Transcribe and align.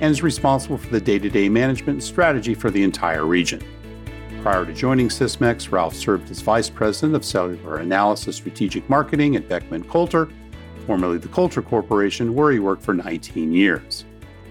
and 0.00 0.10
is 0.10 0.22
responsible 0.22 0.78
for 0.78 0.88
the 0.88 1.00
day 1.00 1.18
to 1.18 1.30
day 1.30 1.48
management 1.48 1.96
and 1.96 2.04
strategy 2.04 2.54
for 2.54 2.70
the 2.70 2.82
entire 2.82 3.26
region. 3.26 3.62
Prior 4.42 4.64
to 4.64 4.72
joining 4.72 5.08
Sysmex, 5.08 5.70
Ralph 5.70 5.94
served 5.94 6.30
as 6.30 6.40
Vice 6.40 6.70
President 6.70 7.14
of 7.14 7.24
Cellular 7.24 7.76
Analysis 7.76 8.36
Strategic 8.36 8.88
Marketing 8.88 9.36
at 9.36 9.48
Beckman 9.48 9.84
Coulter, 9.84 10.28
formerly 10.86 11.18
the 11.18 11.28
Coulter 11.28 11.60
Corporation, 11.60 12.34
where 12.34 12.50
he 12.50 12.58
worked 12.58 12.82
for 12.82 12.94
19 12.94 13.52
years. 13.52 14.06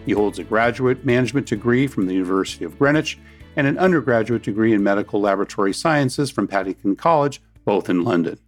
He 0.05 0.11
holds 0.11 0.39
a 0.39 0.43
graduate 0.43 1.05
management 1.05 1.47
degree 1.47 1.87
from 1.87 2.05
the 2.05 2.13
University 2.13 2.65
of 2.65 2.77
Greenwich 2.77 3.17
and 3.55 3.65
an 3.65 3.77
undergraduate 3.77 4.43
degree 4.43 4.73
in 4.73 4.83
medical 4.83 5.19
laboratory 5.19 5.73
sciences 5.73 6.29
from 6.29 6.47
Paddington 6.47 6.95
College, 6.95 7.41
both 7.65 7.89
in 7.89 8.03
London. 8.03 8.39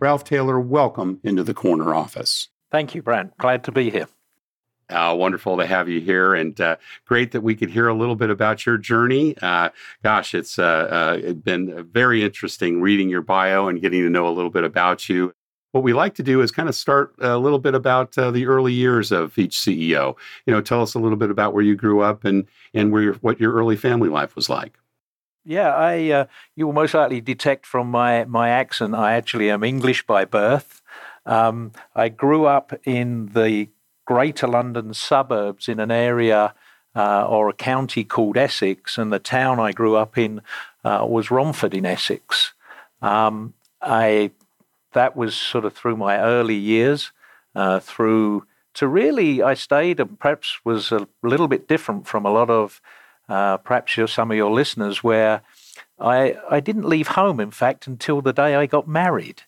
Ralph 0.00 0.24
Taylor, 0.24 0.58
welcome 0.58 1.20
into 1.22 1.44
the 1.44 1.54
corner 1.54 1.94
office. 1.94 2.48
Thank 2.70 2.94
you, 2.94 3.02
Brant. 3.02 3.36
Glad 3.38 3.64
to 3.64 3.72
be 3.72 3.90
here. 3.90 4.08
Uh, 4.90 5.14
wonderful 5.14 5.58
to 5.58 5.66
have 5.66 5.86
you 5.88 6.00
here, 6.00 6.34
and 6.34 6.58
uh, 6.62 6.76
great 7.04 7.32
that 7.32 7.42
we 7.42 7.54
could 7.54 7.68
hear 7.68 7.88
a 7.88 7.94
little 7.94 8.16
bit 8.16 8.30
about 8.30 8.64
your 8.64 8.78
journey. 8.78 9.36
Uh, 9.42 9.68
gosh, 10.02 10.34
it's 10.34 10.58
uh, 10.58 10.62
uh, 11.22 11.32
been 11.34 11.84
very 11.92 12.22
interesting 12.22 12.80
reading 12.80 13.10
your 13.10 13.20
bio 13.20 13.68
and 13.68 13.82
getting 13.82 14.00
to 14.00 14.08
know 14.08 14.26
a 14.26 14.32
little 14.32 14.50
bit 14.50 14.64
about 14.64 15.06
you. 15.08 15.34
What 15.72 15.84
we 15.84 15.92
like 15.92 16.14
to 16.14 16.22
do 16.22 16.40
is 16.40 16.50
kind 16.50 16.70
of 16.70 16.74
start 16.74 17.14
a 17.18 17.36
little 17.36 17.58
bit 17.58 17.74
about 17.74 18.16
uh, 18.16 18.30
the 18.30 18.46
early 18.46 18.72
years 18.72 19.12
of 19.12 19.36
each 19.36 19.56
CEO. 19.56 20.16
You 20.46 20.54
know, 20.54 20.62
tell 20.62 20.80
us 20.80 20.94
a 20.94 20.98
little 20.98 21.18
bit 21.18 21.30
about 21.30 21.52
where 21.52 21.62
you 21.62 21.76
grew 21.76 22.00
up 22.00 22.24
and 22.24 22.46
and 22.72 22.90
where 22.90 23.02
your, 23.02 23.14
what 23.14 23.38
your 23.38 23.52
early 23.52 23.76
family 23.76 24.08
life 24.08 24.34
was 24.34 24.48
like. 24.48 24.78
Yeah, 25.44 25.74
I 25.74 26.26
you 26.56 26.64
will 26.64 26.72
most 26.72 26.94
likely 26.94 27.20
detect 27.20 27.66
from 27.66 27.90
my 27.90 28.24
my 28.24 28.48
accent. 28.48 28.94
I 28.94 29.12
actually 29.12 29.50
am 29.50 29.62
English 29.62 30.06
by 30.06 30.24
birth. 30.24 30.80
Um, 31.26 31.72
I 31.94 32.08
grew 32.08 32.46
up 32.46 32.72
in 32.86 33.26
the 33.34 33.68
Greater 34.08 34.48
London 34.48 34.94
suburbs 34.94 35.68
in 35.68 35.78
an 35.78 35.90
area 35.90 36.54
uh, 36.96 37.26
or 37.26 37.50
a 37.50 37.52
county 37.52 38.04
called 38.04 38.38
Essex, 38.38 38.96
and 38.96 39.12
the 39.12 39.18
town 39.18 39.60
I 39.60 39.72
grew 39.72 39.96
up 39.96 40.16
in 40.16 40.40
uh, 40.82 41.06
was 41.06 41.30
Romford 41.30 41.74
in 41.74 41.84
Essex. 41.84 42.54
Um, 43.02 43.52
I 43.82 44.30
that 44.94 45.14
was 45.14 45.34
sort 45.34 45.66
of 45.66 45.74
through 45.74 45.98
my 45.98 46.18
early 46.18 46.54
years, 46.54 47.12
uh, 47.54 47.80
through 47.80 48.46
to 48.72 48.88
really 48.88 49.42
I 49.42 49.52
stayed 49.52 50.00
and 50.00 50.18
perhaps 50.18 50.56
was 50.64 50.90
a 50.90 51.06
little 51.22 51.46
bit 51.46 51.68
different 51.68 52.06
from 52.06 52.24
a 52.24 52.32
lot 52.32 52.48
of 52.48 52.80
uh, 53.28 53.58
perhaps 53.58 53.98
some 54.10 54.30
of 54.30 54.38
your 54.38 54.50
listeners 54.50 55.04
where 55.04 55.42
I 56.00 56.38
I 56.50 56.60
didn't 56.60 56.88
leave 56.88 57.08
home 57.08 57.40
in 57.40 57.50
fact 57.50 57.86
until 57.86 58.22
the 58.22 58.32
day 58.32 58.54
I 58.54 58.64
got 58.64 58.88
married. 58.88 59.42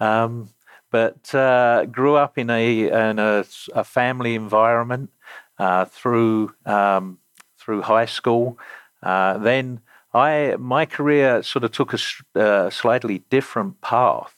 Um, 0.00 0.54
but 0.96 1.34
uh, 1.34 1.84
grew 1.84 2.14
up 2.14 2.38
in 2.38 2.48
a 2.48 2.88
in 3.10 3.18
a, 3.18 3.44
a 3.74 3.84
family 3.84 4.34
environment 4.34 5.10
uh, 5.58 5.84
through 5.84 6.54
um, 6.64 7.18
through 7.58 7.82
high 7.82 8.06
school. 8.06 8.58
Uh, 9.02 9.36
then 9.36 9.80
I 10.14 10.56
my 10.58 10.86
career 10.86 11.42
sort 11.42 11.64
of 11.64 11.72
took 11.72 11.92
a 11.92 11.98
uh, 12.34 12.70
slightly 12.70 13.18
different 13.28 13.82
path 13.82 14.34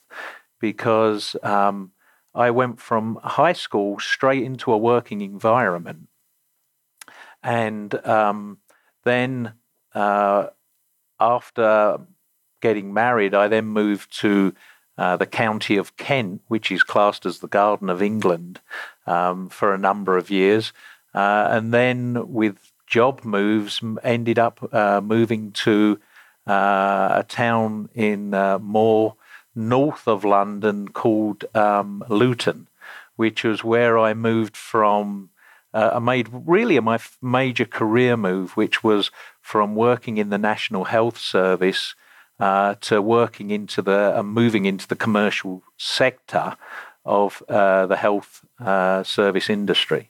because 0.59 1.37
um, 1.43 1.93
I 2.35 2.51
went 2.51 2.81
from 2.81 3.19
high 3.23 3.53
school 3.53 3.97
straight 3.97 4.43
into 4.43 4.73
a 4.73 4.77
working 4.77 5.21
environment, 5.21 6.09
and 7.41 8.05
um, 8.05 8.57
then 9.05 9.53
uh, 9.95 10.47
after 11.21 11.99
getting 12.61 12.93
married, 12.93 13.33
I 13.33 13.47
then 13.47 13.67
moved 13.67 14.19
to 14.19 14.53
uh, 14.99 15.15
the 15.15 15.25
county 15.25 15.77
of 15.77 15.95
Kent, 15.95 16.41
which 16.49 16.69
is 16.73 16.83
classed 16.83 17.25
as 17.25 17.39
the 17.39 17.47
Garden 17.47 17.89
of 17.89 18.01
England, 18.01 18.59
um, 19.07 19.47
for 19.47 19.73
a 19.73 19.77
number 19.77 20.17
of 20.17 20.29
years. 20.29 20.73
Uh, 21.15 21.47
and 21.49 21.73
then 21.73 22.33
with 22.33 22.73
job 22.85 23.23
moves, 23.23 23.81
ended 24.03 24.37
up 24.37 24.73
uh, 24.73 24.99
moving 24.99 25.53
to 25.53 26.01
uh, 26.45 27.13
a 27.13 27.25
town 27.29 27.87
in 27.95 28.33
uh, 28.33 28.59
more 28.59 29.15
north 29.55 30.05
of 30.05 30.25
London 30.25 30.89
called 30.89 31.45
um, 31.55 32.03
Luton, 32.09 32.67
which 33.15 33.45
was 33.45 33.63
where 33.63 33.97
I 33.97 34.13
moved 34.13 34.57
from. 34.57 35.29
I 35.73 35.99
made 35.99 36.27
really 36.31 36.77
my 36.81 36.99
major 37.21 37.65
career 37.65 38.17
move, 38.17 38.57
which 38.57 38.83
was 38.83 39.11
from 39.39 39.75
working 39.75 40.17
in 40.17 40.29
the 40.29 40.37
National 40.37 40.85
Health 40.85 41.17
Service 41.17 41.95
uh, 42.39 42.75
to 42.81 43.01
working 43.01 43.51
into 43.51 43.81
the 43.81 44.17
uh, 44.17 44.23
moving 44.23 44.65
into 44.65 44.87
the 44.87 44.95
commercial 44.95 45.63
sector 45.77 46.55
of 47.05 47.43
uh, 47.49 47.85
the 47.85 47.95
health 47.95 48.45
uh, 48.59 49.03
service 49.03 49.49
industry. 49.49 50.09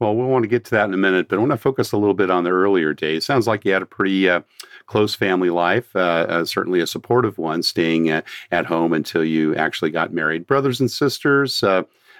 Well, 0.00 0.14
we'll 0.14 0.28
want 0.28 0.44
to 0.44 0.48
get 0.48 0.64
to 0.66 0.70
that 0.72 0.84
in 0.84 0.94
a 0.94 0.98
minute, 0.98 1.28
but 1.28 1.36
I 1.36 1.40
want 1.40 1.50
to 1.50 1.56
focus 1.58 1.90
a 1.90 1.96
little 1.96 2.14
bit 2.14 2.30
on 2.30 2.44
the 2.44 2.50
earlier 2.50 2.94
days. 2.94 3.26
Sounds 3.26 3.48
like 3.48 3.64
you 3.64 3.72
had 3.72 3.82
a 3.82 3.86
pretty 3.86 4.28
uh, 4.28 4.42
close 4.86 5.14
family 5.16 5.50
life, 5.50 5.94
uh, 5.96 6.44
certainly 6.44 6.80
a 6.80 6.86
supportive 6.86 7.36
one, 7.36 7.64
staying 7.64 8.08
at 8.08 8.66
home 8.66 8.92
until 8.92 9.24
you 9.24 9.56
actually 9.56 9.90
got 9.90 10.12
married. 10.12 10.46
Brothers 10.46 10.78
and 10.78 10.88
sisters, 10.88 11.62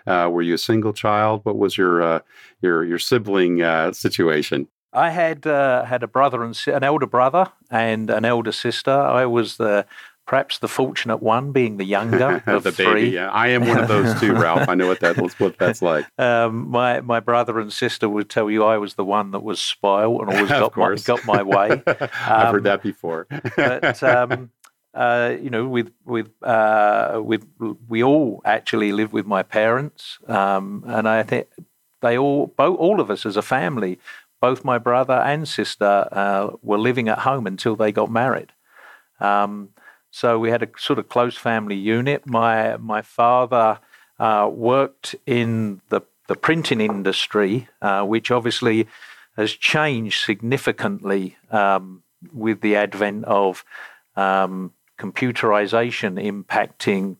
were 0.07 0.43
you 0.43 0.55
a 0.55 0.59
single 0.59 0.93
child? 0.93 1.45
What 1.45 1.57
was 1.57 1.79
your 1.79 2.23
your 2.63 2.85
your 2.85 2.99
sibling 2.99 3.63
situation? 3.93 4.67
I 4.93 5.10
had 5.10 5.47
uh, 5.47 5.84
had 5.84 6.03
a 6.03 6.09
brother 6.09 6.43
and 6.43 6.59
an 6.66 6.82
elder 6.82 7.06
brother 7.06 7.53
and 7.71 8.10
an 8.10 8.25
elder 8.25 8.53
sister. 8.53 8.91
I 8.91 9.26
was 9.26 9.56
the 9.56 9.87
perhaps 10.28 10.59
the 10.59 10.69
fortunate 10.69 11.22
one, 11.22 11.53
being 11.53 11.78
the 11.78 11.84
younger 11.84 12.42
of 12.47 12.63
the 12.63 12.71
three. 12.71 12.84
Baby, 12.86 13.10
yeah, 13.10 13.30
I 13.30 13.48
am 13.48 13.66
one 13.66 13.78
of 13.78 13.89
those 13.89 14.18
too, 14.21 14.33
Ralph. 14.34 14.68
I 14.68 14.74
know 14.74 14.86
what 14.86 15.01
that 15.01 15.16
what 15.39 15.59
that's 15.59 15.83
like. 15.83 16.07
Um, 16.18 16.71
my 16.71 17.01
my 17.01 17.21
brother 17.21 17.59
and 17.59 17.72
sister 17.72 18.09
would 18.09 18.30
tell 18.30 18.51
you 18.51 18.65
I 18.65 18.78
was 18.78 18.95
the 18.95 19.04
one 19.04 19.33
that 19.33 19.42
was 19.42 19.60
spoiled 19.60 20.21
and 20.22 20.30
always 20.30 20.48
got 20.48 20.77
my, 20.77 20.95
got 20.97 21.24
my 21.27 21.42
way. 21.42 21.71
Um, 21.71 21.83
I've 21.89 22.53
heard 22.53 22.59
um, 22.59 22.63
that 22.65 22.83
before. 22.83 23.27
but 23.57 24.03
um, 24.03 24.51
uh, 24.95 25.34
you 25.41 25.51
know, 25.51 25.66
with 25.66 25.91
with 26.04 26.30
uh, 26.42 27.21
with 27.22 27.47
we 27.89 28.03
all 28.03 28.41
actually 28.45 28.92
live 28.92 29.13
with 29.13 29.27
my 29.27 29.42
parents, 29.42 30.18
um, 30.28 30.84
and 30.86 31.09
I 31.09 31.22
think 31.22 31.48
they 32.01 32.16
all 32.16 32.48
both 32.48 32.78
all 32.78 33.01
of 33.01 33.10
us 33.10 33.27
as 33.27 33.36
a 33.36 33.42
family 33.42 33.98
both 34.41 34.65
my 34.65 34.79
brother 34.79 35.15
and 35.15 35.49
sister 35.49 36.09
uh, 36.13 36.51
were 36.63 36.79
living 36.79 37.09
at 37.09 37.21
home 37.21 37.47
until 37.47 37.77
they 37.77 37.93
got 37.93 38.11
married. 38.11 38.53
Um, 39.21 39.71
so 40.11 40.39
we 40.39 40.51
had 40.51 40.63
a 40.63 40.69
sort 40.79 40.99
of 40.99 41.09
close 41.09 41.37
family 41.37 41.77
unit. 41.77 42.27
My 42.27 42.77
my 42.77 43.03
father 43.03 43.81
uh, 44.19 44.51
worked 44.53 45.15
in 45.27 45.81
the 45.89 46.03
the 46.29 46.37
printing 46.37 46.81
industry, 46.81 47.69
uh, 47.83 48.05
which 48.05 48.31
obviously 48.31 48.87
has 49.37 49.53
changed 49.53 50.25
significantly 50.25 51.37
um, 51.51 52.03
with 52.33 52.61
the 52.61 52.77
advent 52.77 53.25
of 53.25 53.65
um, 54.17 54.73
computerization 54.99 56.19
impacting 56.21 57.17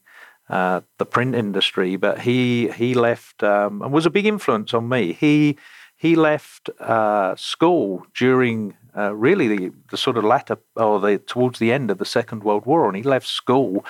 uh, 0.51 0.81
the 0.99 1.07
print 1.07 1.35
industry, 1.35 1.97
but 1.97 2.21
he 2.21 2.69
he 2.69 2.95
left 2.95 3.43
um, 3.43 3.83
and 3.83 3.93
was 3.93 4.07
a 4.07 4.11
big 4.11 4.27
influence 4.27 4.73
on 4.73 4.89
me. 4.89 5.13
He 5.13 5.57
he 5.99 6.15
left 6.15 6.71
uh, 6.81 7.35
school 7.37 8.07
during 8.15 8.77
uh, 8.97 9.13
really 9.15 9.49
the, 9.49 9.73
the 9.91 9.97
sort 9.97 10.17
of 10.17 10.25
latter 10.25 10.57
or 10.77 11.01
the 11.01 11.19
towards 11.19 11.59
the 11.59 11.73
end 11.73 11.91
of 11.91 11.99
the 11.99 12.05
Second 12.05 12.45
World 12.45 12.65
War, 12.65 12.87
and 12.87 12.97
he 12.97 13.03
left 13.03 13.27
school 13.27 13.85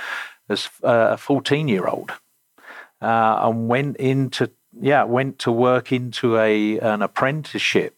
as 0.49 0.69
uh, 0.83 1.11
a 1.13 1.17
fourteen 1.17 1.69
year 1.69 1.87
old 1.87 2.13
uh, 3.03 3.39
and 3.43 3.69
went 3.69 3.97
into 3.99 4.51
yeah 4.81 5.05
went 5.05 5.39
to 5.41 5.53
work 5.53 5.93
into 5.93 6.37
a 6.39 6.81
an 6.81 7.03
apprenticeship. 7.03 7.95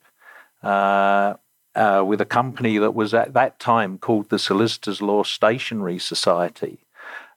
Uh, 1.76 2.02
with 2.04 2.20
a 2.20 2.26
company 2.26 2.78
that 2.78 2.96
was 2.96 3.14
at 3.14 3.32
that 3.32 3.60
time 3.60 3.96
called 3.96 4.28
the 4.28 4.40
Solicitors 4.40 5.00
Law 5.00 5.22
Stationery 5.22 6.00
Society, 6.00 6.80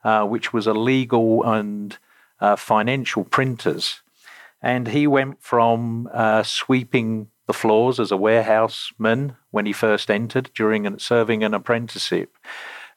uh, 0.03 0.25
which 0.25 0.51
was 0.51 0.65
a 0.65 0.73
legal 0.73 1.43
and 1.43 1.97
uh, 2.41 2.55
financial 2.55 3.23
printers. 3.23 4.01
And 4.63 4.87
he 4.87 5.05
went 5.05 5.43
from 5.43 6.09
uh, 6.11 6.41
sweeping 6.43 7.27
the 7.47 7.53
floors 7.53 7.99
as 7.99 8.11
a 8.11 8.17
warehouseman 8.17 9.35
when 9.51 9.65
he 9.65 9.73
first 9.73 10.09
entered 10.09 10.49
during 10.55 10.97
serving 10.97 11.43
an 11.43 11.53
apprenticeship. 11.53 12.35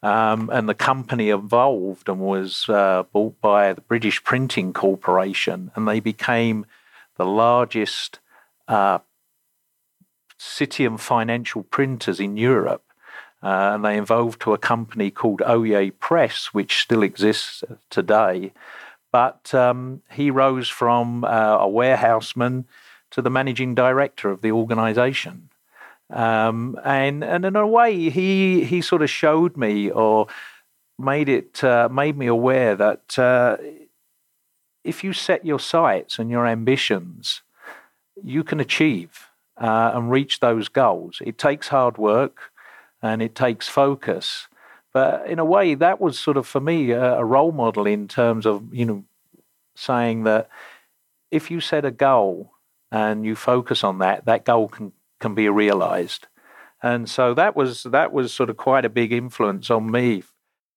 Um, 0.03 0.49
and 0.53 0.69
the 0.69 0.75
company 0.75 1.31
evolved 1.31 2.09
and 2.09 2.21
was 2.21 2.69
uh, 2.69 3.03
bought 3.13 3.41
by 3.41 3.73
the 3.73 3.81
British 3.81 4.23
Printing 4.23 4.73
Corporation, 4.73 5.73
and 5.75 5.89
they 5.89 5.99
became 5.99 6.67
the 7.17 7.25
largest 7.25 8.21
uh, 8.69 9.01
city 10.39 10.85
and 10.85 11.01
financial 11.01 11.65
printers 11.65 12.21
in 12.21 12.37
Europe. 12.37 12.85
Uh, 13.43 13.73
and 13.75 13.85
they 13.85 13.99
evolved 13.99 14.41
to 14.43 14.55
a 14.55 14.59
company 14.59 15.11
called 15.11 15.41
Oyez 15.41 15.93
Press, 15.99 16.47
which 16.53 16.83
still 16.83 17.03
exists 17.03 17.65
today. 17.91 18.53
But 19.13 19.55
um, 19.55 20.03
he 20.11 20.31
rose 20.31 20.69
from 20.69 21.25
uh, 21.25 21.59
a 21.61 21.69
warehouseman 21.69 22.67
to 23.11 23.23
the 23.23 23.31
managing 23.31 23.75
director 23.75 24.31
of 24.31 24.43
the 24.43 24.53
organization. 24.53 25.49
Um, 26.11 26.79
and, 26.85 27.25
and 27.25 27.45
in 27.45 27.57
a 27.57 27.67
way, 27.67 28.11
he, 28.11 28.65
he 28.65 28.81
sort 28.81 29.03
of 29.03 29.11
showed 29.11 29.57
me 29.57 29.91
or 29.91 30.27
made 30.99 31.29
it 31.29 31.63
uh, 31.63 31.89
made 31.91 32.17
me 32.17 32.27
aware 32.27 32.75
that 32.75 33.19
uh, 33.19 33.57
if 34.85 35.03
you 35.05 35.13
set 35.13 35.45
your 35.45 35.59
sights 35.59 36.19
and 36.19 36.31
your 36.31 36.47
ambitions, 36.47 37.43
you 38.23 38.43
can 38.45 38.61
achieve 38.61 39.29
uh, 39.61 39.91
and 39.95 40.11
reach 40.11 40.41
those 40.41 40.69
goals. 40.69 41.21
It 41.25 41.39
takes 41.39 41.69
hard 41.69 41.99
work 41.99 42.53
and 43.03 43.21
it 43.21 43.35
takes 43.35 43.69
focus. 43.69 44.49
But 44.97 45.27
in 45.27 45.39
a 45.39 45.45
way, 45.45 45.75
that 45.75 46.01
was 46.01 46.19
sort 46.19 46.39
of 46.39 46.47
for 46.47 46.59
me 46.59 46.93
a, 46.93 47.17
a 47.17 47.23
role 47.23 47.53
model 47.53 47.87
in 47.87 48.09
terms 48.09 48.47
of 48.47 48.73
you 48.73 48.87
know 48.87 49.05
saying 49.75 50.25
that 50.25 50.49
if 51.31 51.51
you 51.51 51.61
set 51.61 51.85
a 51.85 51.91
goal 51.91 52.53
and 52.91 53.23
you 53.23 53.37
focus 53.37 53.85
on 53.85 53.99
that, 53.99 54.25
that 54.25 54.47
goal 54.47 54.69
can 54.69 54.93
can 55.21 55.35
be 55.35 55.51
realized. 55.51 56.29
And 56.83 57.11
so 57.11 57.35
that 57.35 57.55
was 57.55 57.83
that 57.83 58.11
was 58.11 58.33
sort 58.33 58.49
of 58.49 58.57
quite 58.57 58.87
a 58.87 58.89
big 58.89 59.13
influence 59.13 59.71
on 59.71 59.91
me. 59.91 60.23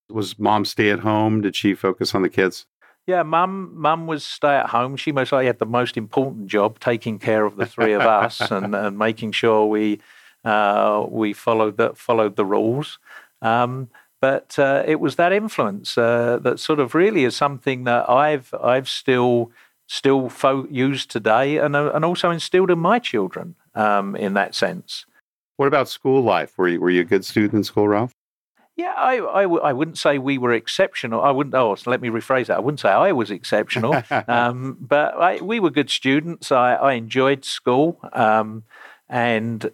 Was 0.09 0.37
mom 0.37 0.65
stay 0.65 0.89
at 0.89 0.99
home? 0.99 1.39
Did 1.39 1.55
she 1.55 1.73
focus 1.73 2.13
on 2.13 2.21
the 2.21 2.29
kids? 2.29 2.65
Yeah, 3.07 3.23
mum 3.23 3.71
mum 3.73 4.05
was 4.05 4.25
stay 4.25 4.57
at 4.57 4.71
home. 4.71 4.97
She 4.97 5.13
most 5.13 5.31
likely 5.31 5.45
had 5.45 5.59
the 5.59 5.65
most 5.65 5.95
important 5.95 6.47
job, 6.47 6.81
taking 6.81 7.19
care 7.19 7.45
of 7.45 7.55
the 7.55 7.65
three 7.65 7.93
of 7.93 8.01
us 8.01 8.41
and, 8.51 8.75
and 8.75 8.97
making 8.97 9.31
sure 9.31 9.65
we 9.65 10.01
uh, 10.43 11.05
we 11.07 11.31
followed 11.31 11.77
the 11.77 11.93
followed 11.95 12.35
the 12.35 12.43
rules. 12.43 12.99
Um, 13.41 13.87
but 14.21 14.57
uh, 14.59 14.83
it 14.85 14.99
was 14.99 15.15
that 15.15 15.31
influence 15.31 15.97
uh, 15.97 16.39
that 16.41 16.59
sort 16.59 16.79
of 16.79 16.93
really 16.93 17.23
is 17.23 17.35
something 17.35 17.83
that 17.85 18.09
I've 18.09 18.53
I've 18.61 18.89
still 18.89 19.51
still 19.87 20.29
fo- 20.29 20.67
used 20.69 21.09
today, 21.09 21.57
and 21.57 21.75
uh, 21.75 21.91
and 21.93 22.05
also 22.05 22.29
instilled 22.29 22.71
in 22.71 22.79
my 22.79 22.99
children 22.99 23.55
um, 23.75 24.15
in 24.15 24.33
that 24.33 24.55
sense. 24.55 25.05
What 25.57 25.67
about 25.67 25.89
school 25.89 26.21
life? 26.21 26.57
Were 26.57 26.67
you 26.69 26.79
were 26.79 26.89
you 26.89 27.01
a 27.01 27.05
good 27.05 27.25
student 27.25 27.53
in 27.53 27.63
school, 27.63 27.87
Ralph? 27.87 28.13
Yeah, 28.75 28.93
I, 28.95 29.39
I, 29.39 29.41
w- 29.41 29.61
I 29.61 29.73
wouldn't 29.73 29.97
say 29.97 30.19
we 30.19 30.37
were 30.37 30.53
exceptional. 30.53 31.21
I 31.21 31.31
wouldn't. 31.31 31.53
Oh, 31.53 31.75
so 31.75 31.91
let 31.91 31.99
me 31.99 32.07
rephrase 32.07 32.45
that. 32.45 32.55
I 32.55 32.61
wouldn't 32.61 32.79
say 32.79 32.89
I 32.89 33.11
was 33.11 33.29
exceptional, 33.29 34.01
um, 34.29 34.77
but 34.79 35.15
I, 35.15 35.41
we 35.41 35.59
were 35.59 35.69
good 35.69 35.89
students. 35.89 36.49
I, 36.49 36.75
I 36.75 36.93
enjoyed 36.93 37.43
school, 37.43 37.99
um, 38.13 38.63
and 39.09 39.69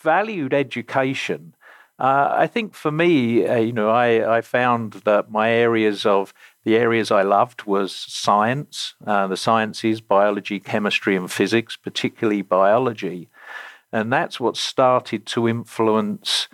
valued 0.00 0.54
education. 0.54 1.56
Uh, 2.02 2.34
I 2.36 2.48
think 2.48 2.74
for 2.74 2.90
me, 2.90 3.46
uh, 3.46 3.58
you 3.58 3.72
know, 3.72 3.88
I, 3.88 4.38
I 4.38 4.40
found 4.40 4.94
that 5.04 5.30
my 5.30 5.52
areas 5.52 6.04
of 6.04 6.34
the 6.64 6.74
areas 6.74 7.12
I 7.12 7.22
loved 7.22 7.62
was 7.62 7.94
science, 7.94 8.94
uh, 9.06 9.28
the 9.28 9.36
sciences, 9.36 10.00
biology, 10.00 10.58
chemistry, 10.58 11.14
and 11.14 11.30
physics, 11.30 11.76
particularly 11.76 12.42
biology, 12.42 13.28
and 13.92 14.12
that's 14.12 14.40
what 14.40 14.56
started 14.56 15.26
to 15.26 15.48
influence 15.48 16.48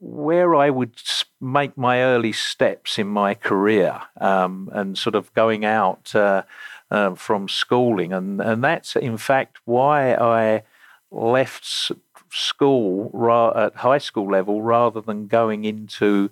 where 0.00 0.56
I 0.56 0.70
would 0.70 1.00
make 1.40 1.78
my 1.78 2.02
early 2.02 2.32
steps 2.32 2.98
in 2.98 3.06
my 3.06 3.34
career, 3.34 4.00
um, 4.20 4.70
and 4.72 4.98
sort 4.98 5.14
of 5.14 5.32
going 5.34 5.64
out 5.64 6.16
uh, 6.16 6.42
uh, 6.90 7.14
from 7.14 7.48
schooling, 7.48 8.12
and 8.12 8.40
and 8.40 8.64
that's 8.64 8.96
in 8.96 9.18
fact 9.18 9.58
why 9.66 10.14
I 10.14 10.64
left 11.12 11.92
school 12.32 13.10
ra- 13.12 13.66
at 13.66 13.76
high 13.76 13.98
school 13.98 14.30
level 14.30 14.62
rather 14.62 15.00
than 15.00 15.26
going 15.26 15.64
into 15.64 16.30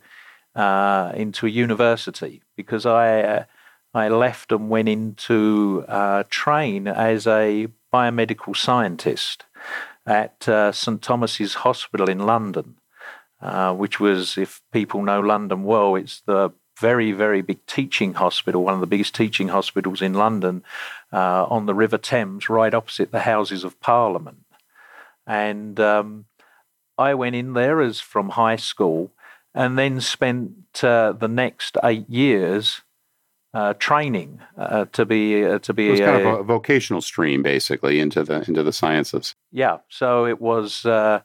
uh, 0.55 1.13
into 1.15 1.47
a 1.47 1.51
university 1.51 2.43
because 2.57 2.85
I 2.87 3.21
uh, 3.21 3.45
I 3.95 4.09
left 4.09 4.53
and 4.53 4.69
went 4.69 4.89
into 4.89 5.85
uh, 5.89 6.25
train 6.29 6.87
as 6.87 7.27
a 7.27 7.69
biomedical 7.93 8.57
scientist 8.57 9.45
at 10.07 10.49
uh, 10.49 10.73
St 10.73 11.01
Thomas's 11.03 11.55
Hospital 11.55 12.09
in 12.09 12.21
London, 12.21 12.77
uh, 13.41 13.75
which 13.75 13.99
was, 13.99 14.39
if 14.39 14.63
people 14.73 15.03
know 15.03 15.21
London 15.21 15.65
well, 15.65 15.95
it's 15.97 16.21
the 16.21 16.53
very, 16.79 17.13
very 17.13 17.43
big 17.43 17.65
teaching 17.67 18.15
hospital, 18.15 18.65
one 18.65 18.75
of 18.75 18.81
the 18.81 18.87
biggest 18.87 19.15
teaching 19.15 19.49
hospitals 19.49 20.01
in 20.01 20.15
London, 20.15 20.63
uh, 21.13 21.45
on 21.45 21.67
the 21.67 21.75
River 21.75 21.99
Thames, 21.99 22.49
right 22.49 22.73
opposite 22.73 23.11
the 23.11 23.21
Houses 23.21 23.65
of 23.65 23.81
Parliament. 23.81 24.45
And 25.29 25.79
um, 25.79 26.25
I 26.97 27.15
went 27.15 27.37
in 27.37 27.53
there 27.53 27.81
as 27.81 28.01
from 28.01 28.31
high 28.31 28.57
school 28.57 29.13
and 29.55 29.79
then 29.79 30.01
spent 30.01 30.83
uh, 30.83 31.13
the 31.13 31.29
next 31.29 31.77
eight 31.85 32.09
years 32.09 32.83
uh, 33.55 33.75
training 33.75 34.41
uh, 34.57 34.85
to 34.93 35.07
be 35.07 35.45
uh, 35.45 35.59
to 35.61 35.73
be 35.73 35.89
it 35.89 35.91
was 35.93 36.01
kind 36.01 36.23
a, 36.23 36.29
of 36.29 36.41
a 36.41 36.43
vocational 36.43 37.01
stream 37.01 37.43
basically 37.43 37.99
into 37.99 38.23
the 38.23 38.45
into 38.47 38.63
the 38.63 38.73
sciences. 38.73 39.35
Yeah, 39.51 39.79
so 39.89 40.27
it 40.27 40.41
was 40.41 40.85
uh, 40.85 41.23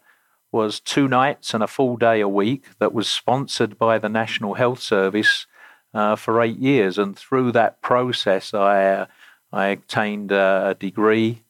was 0.52 0.80
two 0.80 1.08
nights 1.08 1.54
and 1.54 1.62
a 1.62 1.68
full 1.68 1.98
day 1.98 2.22
a 2.22 2.28
week 2.28 2.66
that 2.80 2.94
was 2.94 3.10
sponsored 3.10 3.78
by 3.78 3.98
the 4.00 4.10
National 4.10 4.54
Health 4.54 4.80
Service 4.80 5.48
uh, 5.94 6.16
for 6.16 6.42
eight 6.42 6.58
years, 6.58 6.98
and 6.98 7.18
through 7.18 7.52
that 7.52 7.82
process, 7.82 8.54
I 8.54 9.08
I 9.52 9.68
obtained 9.68 10.32
a 10.32 10.76
degree 10.80 11.44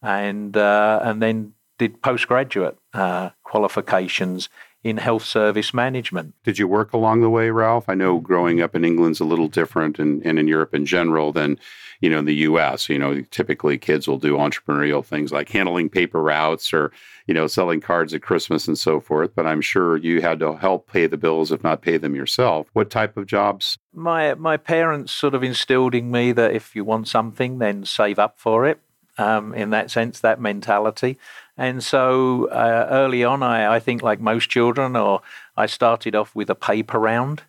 and 0.00 0.56
and 0.56 1.20
then 1.20 1.54
did 1.80 2.02
postgraduate 2.02 2.76
uh, 2.92 3.30
qualifications 3.42 4.50
in 4.84 4.98
health 4.98 5.24
service 5.24 5.72
management. 5.72 6.34
Did 6.44 6.58
you 6.58 6.68
work 6.68 6.92
along 6.92 7.22
the 7.22 7.30
way, 7.30 7.48
Ralph? 7.48 7.88
I 7.88 7.94
know 7.94 8.18
growing 8.18 8.60
up 8.60 8.74
in 8.74 8.84
England's 8.84 9.18
a 9.18 9.24
little 9.24 9.48
different 9.48 9.98
and, 9.98 10.22
and 10.26 10.38
in 10.38 10.46
Europe 10.46 10.74
in 10.74 10.84
general 10.84 11.32
than, 11.32 11.58
you 12.02 12.10
know, 12.10 12.18
in 12.18 12.26
the 12.26 12.34
US. 12.34 12.90
You 12.90 12.98
know, 12.98 13.22
typically 13.30 13.78
kids 13.78 14.06
will 14.06 14.18
do 14.18 14.36
entrepreneurial 14.36 15.02
things 15.02 15.32
like 15.32 15.48
handling 15.48 15.88
paper 15.88 16.20
routes 16.20 16.74
or, 16.74 16.92
you 17.26 17.32
know, 17.32 17.46
selling 17.46 17.80
cards 17.80 18.12
at 18.12 18.20
Christmas 18.20 18.68
and 18.68 18.78
so 18.78 19.00
forth. 19.00 19.34
But 19.34 19.46
I'm 19.46 19.62
sure 19.62 19.96
you 19.96 20.20
had 20.20 20.38
to 20.40 20.56
help 20.56 20.86
pay 20.86 21.06
the 21.06 21.16
bills, 21.16 21.50
if 21.50 21.64
not 21.64 21.80
pay 21.80 21.96
them 21.96 22.14
yourself. 22.14 22.68
What 22.74 22.90
type 22.90 23.16
of 23.16 23.24
jobs? 23.24 23.78
My 23.94 24.34
my 24.34 24.58
parents 24.58 25.12
sort 25.12 25.34
of 25.34 25.42
instilled 25.42 25.94
in 25.94 26.10
me 26.10 26.32
that 26.32 26.52
if 26.52 26.76
you 26.76 26.84
want 26.84 27.08
something, 27.08 27.58
then 27.58 27.86
save 27.86 28.18
up 28.18 28.38
for 28.38 28.66
it. 28.66 28.80
Um, 29.18 29.52
in 29.52 29.68
that 29.70 29.90
sense, 29.90 30.20
that 30.20 30.40
mentality. 30.40 31.18
And 31.60 31.84
so 31.84 32.46
uh, 32.46 32.88
early 32.90 33.22
on, 33.22 33.42
I, 33.42 33.74
I, 33.74 33.80
think, 33.80 34.02
like 34.02 34.18
most 34.18 34.48
children, 34.48 34.96
or 34.96 35.20
I 35.58 35.66
started 35.66 36.16
off 36.16 36.34
with 36.34 36.48
a 36.48 36.54
paper 36.54 36.98
round, 36.98 37.42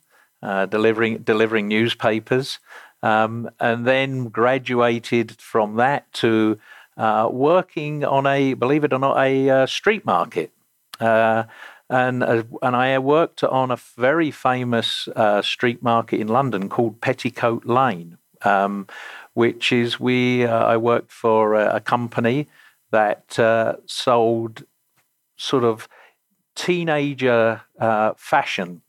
uh, 0.43 0.65
delivering 0.65 1.19
delivering 1.19 1.69
newspapers, 1.69 2.59
um, 3.01 3.49
and 3.57 3.87
then 3.87 4.25
graduated 4.27 5.39
from 5.39 5.77
that 5.77 6.11
to 6.15 6.59
uh, 6.97 7.29
working 7.31 8.03
on 8.03 8.27
a, 8.27 8.53
believe 8.53 8.83
it 8.83 8.91
or 8.91 8.99
not, 8.99 9.17
a 9.17 9.49
uh, 9.49 9.65
street 9.65 10.05
market. 10.05 10.51
Uh, 10.99 11.45
and, 11.89 12.21
uh, 12.21 12.43
and 12.61 12.75
I 12.75 12.99
worked 12.99 13.45
on 13.45 13.71
a 13.71 13.77
very 13.77 14.29
famous 14.29 15.07
street 15.41 15.81
market 15.81 16.19
in 16.19 16.27
London 16.27 16.67
called 16.67 16.99
Petticoat 16.99 17.65
Lane, 17.65 18.17
um, 18.41 18.87
which 19.35 19.71
is 19.71 20.01
we. 20.01 20.45
I 20.45 20.75
worked 20.75 21.13
for 21.13 21.55
a, 21.55 21.77
a 21.77 21.79
company 21.79 22.47
that 22.91 23.37
uh, 23.39 23.75
sold 23.85 24.63
sort 25.37 25.63
of 25.63 25.87
teenager 26.55 27.61
uh, 27.79 28.13
fashion 28.17 28.81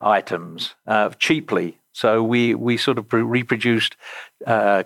items 0.00 0.74
uh, 0.86 1.10
cheaply. 1.10 1.78
So 1.92 2.22
we, 2.22 2.54
we 2.54 2.76
sort 2.76 2.98
of 2.98 3.12
reproduced 3.12 3.96
uh, 4.46 4.84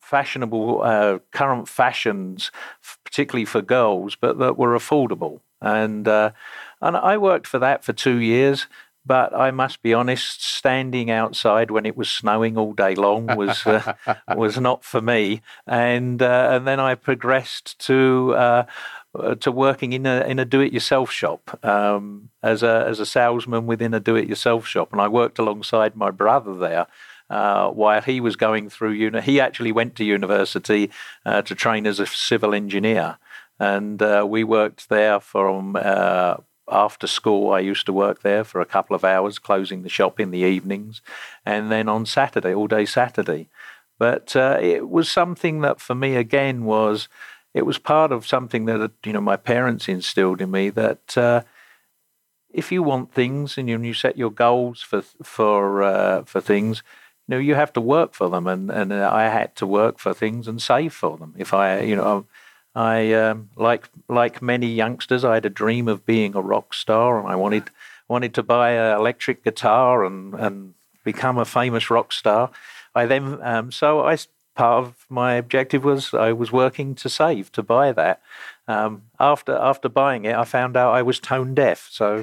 fashionable 0.00 0.82
uh, 0.82 1.18
current 1.32 1.68
fashions, 1.68 2.50
particularly 3.04 3.46
for 3.46 3.62
girls, 3.62 4.14
but 4.14 4.38
that 4.38 4.58
were 4.58 4.76
affordable. 4.76 5.40
And 5.60 6.06
uh, 6.06 6.32
and 6.80 6.96
I 6.96 7.16
worked 7.16 7.46
for 7.46 7.58
that 7.60 7.84
for 7.84 7.92
two 7.92 8.16
years. 8.16 8.66
But 9.04 9.34
I 9.34 9.50
must 9.50 9.82
be 9.82 9.92
honest, 9.92 10.44
standing 10.44 11.10
outside 11.10 11.72
when 11.72 11.86
it 11.86 11.96
was 11.96 12.08
snowing 12.08 12.56
all 12.56 12.72
day 12.72 12.94
long 12.94 13.26
was 13.36 13.66
uh, 13.66 13.94
was 14.36 14.58
not 14.58 14.84
for 14.84 15.00
me. 15.00 15.42
And 15.66 16.22
uh, 16.22 16.50
and 16.52 16.66
then 16.66 16.78
I 16.78 16.94
progressed 16.94 17.78
to 17.86 18.34
uh, 18.34 18.64
to 19.40 19.52
working 19.52 19.92
in 19.92 20.06
a 20.06 20.20
in 20.20 20.38
a 20.38 20.44
do-it-yourself 20.44 21.10
shop 21.10 21.58
um, 21.64 22.30
as 22.42 22.62
a 22.62 22.86
as 22.88 23.00
a 23.00 23.06
salesman 23.06 23.66
within 23.66 23.92
a 23.92 24.00
do-it-yourself 24.00 24.66
shop, 24.66 24.92
and 24.92 25.00
I 25.00 25.08
worked 25.08 25.38
alongside 25.38 25.96
my 25.96 26.10
brother 26.10 26.54
there. 26.54 26.86
Uh, 27.28 27.70
while 27.70 28.02
he 28.02 28.20
was 28.20 28.36
going 28.36 28.68
through 28.68 28.90
uni, 28.90 29.20
he 29.22 29.40
actually 29.40 29.72
went 29.72 29.96
to 29.96 30.04
university 30.04 30.90
uh, 31.24 31.40
to 31.40 31.54
train 31.54 31.86
as 31.86 31.98
a 31.98 32.06
civil 32.06 32.54
engineer, 32.54 33.16
and 33.58 34.02
uh, 34.02 34.24
we 34.28 34.44
worked 34.44 34.88
there 34.88 35.18
from 35.18 35.76
uh, 35.80 36.36
after 36.70 37.06
school, 37.06 37.52
I 37.52 37.60
used 37.60 37.86
to 37.86 37.92
work 37.92 38.22
there 38.22 38.44
for 38.44 38.60
a 38.60 38.66
couple 38.66 38.94
of 38.94 39.04
hours, 39.04 39.38
closing 39.38 39.82
the 39.82 39.88
shop 39.88 40.20
in 40.20 40.30
the 40.30 40.38
evenings, 40.38 41.02
and 41.44 41.70
then 41.70 41.88
on 41.88 42.06
Saturday, 42.06 42.54
all 42.54 42.66
day 42.66 42.84
Saturday. 42.84 43.48
But 43.98 44.34
uh, 44.34 44.58
it 44.60 44.88
was 44.88 45.08
something 45.08 45.60
that 45.60 45.80
for 45.80 45.94
me 45.94 46.16
again 46.16 46.64
was 46.64 47.08
it 47.54 47.66
was 47.66 47.78
part 47.78 48.12
of 48.12 48.26
something 48.26 48.64
that 48.64 48.92
you 49.04 49.12
know 49.12 49.20
my 49.20 49.36
parents 49.36 49.88
instilled 49.88 50.40
in 50.40 50.50
me 50.50 50.70
that 50.70 51.16
uh, 51.16 51.42
if 52.50 52.72
you 52.72 52.82
want 52.82 53.12
things 53.12 53.56
and 53.56 53.68
you, 53.68 53.80
you 53.80 53.94
set 53.94 54.16
your 54.16 54.30
goals 54.30 54.82
for 54.82 55.02
for 55.22 55.82
uh, 55.82 56.24
for 56.24 56.40
things, 56.40 56.82
you 57.26 57.34
know 57.34 57.38
you 57.38 57.54
have 57.54 57.72
to 57.74 57.80
work 57.80 58.14
for 58.14 58.28
them, 58.28 58.46
and 58.46 58.70
and 58.70 58.92
I 58.92 59.28
had 59.28 59.54
to 59.56 59.66
work 59.66 59.98
for 59.98 60.14
things 60.14 60.48
and 60.48 60.60
save 60.60 60.94
for 60.94 61.16
them. 61.16 61.34
If 61.36 61.52
I 61.52 61.80
you 61.80 61.96
know 61.96 62.26
I 62.74 63.12
um, 63.12 63.50
like 63.56 63.88
like 64.08 64.40
many 64.40 64.66
youngsters, 64.66 65.24
I 65.24 65.34
had 65.34 65.46
a 65.46 65.50
dream 65.50 65.88
of 65.88 66.06
being 66.06 66.34
a 66.34 66.40
rock 66.40 66.74
star, 66.74 67.18
and 67.18 67.28
I 67.28 67.36
wanted 67.36 67.64
wanted 68.08 68.34
to 68.34 68.42
buy 68.42 68.70
an 68.70 68.98
electric 68.98 69.44
guitar 69.44 70.04
and 70.04 70.34
and 70.34 70.74
become 71.04 71.38
a 71.38 71.44
famous 71.44 71.90
rock 71.90 72.12
star. 72.12 72.50
I 72.94 73.06
then 73.06 73.38
um, 73.42 73.72
so 73.72 74.00
I 74.00 74.16
part 74.54 74.84
of 74.84 75.06
my 75.08 75.34
objective 75.34 75.84
was 75.84 76.14
I 76.14 76.32
was 76.32 76.52
working 76.52 76.94
to 76.96 77.08
save 77.08 77.52
to 77.52 77.62
buy 77.62 77.92
that. 77.92 78.20
Um, 78.68 79.02
after 79.18 79.56
after 79.56 79.88
buying 79.88 80.24
it, 80.24 80.36
I 80.36 80.44
found 80.44 80.76
out 80.76 80.94
I 80.94 81.02
was 81.02 81.18
tone 81.18 81.54
deaf. 81.54 81.88
So, 81.90 82.14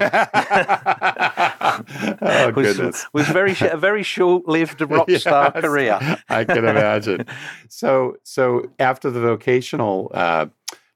oh 2.22 2.52
was, 2.52 2.76
goodness, 2.76 3.06
was 3.12 3.28
very 3.28 3.54
a 3.60 3.76
very 3.76 4.02
short 4.02 4.48
lived 4.48 4.80
rock 4.90 5.10
star 5.10 5.52
career. 5.52 5.98
I 6.28 6.44
can 6.44 6.64
imagine. 6.64 7.26
So 7.68 8.16
so 8.24 8.70
after 8.78 9.10
the 9.10 9.20
vocational. 9.20 10.10
Uh, 10.14 10.46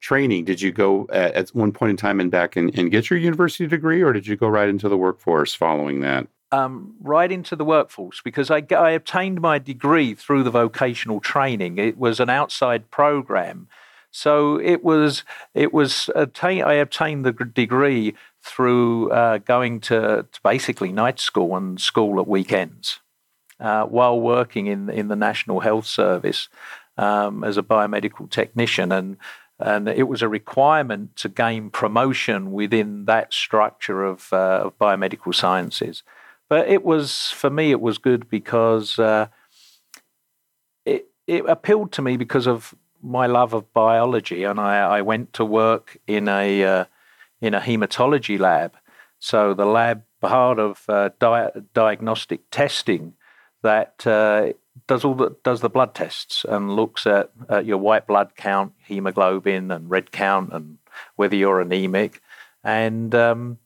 training 0.01 0.45
did 0.45 0.61
you 0.61 0.71
go 0.71 1.09
at, 1.11 1.33
at, 1.33 1.49
one 1.55 1.73
point 1.73 1.89
in 1.89 1.97
time 1.97 2.21
and 2.21 2.31
back 2.31 2.57
and, 2.57 2.79
and 2.79 2.91
get 2.91 3.09
your 3.09 3.19
university 3.19 3.67
degree 3.67 4.03
or 4.03 4.13
did 4.13 4.27
you 4.27 4.37
go 4.37 4.47
right 4.47 4.69
into 4.69 4.87
the 4.87 4.99
workforce 4.99 5.55
following 5.55 6.03
that 6.03 6.27
um, 6.53 6.95
right 7.01 7.33
into 7.33 7.57
the 7.57 7.65
workforce 7.65 8.21
because 8.23 8.51
I, 8.51 8.63
I, 8.77 8.91
obtained 8.91 9.41
my 9.41 9.59
degree 9.59 10.15
through 10.15 10.45
the 10.45 10.51
vocational 10.51 11.21
training. 11.21 11.79
It 11.79 11.99
was 11.99 12.21
an 12.21 12.31
outside 12.31 12.91
program, 12.91 13.67
so 14.15 14.61
it 14.61 14.85
was 14.85 15.25
it 15.55 15.75
was 15.75 16.09
attain, 16.15 16.63
I 16.63 16.75
obtained 16.75 17.27
the 17.27 17.33
degree 17.33 18.15
through 18.43 19.11
uh, 19.11 19.39
going 19.39 19.81
to, 19.81 20.25
to, 20.31 20.41
basically 20.45 20.93
night 20.93 21.19
school 21.19 21.57
and 21.57 21.81
school 21.81 22.21
at 22.21 22.29
weekends 22.29 23.01
uh, 23.59 23.85
while 23.87 24.21
working 24.21 24.69
in 24.69 24.89
in 24.89 25.09
the 25.09 25.17
National 25.17 25.61
Health 25.61 25.87
Service 25.87 26.49
um, 26.97 27.43
as 27.43 27.59
a 27.59 27.63
biomedical 27.63 28.31
technician 28.31 28.93
and. 28.93 29.17
And 29.61 29.89
it 29.89 30.09
was 30.09 30.21
a 30.21 30.29
requirement 30.29 31.15
to 31.15 31.29
gain 31.29 31.71
promotion 31.71 32.51
within 32.51 33.05
that 33.05 33.33
structure 33.33 34.03
of, 34.03 34.33
uh, 34.33 34.63
of 34.65 34.79
biomedical 34.81 35.33
sciences. 35.33 36.03
But 36.49 36.69
it 36.69 36.85
was 36.85 37.31
for 37.31 37.51
me, 37.51 37.71
it 37.71 37.81
was 37.81 37.99
good 37.99 38.29
because 38.29 38.99
uh, 38.99 39.29
it 40.85 41.07
it 41.29 41.45
appealed 41.47 41.93
to 41.93 42.03
me 42.03 42.17
because 42.17 42.49
of 42.49 42.75
my 43.05 43.27
love 43.27 43.53
of 43.53 43.73
biology, 43.73 44.45
and 44.45 44.59
I, 44.59 44.99
I 44.99 45.03
went 45.03 45.33
to 45.35 45.45
work 45.45 45.99
in 46.07 46.27
a 46.29 46.65
uh, 46.65 46.85
in 47.41 47.55
a 47.55 47.61
hematology 47.61 48.39
lab. 48.39 48.77
So 49.19 49.55
the 49.55 49.67
lab 49.67 50.03
part 50.21 50.59
of 50.59 50.85
uh, 50.89 51.11
di- 51.19 51.51
diagnostic 51.75 52.51
testing 52.51 53.15
that 53.63 54.07
uh, 54.07 54.55
does 54.87 55.05
all 55.05 55.15
the 55.15 55.37
does 55.45 55.61
the 55.61 55.69
blood 55.69 55.95
tests 55.95 56.45
and 56.49 56.75
looks 56.75 57.07
at, 57.07 57.31
at 57.49 57.67
your 57.67 57.79
white 57.79 58.07
blood 58.07 58.33
count, 58.37 58.73
hemoglobin, 58.87 59.71
and 59.71 59.91
red 59.91 60.11
count, 60.11 60.53
and 60.53 60.79
whether 61.17 61.37
you're 61.37 61.61
anemic. 61.61 62.21
And 62.63 63.15
um, 63.15 63.59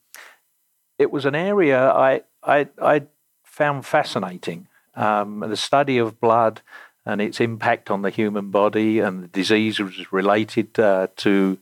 it 0.98 1.10
was 1.12 1.24
an 1.24 1.34
area 1.34 1.90
I 1.90 2.22
I, 2.42 2.68
I 2.82 3.02
found 3.44 3.86
fascinating. 3.86 4.66
Um, 4.94 5.44
the 5.48 5.56
study 5.56 5.98
of 5.98 6.20
blood 6.20 6.60
and 7.08 7.22
its 7.22 7.40
impact 7.40 7.90
on 7.90 8.02
the 8.02 8.10
human 8.10 8.50
body 8.50 8.98
and 8.98 9.24
the 9.24 9.28
diseases 9.28 10.12
related 10.12 10.78
uh, 10.78 11.08
to 11.16 11.58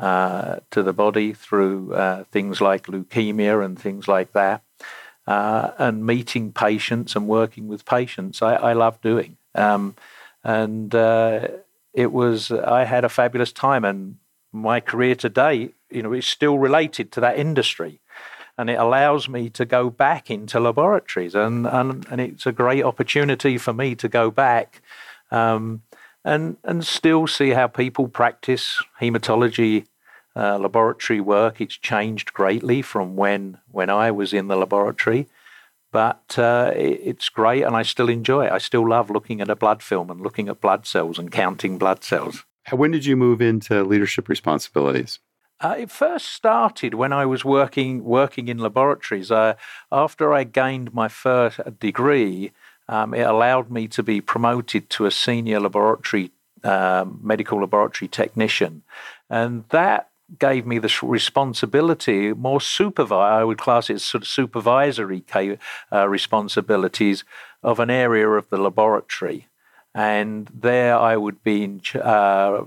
uh, 0.00 0.56
to 0.70 0.82
the 0.82 0.92
body 0.92 1.32
through 1.32 1.94
uh, 1.94 2.24
things 2.24 2.60
like 2.60 2.86
leukemia 2.86 3.64
and 3.64 3.78
things 3.78 4.08
like 4.08 4.32
that, 4.32 4.62
uh, 5.26 5.70
and 5.78 6.04
meeting 6.04 6.52
patients 6.52 7.14
and 7.14 7.28
working 7.28 7.68
with 7.68 7.84
patients. 7.84 8.42
I, 8.42 8.54
I 8.54 8.72
love 8.72 9.00
doing, 9.00 9.36
um, 9.54 9.94
and 10.42 10.92
uh, 10.92 11.48
it 11.94 12.10
was 12.10 12.50
I 12.50 12.84
had 12.84 13.04
a 13.04 13.08
fabulous 13.08 13.52
time, 13.52 13.84
and 13.84 14.16
my 14.52 14.80
career 14.80 15.14
today, 15.14 15.70
you 15.88 16.02
know, 16.02 16.12
is 16.12 16.26
still 16.26 16.58
related 16.58 17.12
to 17.12 17.20
that 17.20 17.38
industry 17.38 17.99
and 18.60 18.68
it 18.68 18.78
allows 18.78 19.26
me 19.26 19.48
to 19.48 19.64
go 19.64 19.88
back 19.88 20.30
into 20.30 20.60
laboratories, 20.60 21.34
and 21.34 21.66
and, 21.66 22.06
and 22.10 22.20
it's 22.20 22.44
a 22.44 22.52
great 22.52 22.84
opportunity 22.84 23.56
for 23.56 23.72
me 23.72 23.94
to 23.94 24.08
go 24.08 24.30
back. 24.30 24.82
Um, 25.30 25.82
and 26.22 26.58
and 26.64 26.84
still 26.84 27.26
see 27.26 27.50
how 27.50 27.66
people 27.66 28.06
practice 28.06 28.82
hematology 29.00 29.86
uh, 30.36 30.58
laboratory 30.58 31.20
work. 31.20 31.60
It's 31.60 31.78
changed 31.78 32.34
greatly 32.34 32.82
from 32.82 33.16
when 33.16 33.58
when 33.70 33.88
I 33.88 34.10
was 34.10 34.34
in 34.34 34.48
the 34.48 34.56
laboratory, 34.56 35.26
but 35.90 36.38
uh, 36.38 36.72
it, 36.76 37.00
it's 37.02 37.30
great, 37.30 37.62
and 37.62 37.74
I 37.74 37.82
still 37.82 38.10
enjoy 38.10 38.46
it. 38.46 38.52
I 38.52 38.58
still 38.58 38.86
love 38.86 39.08
looking 39.08 39.40
at 39.40 39.48
a 39.48 39.56
blood 39.56 39.82
film 39.82 40.10
and 40.10 40.20
looking 40.20 40.50
at 40.50 40.60
blood 40.60 40.86
cells 40.86 41.18
and 41.18 41.32
counting 41.32 41.78
blood 41.78 42.04
cells. 42.04 42.44
When 42.70 42.90
did 42.90 43.06
you 43.06 43.16
move 43.16 43.40
into 43.40 43.82
leadership 43.82 44.28
responsibilities? 44.28 45.18
Uh, 45.60 45.76
it 45.78 45.90
first 45.90 46.26
started 46.26 46.94
when 46.94 47.12
I 47.12 47.26
was 47.26 47.44
working 47.44 48.02
working 48.04 48.48
in 48.48 48.58
laboratories. 48.58 49.30
Uh, 49.30 49.54
after 49.92 50.32
I 50.32 50.44
gained 50.44 50.94
my 50.94 51.08
first 51.08 51.60
degree, 51.78 52.52
um, 52.88 53.12
it 53.12 53.22
allowed 53.22 53.70
me 53.70 53.86
to 53.88 54.02
be 54.02 54.20
promoted 54.20 54.88
to 54.90 55.04
a 55.04 55.10
senior 55.10 55.60
laboratory 55.60 56.30
um, 56.64 57.20
medical 57.22 57.60
laboratory 57.60 58.08
technician, 58.08 58.82
and 59.28 59.64
that 59.68 60.08
gave 60.38 60.64
me 60.64 60.78
the 60.78 60.94
responsibility, 61.02 62.32
more 62.32 62.60
supervise. 62.60 63.40
I 63.40 63.44
would 63.44 63.58
class 63.58 63.90
it 63.90 63.94
as 63.94 64.04
sort 64.04 64.22
of 64.22 64.28
supervisory 64.28 65.24
uh, 65.92 66.08
responsibilities 66.08 67.24
of 67.62 67.80
an 67.80 67.90
area 67.90 68.28
of 68.28 68.48
the 68.48 68.56
laboratory, 68.56 69.48
and 69.94 70.48
there 70.54 70.96
I 70.96 71.16
would 71.16 71.42
be 71.42 71.64
in. 71.64 71.82
Uh, 71.94 72.64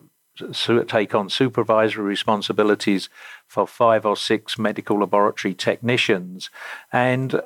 take 0.88 1.14
on 1.14 1.30
supervisory 1.30 2.04
responsibilities 2.04 3.10
for 3.48 3.68
five 3.68 4.06
or 4.06 4.18
six 4.18 4.58
medical 4.58 5.00
laboratory 5.00 5.54
technicians 5.54 6.50
and 6.92 7.36
uh, 7.36 7.42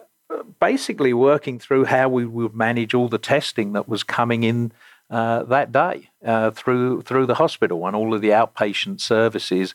basically 0.59 1.13
working 1.13 1.59
through 1.59 1.85
how 1.85 2.07
we 2.07 2.25
would 2.25 2.55
manage 2.55 2.93
all 2.93 3.09
the 3.09 3.17
testing 3.17 3.73
that 3.73 3.89
was 3.89 4.03
coming 4.03 4.43
in 4.43 4.71
uh, 5.09 5.43
that 5.43 5.71
day 5.71 6.09
uh, 6.25 6.51
through 6.51 7.01
through 7.01 7.25
the 7.25 7.35
hospital 7.35 7.85
and 7.87 7.95
all 7.95 8.13
of 8.13 8.21
the 8.21 8.29
outpatient 8.29 8.99
services. 8.99 9.73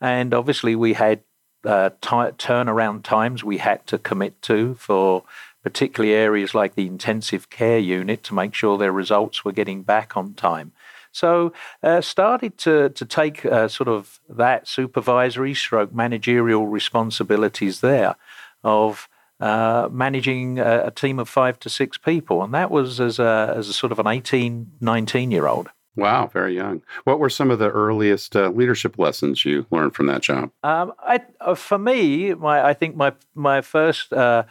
And 0.00 0.34
obviously 0.34 0.74
we 0.74 0.94
had 0.94 1.20
uh, 1.64 1.90
t- 2.00 2.08
turnaround 2.08 3.02
times 3.04 3.44
we 3.44 3.58
had 3.58 3.86
to 3.86 3.98
commit 3.98 4.40
to 4.42 4.74
for 4.74 5.22
particularly 5.62 6.14
areas 6.14 6.54
like 6.54 6.74
the 6.74 6.88
intensive 6.88 7.48
care 7.50 7.78
unit 7.78 8.24
to 8.24 8.34
make 8.34 8.54
sure 8.54 8.76
their 8.76 8.92
results 8.92 9.44
were 9.44 9.52
getting 9.52 9.82
back 9.82 10.16
on 10.16 10.34
time 10.34 10.72
so 11.12 11.52
uh, 11.82 12.00
started 12.00 12.58
to 12.58 12.88
to 12.90 13.04
take 13.04 13.44
uh, 13.46 13.68
sort 13.68 13.88
of 13.88 14.20
that 14.28 14.66
supervisory 14.66 15.54
stroke 15.54 15.94
managerial 15.94 16.66
responsibilities 16.66 17.80
there 17.80 18.16
of 18.64 19.08
uh, 19.42 19.88
managing 19.90 20.60
a, 20.60 20.86
a, 20.86 20.90
team 20.92 21.18
of 21.18 21.28
five 21.28 21.58
to 21.58 21.68
six 21.68 21.98
people. 21.98 22.44
And 22.44 22.54
that 22.54 22.70
was 22.70 23.00
as 23.00 23.18
a, 23.18 23.52
as 23.56 23.68
a 23.68 23.72
sort 23.72 23.90
of 23.90 23.98
an 23.98 24.06
18, 24.06 24.70
19 24.80 25.32
year 25.32 25.48
old. 25.48 25.68
Wow, 25.96 26.28
very 26.32 26.54
young. 26.54 26.82
What 27.04 27.18
were 27.18 27.28
some 27.28 27.50
of 27.50 27.58
the 27.58 27.68
earliest 27.68 28.36
uh, 28.36 28.50
leadership 28.50 28.98
lessons 28.98 29.44
you 29.44 29.66
learned 29.72 29.96
from 29.96 30.06
that 30.06 30.22
job? 30.22 30.52
Um, 30.62 30.92
I, 31.00 31.22
uh, 31.40 31.56
for 31.56 31.76
me, 31.76 32.34
my, 32.34 32.64
I 32.64 32.72
think 32.72 32.94
my 32.96 33.12
my 33.34 33.60
first 33.60 34.12
uh, 34.12 34.44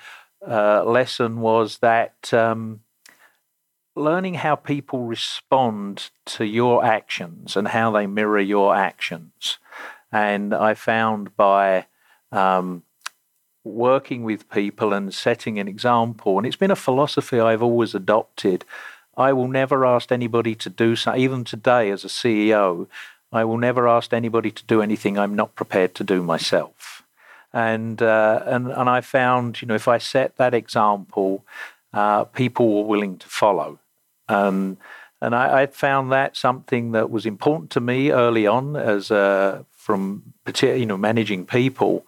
uh, 0.46 0.84
lesson 0.84 1.40
was 1.40 1.78
that 1.80 2.32
um, 2.34 2.82
learning 3.96 4.36
how 4.36 4.56
people 4.56 5.06
respond 5.06 6.10
to 6.26 6.46
your 6.46 6.84
actions 6.86 7.56
and 7.56 7.70
how 7.70 7.92
they 7.92 8.08
mirror 8.08 8.40
your 8.40 8.76
actions. 8.76 9.58
And 10.12 10.54
I 10.54 10.74
found 10.74 11.36
by 11.36 11.88
um, 12.32 12.84
working 13.64 14.24
with 14.24 14.50
people 14.50 14.94
and 14.94 15.14
setting 15.14 15.60
an 15.60 15.68
example, 15.68 16.38
and 16.38 16.48
it's 16.48 16.56
been 16.56 16.72
a 16.72 16.76
philosophy 16.76 17.40
I've 17.40 17.64
always 17.64 17.94
adopted. 17.94 18.66
I 19.18 19.34
will 19.34 19.48
never 19.48 19.86
ask 19.86 20.12
anybody 20.12 20.56
to 20.56 20.70
do 20.70 20.96
something, 20.96 21.22
even 21.22 21.44
today 21.44 21.90
as 21.90 22.04
a 22.06 22.08
CEO, 22.08 22.88
I 23.34 23.46
will 23.46 23.58
never 23.58 23.88
ask 23.88 24.12
anybody 24.14 24.52
to 24.52 24.64
do 24.66 24.82
anything 24.82 25.18
I'm 25.18 25.36
not 25.36 25.56
prepared 25.56 25.96
to 25.96 26.04
do 26.04 26.22
myself. 26.22 27.04
And, 27.54 28.02
uh, 28.02 28.44
and, 28.46 28.68
and 28.68 28.90
I 28.90 29.02
found, 29.02 29.62
you 29.62 29.68
know, 29.68 29.76
if 29.76 29.88
I 29.88 29.98
set 29.98 30.38
that 30.38 30.54
example, 30.54 31.46
uh, 31.94 32.26
people 32.26 32.76
were 32.76 32.88
willing 32.88 33.18
to 33.18 33.28
follow. 33.28 33.80
Um, 34.28 34.78
and 35.22 35.36
I, 35.36 35.64
I, 35.64 35.66
found 35.68 36.12
that 36.12 36.36
something 36.36 36.94
that 36.94 37.12
was 37.12 37.26
important 37.26 37.70
to 37.72 37.82
me 37.82 38.12
early 38.12 38.48
on 38.48 38.76
as 38.76 39.12
uh, 39.12 39.64
from 39.72 40.34
you 40.62 40.86
know 40.86 40.98
managing 40.98 41.46
people, 41.46 42.08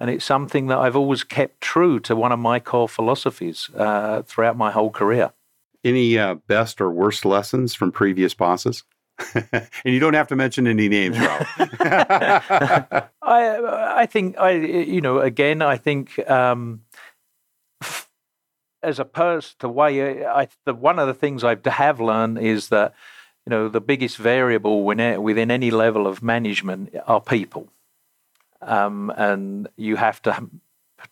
and 0.00 0.08
it's 0.08 0.24
something 0.24 0.68
that 0.68 0.78
I've 0.78 0.96
always 0.96 1.24
kept 1.24 1.60
true 1.60 2.00
to 2.00 2.16
one 2.16 2.32
of 2.32 2.38
my 2.38 2.60
core 2.60 2.88
philosophies 2.88 3.68
uh, 3.76 4.22
throughout 4.22 4.56
my 4.56 4.70
whole 4.70 4.90
career. 4.90 5.32
Any 5.84 6.18
uh, 6.18 6.36
best 6.46 6.80
or 6.80 6.90
worst 6.90 7.24
lessons 7.24 7.74
from 7.74 7.92
previous 7.92 8.32
bosses? 8.32 8.84
and 9.34 9.68
you 9.84 9.98
don't 9.98 10.14
have 10.14 10.28
to 10.28 10.36
mention 10.36 10.66
any 10.66 10.88
names, 10.88 11.18
Ralph. 11.18 11.48
I 13.22 13.92
I 14.02 14.06
think 14.06 14.38
I 14.38 14.52
you 14.52 15.00
know 15.00 15.20
again 15.20 15.62
I 15.62 15.76
think 15.76 16.18
um, 16.30 16.82
as 18.86 19.00
opposed 19.00 19.58
to 19.58 19.68
way 19.68 20.24
I 20.24 20.46
the 20.64 20.72
one 20.72 20.98
of 21.00 21.08
the 21.08 21.20
things 21.22 21.42
I 21.42 21.56
have 21.66 22.00
learned 22.00 22.38
is 22.38 22.68
that 22.68 22.94
you 23.44 23.50
know 23.50 23.68
the 23.68 23.80
biggest 23.80 24.16
variable 24.16 24.84
within 24.84 25.50
any 25.50 25.70
level 25.72 26.06
of 26.06 26.22
management 26.22 26.94
are 27.04 27.20
people, 27.20 27.68
um, 28.62 29.12
and 29.16 29.68
you 29.76 29.96
have 29.96 30.22
to 30.22 30.48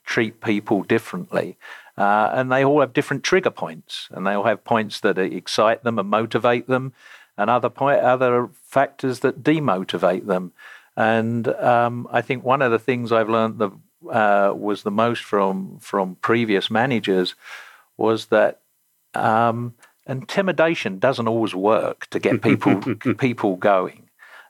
treat 0.04 0.40
people 0.40 0.84
differently. 0.84 1.56
Uh, 1.96 2.30
and 2.32 2.50
they 2.50 2.64
all 2.64 2.80
have 2.80 2.92
different 2.92 3.22
trigger 3.24 3.50
points, 3.50 4.08
and 4.12 4.26
they 4.26 4.32
all 4.32 4.44
have 4.44 4.64
points 4.64 5.00
that 5.00 5.18
excite 5.18 5.82
them 5.84 5.98
and 5.98 6.08
motivate 6.08 6.66
them, 6.66 6.92
and 7.36 7.50
other 7.50 7.70
point, 7.70 8.00
other 8.00 8.48
factors 8.62 9.20
that 9.20 9.42
demotivate 9.42 10.26
them. 10.26 10.52
And 10.96 11.48
um, 11.48 12.06
I 12.10 12.20
think 12.20 12.44
one 12.44 12.62
of 12.62 12.70
the 12.70 12.78
things 12.78 13.10
I've 13.10 13.28
learned 13.28 13.58
the, 13.58 13.70
uh, 14.10 14.52
was 14.54 14.82
the 14.82 14.90
most 14.90 15.22
from 15.22 15.78
from 15.80 16.16
previous 16.16 16.70
managers 16.70 17.34
was 17.96 18.26
that 18.26 18.60
um, 19.14 19.74
intimidation 20.06 20.98
doesn't 20.98 21.28
always 21.28 21.54
work 21.54 22.06
to 22.10 22.18
get 22.18 22.42
people 22.42 22.80
people 23.18 23.56
going. 23.56 24.00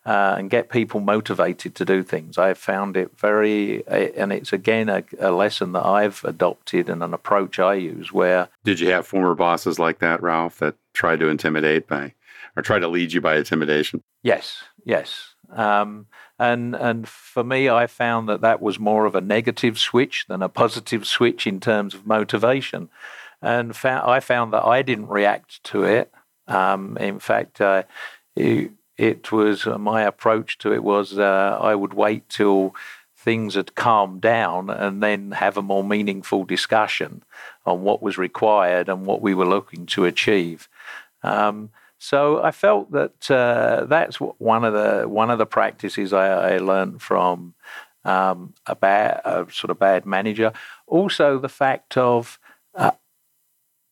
Uh, 0.06 0.34
and 0.36 0.50
get 0.50 0.68
people 0.68 1.00
motivated 1.00 1.74
to 1.74 1.82
do 1.82 2.02
things. 2.02 2.36
I 2.36 2.48
have 2.48 2.58
found 2.58 2.94
it 2.94 3.18
very, 3.18 3.88
and 3.88 4.34
it's 4.34 4.52
again 4.52 4.90
a, 4.90 5.02
a, 5.18 5.30
lesson 5.30 5.72
that 5.72 5.86
I've 5.86 6.22
adopted 6.24 6.90
and 6.90 7.02
an 7.02 7.14
approach 7.14 7.58
I 7.58 7.72
use. 7.76 8.12
Where 8.12 8.50
did 8.64 8.80
you 8.80 8.90
have 8.90 9.06
former 9.06 9.34
bosses 9.34 9.78
like 9.78 10.00
that, 10.00 10.22
Ralph, 10.22 10.58
that 10.58 10.74
tried 10.92 11.20
to 11.20 11.28
intimidate 11.28 11.88
by 11.88 12.12
or 12.54 12.62
try 12.62 12.78
to 12.78 12.86
lead 12.86 13.14
you 13.14 13.22
by 13.22 13.36
intimidation? 13.36 14.02
Yes, 14.22 14.64
yes. 14.84 15.33
Um, 15.54 16.06
and 16.38 16.74
and 16.74 17.08
for 17.08 17.44
me, 17.44 17.68
I 17.68 17.86
found 17.86 18.28
that 18.28 18.40
that 18.40 18.60
was 18.60 18.78
more 18.78 19.06
of 19.06 19.14
a 19.14 19.20
negative 19.20 19.78
switch 19.78 20.26
than 20.28 20.42
a 20.42 20.48
positive 20.48 21.06
switch 21.06 21.46
in 21.46 21.60
terms 21.60 21.94
of 21.94 22.06
motivation. 22.06 22.88
And 23.40 23.76
found, 23.76 24.08
I 24.08 24.20
found 24.20 24.52
that 24.52 24.64
I 24.64 24.82
didn't 24.82 25.08
react 25.08 25.62
to 25.64 25.84
it. 25.84 26.12
Um, 26.48 26.96
in 26.98 27.18
fact, 27.18 27.60
uh, 27.60 27.84
it, 28.34 28.72
it, 28.96 29.30
was 29.32 29.66
uh, 29.66 29.78
my 29.78 30.02
approach 30.02 30.58
to 30.58 30.72
it 30.72 30.82
was 30.82 31.18
uh, 31.18 31.58
I 31.60 31.74
would 31.74 31.94
wait 31.94 32.28
till 32.28 32.74
things 33.16 33.54
had 33.54 33.74
calmed 33.74 34.20
down 34.20 34.68
and 34.68 35.02
then 35.02 35.32
have 35.32 35.56
a 35.56 35.62
more 35.62 35.84
meaningful 35.84 36.44
discussion 36.44 37.22
on 37.64 37.82
what 37.82 38.02
was 38.02 38.18
required 38.18 38.88
and 38.88 39.06
what 39.06 39.22
we 39.22 39.34
were 39.34 39.46
looking 39.46 39.86
to 39.86 40.04
achieve. 40.04 40.68
Um, 41.22 41.70
so 42.04 42.42
I 42.42 42.50
felt 42.50 42.92
that 42.92 43.30
uh, 43.30 43.86
that's 43.86 44.16
one 44.16 44.62
of 44.62 44.74
the 44.74 45.08
one 45.08 45.30
of 45.30 45.38
the 45.38 45.46
practices 45.46 46.12
I, 46.12 46.56
I 46.56 46.58
learned 46.58 47.00
from 47.00 47.54
um, 48.04 48.52
a 48.66 48.74
bad 48.74 49.22
a 49.24 49.46
sort 49.50 49.70
of 49.70 49.78
bad 49.78 50.04
manager. 50.04 50.52
Also, 50.86 51.38
the 51.38 51.48
fact 51.48 51.96
of 51.96 52.38
uh, 52.74 52.90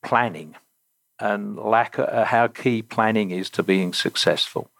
planning 0.05 0.57
and 1.18 1.57
lack 1.57 1.96
of, 1.96 2.07
uh, 2.07 2.27
how 2.27 2.48
key 2.48 2.83
planning 2.83 3.31
is 3.31 3.48
to 3.48 3.62
being 3.62 3.94
successful. 3.94 4.70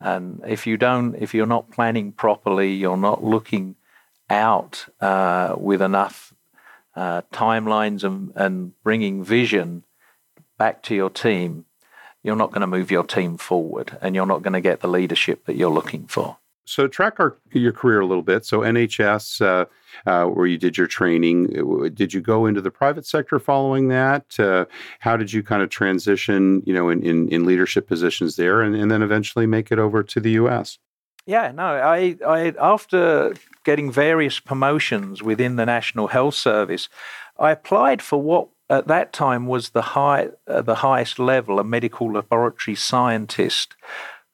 And 0.00 0.40
if 0.46 0.66
you 0.66 0.78
don't, 0.78 1.14
if 1.16 1.34
you're 1.34 1.44
not 1.44 1.70
planning 1.70 2.10
properly, 2.10 2.72
you're 2.72 2.96
not 2.96 3.22
looking 3.22 3.76
out 4.30 4.86
uh, 4.98 5.56
with 5.58 5.82
enough 5.82 6.32
uh, 6.96 7.20
timelines 7.34 8.02
and, 8.02 8.32
and 8.34 8.72
bringing 8.82 9.22
vision 9.22 9.84
back 10.56 10.82
to 10.84 10.94
your 10.94 11.10
team 11.10 11.66
you're 12.22 12.36
not 12.36 12.50
going 12.50 12.60
to 12.60 12.66
move 12.66 12.90
your 12.90 13.04
team 13.04 13.36
forward 13.36 13.98
and 14.00 14.14
you're 14.14 14.26
not 14.26 14.42
going 14.42 14.52
to 14.52 14.60
get 14.60 14.80
the 14.80 14.88
leadership 14.88 15.44
that 15.46 15.56
you're 15.56 15.70
looking 15.70 16.06
for. 16.06 16.38
So, 16.64 16.86
track 16.86 17.18
our, 17.18 17.36
your 17.52 17.72
career 17.72 18.00
a 18.00 18.06
little 18.06 18.22
bit. 18.22 18.44
So, 18.44 18.60
NHS, 18.60 19.40
uh, 19.44 19.64
uh, 20.08 20.26
where 20.26 20.46
you 20.46 20.56
did 20.56 20.78
your 20.78 20.86
training, 20.86 21.90
did 21.92 22.14
you 22.14 22.20
go 22.20 22.46
into 22.46 22.60
the 22.60 22.70
private 22.70 23.04
sector 23.04 23.40
following 23.40 23.88
that? 23.88 24.38
Uh, 24.38 24.66
how 25.00 25.16
did 25.16 25.32
you 25.32 25.42
kind 25.42 25.62
of 25.62 25.70
transition, 25.70 26.62
you 26.64 26.72
know, 26.72 26.88
in, 26.88 27.02
in, 27.02 27.28
in 27.30 27.44
leadership 27.44 27.88
positions 27.88 28.36
there, 28.36 28.62
and, 28.62 28.76
and, 28.76 28.92
then 28.92 29.02
eventually 29.02 29.44
make 29.44 29.72
it 29.72 29.80
over 29.80 30.04
to 30.04 30.20
the 30.20 30.30
U.S.? 30.32 30.78
Yeah, 31.26 31.50
no, 31.50 31.64
I, 31.64 32.16
I 32.26 32.54
after 32.60 33.34
getting 33.64 33.90
various 33.90 34.38
promotions 34.38 35.20
within 35.20 35.56
the 35.56 35.66
National 35.66 36.08
Health 36.08 36.34
Service, 36.36 36.88
I 37.38 37.50
applied 37.50 38.02
for 38.02 38.22
what 38.22 38.48
at 38.72 38.88
that 38.88 39.12
time 39.12 39.46
was 39.46 39.70
the 39.70 39.82
high 39.82 40.30
uh, 40.46 40.62
the 40.62 40.76
highest 40.76 41.18
level 41.18 41.58
a 41.58 41.64
medical 41.64 42.12
laboratory 42.12 42.74
scientist 42.74 43.76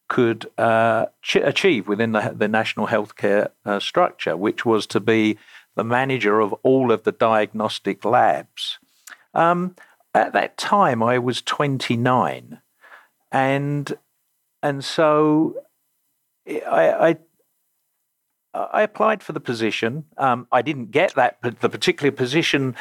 could 0.08 0.50
uh, 0.56 1.06
ch- 1.22 1.36
achieve 1.36 1.86
within 1.86 2.12
the, 2.12 2.34
the 2.34 2.48
national 2.48 2.86
healthcare 2.86 3.50
uh, 3.66 3.78
structure, 3.78 4.36
which 4.36 4.64
was 4.64 4.86
to 4.86 5.00
be 5.00 5.36
the 5.76 5.84
manager 5.84 6.40
of 6.40 6.52
all 6.62 6.90
of 6.90 7.02
the 7.02 7.12
diagnostic 7.12 8.04
labs. 8.04 8.78
Um, 9.34 9.76
at 10.14 10.32
that 10.32 10.56
time, 10.56 11.02
I 11.02 11.18
was 11.18 11.42
29, 11.42 12.60
and 13.30 13.98
and 14.62 14.84
so 14.84 15.56
I, 16.46 17.10
I 17.10 17.16
I 18.54 18.82
applied 18.82 19.22
for 19.22 19.32
the 19.32 19.40
position. 19.40 20.04
Um, 20.16 20.48
I 20.50 20.62
didn't 20.62 20.90
get 20.90 21.14
that 21.14 21.38
the 21.42 21.68
particular 21.68 22.10
position 22.10 22.74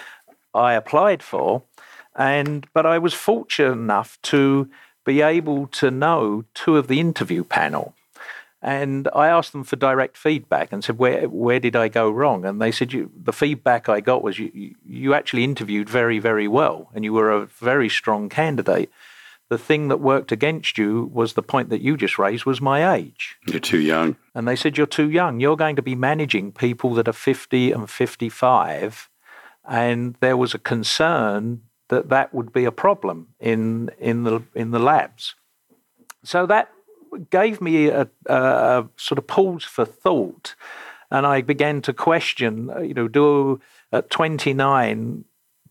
I 0.53 0.73
applied 0.73 1.23
for, 1.23 1.63
and 2.15 2.67
but 2.73 2.86
I 2.86 2.97
was 2.97 3.13
fortunate 3.13 3.73
enough 3.73 4.17
to 4.23 4.69
be 5.05 5.21
able 5.21 5.67
to 5.67 5.89
know 5.89 6.43
two 6.53 6.77
of 6.77 6.88
the 6.88 6.99
interview 6.99 7.43
panel. 7.43 7.93
And 8.62 9.07
I 9.15 9.27
asked 9.27 9.51
them 9.51 9.63
for 9.63 9.75
direct 9.75 10.17
feedback 10.17 10.73
and 10.73 10.83
said, 10.83 10.97
"Where 10.97 11.29
where 11.29 11.60
did 11.60 11.75
I 11.75 11.88
go 11.88 12.10
wrong?" 12.10 12.43
And 12.43 12.60
they 12.60 12.71
said, 12.71 12.91
"The 13.23 13.33
feedback 13.33 13.88
I 13.88 14.01
got 14.01 14.23
was 14.23 14.39
you 14.39 14.75
you 14.83 15.13
actually 15.13 15.43
interviewed 15.43 15.89
very 15.89 16.19
very 16.19 16.47
well, 16.47 16.89
and 16.93 17.05
you 17.05 17.13
were 17.13 17.31
a 17.31 17.45
very 17.45 17.88
strong 17.88 18.29
candidate. 18.29 18.89
The 19.49 19.57
thing 19.57 19.88
that 19.88 20.01
worked 20.01 20.31
against 20.33 20.77
you 20.77 21.10
was 21.13 21.33
the 21.33 21.43
point 21.43 21.69
that 21.69 21.81
you 21.81 21.95
just 21.95 22.19
raised 22.19 22.45
was 22.45 22.60
my 22.60 22.93
age. 22.95 23.38
You're 23.45 23.60
too 23.60 23.79
young." 23.79 24.15
And 24.33 24.47
they 24.47 24.55
said, 24.55 24.75
"You're 24.75 24.88
too 24.88 25.10
young. 25.10 25.39
You're 25.39 25.55
going 25.55 25.75
to 25.75 25.83
be 25.83 25.95
managing 25.95 26.51
people 26.51 26.95
that 26.95 27.07
are 27.07 27.13
50 27.13 27.71
and 27.71 27.88
55." 27.89 29.07
And 29.67 30.15
there 30.21 30.38
was 30.38 30.53
a 30.53 30.60
concern 30.60 31.62
that 31.89 32.10
that 32.10 32.34
would 32.34 32.51
be 32.51 32.65
a 32.65 32.71
problem 32.71 33.27
in 33.39 33.89
in 33.99 34.23
the 34.23 34.41
in 34.56 34.71
the 34.71 34.80
labs. 34.80 35.36
So 36.23 36.45
that 36.45 36.71
gave 37.30 37.62
me 37.62 37.88
a, 37.88 38.08
a 38.25 38.86
sort 38.97 39.17
of 39.17 39.27
pause 39.27 39.63
for 39.63 39.86
thought, 39.86 40.56
and 41.12 41.25
I 41.25 41.41
began 41.41 41.82
to 41.84 41.93
question. 41.93 42.71
You 42.82 42.93
know, 42.93 43.08
do 43.08 43.60
at 43.91 44.10
twenty 44.10 44.53
nine 44.53 45.25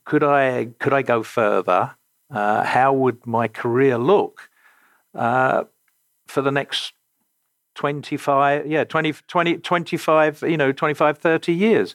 could 0.05 0.23
I 0.23 0.67
could 0.79 0.93
I 0.93 1.03
go 1.03 1.23
further? 1.23 1.97
Uh, 2.29 2.65
how 2.65 2.93
would 2.93 3.25
my 3.25 3.47
career 3.47 3.97
look 3.99 4.51
uh, 5.15 5.63
for 6.27 6.43
the 6.43 6.51
next 6.51 6.93
25 7.77 8.67
yeah 8.67 8.83
20, 8.83 9.13
20 9.29 9.59
25 9.59 10.43
you 10.43 10.57
know 10.57 10.73
25 10.73 11.19
30 11.19 11.53
years 11.53 11.95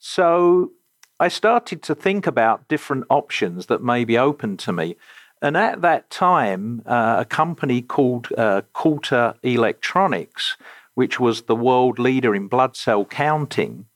so 0.00 0.72
I 1.20 1.28
started 1.28 1.82
to 1.82 1.94
think 1.94 2.26
about 2.26 2.68
different 2.68 3.04
options 3.10 3.66
that 3.66 3.82
may 3.82 4.04
be 4.04 4.16
open 4.16 4.56
to 4.58 4.72
me. 4.72 4.96
And 5.42 5.56
at 5.56 5.82
that 5.82 6.10
time, 6.10 6.82
uh, 6.86 7.16
a 7.20 7.24
company 7.24 7.82
called 7.82 8.28
uh, 8.36 8.62
Coulter 8.72 9.34
Electronics, 9.42 10.56
which 10.94 11.20
was 11.20 11.42
the 11.42 11.56
world 11.56 11.98
leader 11.98 12.34
in 12.34 12.48
blood 12.48 12.76
cell 12.76 13.04
counting, 13.04 13.86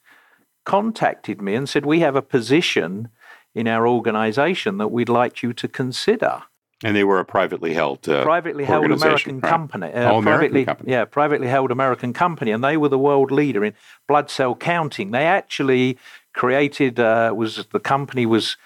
contacted 0.64 1.40
me 1.40 1.54
and 1.54 1.68
said, 1.68 1.84
We 1.84 2.00
have 2.00 2.16
a 2.16 2.22
position 2.22 3.08
in 3.54 3.68
our 3.68 3.86
organization 3.86 4.78
that 4.78 4.88
we'd 4.88 5.08
like 5.08 5.42
you 5.42 5.52
to 5.52 5.68
consider. 5.68 6.42
And 6.84 6.96
they 6.96 7.04
were 7.04 7.20
a 7.20 7.24
privately 7.24 7.74
held 7.74 8.08
uh, 8.08 8.24
privately 8.24 8.64
held 8.64 8.90
American 8.90 9.38
right? 9.38 9.48
company. 9.48 9.86
Uh, 9.92 10.12
oh, 10.12 10.18
American 10.18 10.64
company. 10.64 10.90
Yeah, 10.90 11.04
privately 11.04 11.46
held 11.46 11.70
American 11.70 12.12
company, 12.12 12.50
and 12.50 12.64
they 12.64 12.76
were 12.76 12.88
the 12.88 12.98
world 12.98 13.30
leader 13.30 13.64
in 13.64 13.74
blood 14.08 14.30
cell 14.30 14.56
counting. 14.56 15.12
They 15.12 15.24
actually 15.24 15.96
created 16.32 16.98
uh, 16.98 17.32
was 17.34 17.66
the 17.72 17.80
company 17.80 18.26
was 18.26 18.56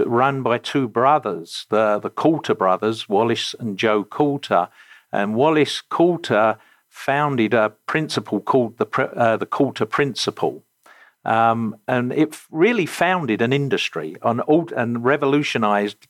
run 0.00 0.42
by 0.42 0.58
two 0.58 0.88
brothers, 0.88 1.66
the 1.68 1.98
the 1.98 2.10
Coulter 2.10 2.54
brothers, 2.54 3.08
Wallace 3.08 3.54
and 3.58 3.78
Joe 3.78 4.04
Coulter, 4.04 4.68
and 5.10 5.34
Wallace 5.34 5.80
Coulter 5.80 6.58
founded 6.88 7.54
a 7.54 7.70
principle 7.86 8.40
called 8.40 8.78
the 8.78 8.86
uh, 9.16 9.36
the 9.36 9.46
Coulter 9.46 9.86
Principle. 9.86 10.62
Um, 11.24 11.76
and 11.86 12.12
it 12.12 12.36
really 12.50 12.86
founded 12.86 13.42
an 13.42 13.52
industry 13.52 14.16
on, 14.22 14.42
and 14.76 15.04
revolutionized 15.04 16.08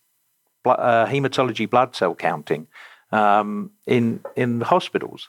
uh, 0.65 1.07
hematology 1.07 1.69
blood 1.69 1.95
cell 1.95 2.15
counting 2.15 2.67
um, 3.11 3.71
in 3.87 4.21
in 4.37 4.61
hospitals. 4.63 5.29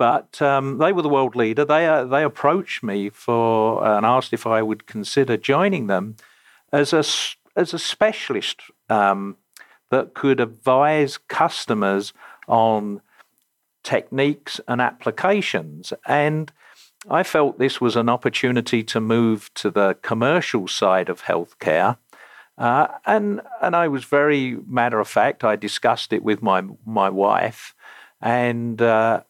But 0.00 0.40
um, 0.40 0.78
they 0.78 0.92
were 0.94 1.02
the 1.02 1.10
world 1.10 1.36
leader. 1.36 1.62
They 1.66 1.86
uh, 1.86 2.04
they 2.04 2.24
approached 2.24 2.82
me 2.82 3.10
for 3.10 3.84
uh, 3.84 3.98
and 3.98 4.06
asked 4.06 4.32
if 4.32 4.46
I 4.46 4.62
would 4.62 4.86
consider 4.86 5.36
joining 5.36 5.88
them 5.88 6.16
as 6.72 6.94
a 6.94 7.04
as 7.54 7.74
a 7.74 7.78
specialist 7.78 8.62
um, 8.88 9.36
that 9.90 10.14
could 10.14 10.40
advise 10.40 11.18
customers 11.18 12.14
on 12.48 13.02
techniques 13.82 14.58
and 14.66 14.80
applications. 14.80 15.92
And 16.06 16.50
I 17.10 17.22
felt 17.22 17.58
this 17.58 17.78
was 17.78 17.94
an 17.94 18.08
opportunity 18.08 18.82
to 18.84 19.00
move 19.00 19.50
to 19.56 19.70
the 19.70 19.98
commercial 20.00 20.66
side 20.66 21.10
of 21.10 21.24
healthcare 21.24 21.98
uh, 22.60 22.88
and 23.06 23.40
and 23.62 23.74
I 23.74 23.88
was 23.88 24.04
very 24.04 24.58
matter 24.66 25.00
of 25.00 25.08
fact. 25.08 25.44
I 25.44 25.56
discussed 25.56 26.12
it 26.12 26.22
with 26.22 26.42
my 26.42 26.62
my 26.84 27.08
wife, 27.08 27.74
and 28.20 28.80
uh, 28.82 29.22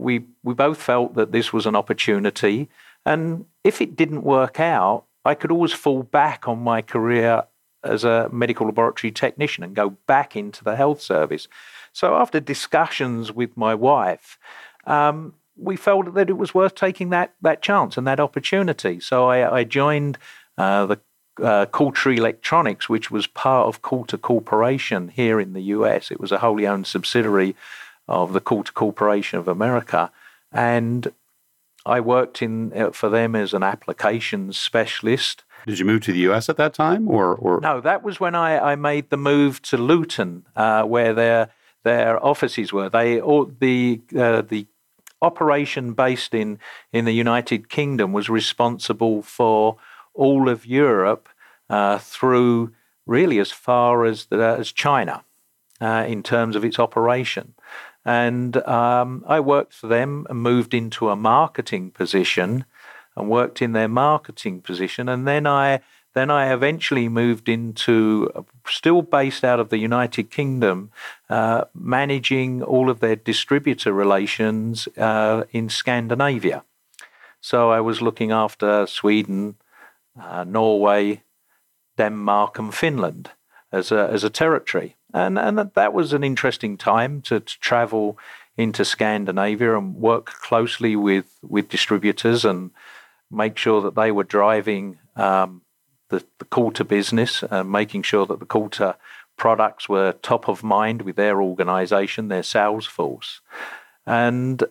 we 0.00 0.24
we 0.42 0.54
both 0.54 0.80
felt 0.82 1.14
that 1.14 1.32
this 1.32 1.52
was 1.52 1.66
an 1.66 1.76
opportunity. 1.76 2.68
And 3.06 3.46
if 3.64 3.80
it 3.80 3.96
didn't 3.96 4.22
work 4.22 4.58
out, 4.60 5.04
I 5.24 5.34
could 5.34 5.52
always 5.52 5.72
fall 5.72 6.02
back 6.02 6.48
on 6.48 6.58
my 6.58 6.82
career 6.82 7.44
as 7.82 8.04
a 8.04 8.28
medical 8.30 8.66
laboratory 8.66 9.10
technician 9.10 9.64
and 9.64 9.74
go 9.74 9.90
back 10.06 10.36
into 10.36 10.64
the 10.64 10.76
health 10.76 11.00
service. 11.00 11.48
So 11.92 12.14
after 12.14 12.40
discussions 12.40 13.32
with 13.32 13.56
my 13.56 13.74
wife, 13.74 14.38
um, 14.86 15.34
we 15.56 15.76
felt 15.76 16.14
that 16.14 16.30
it 16.30 16.38
was 16.38 16.54
worth 16.54 16.74
taking 16.74 17.10
that 17.10 17.34
that 17.42 17.62
chance 17.62 17.96
and 17.96 18.06
that 18.06 18.20
opportunity. 18.20 19.00
So 19.00 19.28
I, 19.28 19.58
I 19.58 19.64
joined 19.64 20.18
uh, 20.58 20.86
the 20.86 21.00
uh, 21.42 21.66
Coulter 21.66 22.10
Electronics, 22.10 22.88
which 22.88 23.10
was 23.10 23.26
part 23.26 23.66
of 23.66 23.82
Coulter 23.82 24.18
Corporation 24.18 25.08
here 25.08 25.40
in 25.40 25.52
the 25.52 25.62
US. 25.62 26.10
It 26.10 26.20
was 26.20 26.32
a 26.32 26.38
wholly 26.38 26.66
owned 26.66 26.86
subsidiary 26.86 27.54
of 28.10 28.32
the 28.32 28.40
Coulter 28.40 28.72
Corporation 28.72 29.38
of 29.38 29.48
America. 29.48 30.10
And 30.52 31.12
I 31.86 32.00
worked 32.00 32.42
in 32.42 32.72
uh, 32.76 32.90
for 32.90 33.08
them 33.08 33.34
as 33.34 33.54
an 33.54 33.62
applications 33.62 34.58
specialist. 34.58 35.44
Did 35.66 35.78
you 35.78 35.84
move 35.84 36.02
to 36.02 36.12
the 36.12 36.18
U.S. 36.20 36.48
at 36.48 36.56
that 36.56 36.74
time, 36.74 37.08
or, 37.08 37.34
or? 37.34 37.60
no? 37.60 37.80
That 37.80 38.02
was 38.02 38.18
when 38.18 38.34
I, 38.34 38.72
I 38.72 38.76
made 38.76 39.10
the 39.10 39.16
move 39.16 39.62
to 39.62 39.76
Luton, 39.76 40.46
uh, 40.56 40.82
where 40.82 41.14
their 41.14 41.50
their 41.82 42.22
offices 42.24 42.72
were. 42.72 42.88
They 42.88 43.20
all, 43.20 43.46
the 43.46 44.00
uh, 44.16 44.42
the 44.42 44.66
operation 45.22 45.92
based 45.92 46.34
in 46.34 46.58
in 46.92 47.04
the 47.04 47.12
United 47.12 47.68
Kingdom 47.68 48.12
was 48.12 48.28
responsible 48.28 49.22
for 49.22 49.76
all 50.14 50.48
of 50.48 50.66
Europe 50.66 51.28
uh, 51.68 51.98
through 51.98 52.72
really 53.06 53.38
as 53.38 53.50
far 53.50 54.04
as, 54.04 54.26
the, 54.26 54.36
as 54.36 54.72
China 54.72 55.24
uh, 55.80 56.04
in 56.06 56.22
terms 56.22 56.56
of 56.56 56.64
its 56.64 56.78
operation. 56.78 57.54
And 58.10 58.56
um, 58.66 59.24
I 59.36 59.38
worked 59.38 59.72
for 59.72 59.86
them 59.86 60.26
and 60.28 60.42
moved 60.42 60.74
into 60.74 61.10
a 61.10 61.16
marketing 61.16 61.92
position 61.92 62.64
and 63.14 63.30
worked 63.30 63.62
in 63.62 63.72
their 63.72 63.88
marketing 63.88 64.62
position. 64.62 65.08
And 65.08 65.28
then 65.28 65.46
I 65.46 65.80
then 66.12 66.28
I 66.28 66.52
eventually 66.52 67.08
moved 67.08 67.48
into, 67.48 68.28
still 68.66 69.02
based 69.02 69.44
out 69.44 69.60
of 69.60 69.68
the 69.68 69.78
United 69.78 70.28
Kingdom, 70.30 70.90
uh, 71.28 71.66
managing 71.72 72.64
all 72.64 72.90
of 72.90 72.98
their 72.98 73.14
distributor 73.14 73.92
relations 73.92 74.88
uh, 74.98 75.44
in 75.52 75.68
Scandinavia. 75.68 76.64
So 77.40 77.70
I 77.70 77.80
was 77.80 78.02
looking 78.02 78.32
after 78.32 78.86
Sweden, 78.88 79.54
uh, 80.20 80.42
Norway, 80.42 81.22
Denmark, 81.96 82.58
and 82.58 82.74
Finland 82.74 83.30
as 83.70 83.92
a, 83.92 84.08
as 84.12 84.24
a 84.24 84.30
territory. 84.30 84.96
And, 85.12 85.38
and 85.38 85.58
that 85.58 85.92
was 85.92 86.12
an 86.12 86.24
interesting 86.24 86.76
time 86.76 87.22
to, 87.22 87.40
to 87.40 87.60
travel 87.60 88.18
into 88.56 88.84
Scandinavia 88.84 89.76
and 89.76 89.94
work 89.94 90.26
closely 90.26 90.96
with, 90.96 91.38
with 91.42 91.68
distributors 91.68 92.44
and 92.44 92.70
make 93.30 93.56
sure 93.56 93.80
that 93.82 93.94
they 93.94 94.12
were 94.12 94.24
driving 94.24 94.98
um, 95.16 95.62
the, 96.08 96.24
the 96.38 96.70
to 96.70 96.84
business, 96.84 97.42
uh, 97.50 97.64
making 97.64 98.02
sure 98.02 98.26
that 98.26 98.40
the 98.40 98.46
Coulter 98.46 98.96
products 99.36 99.88
were 99.88 100.12
top 100.12 100.48
of 100.48 100.62
mind 100.62 101.02
with 101.02 101.16
their 101.16 101.40
organization, 101.40 102.28
their 102.28 102.42
sales 102.42 102.86
force. 102.86 103.40
And 104.06 104.62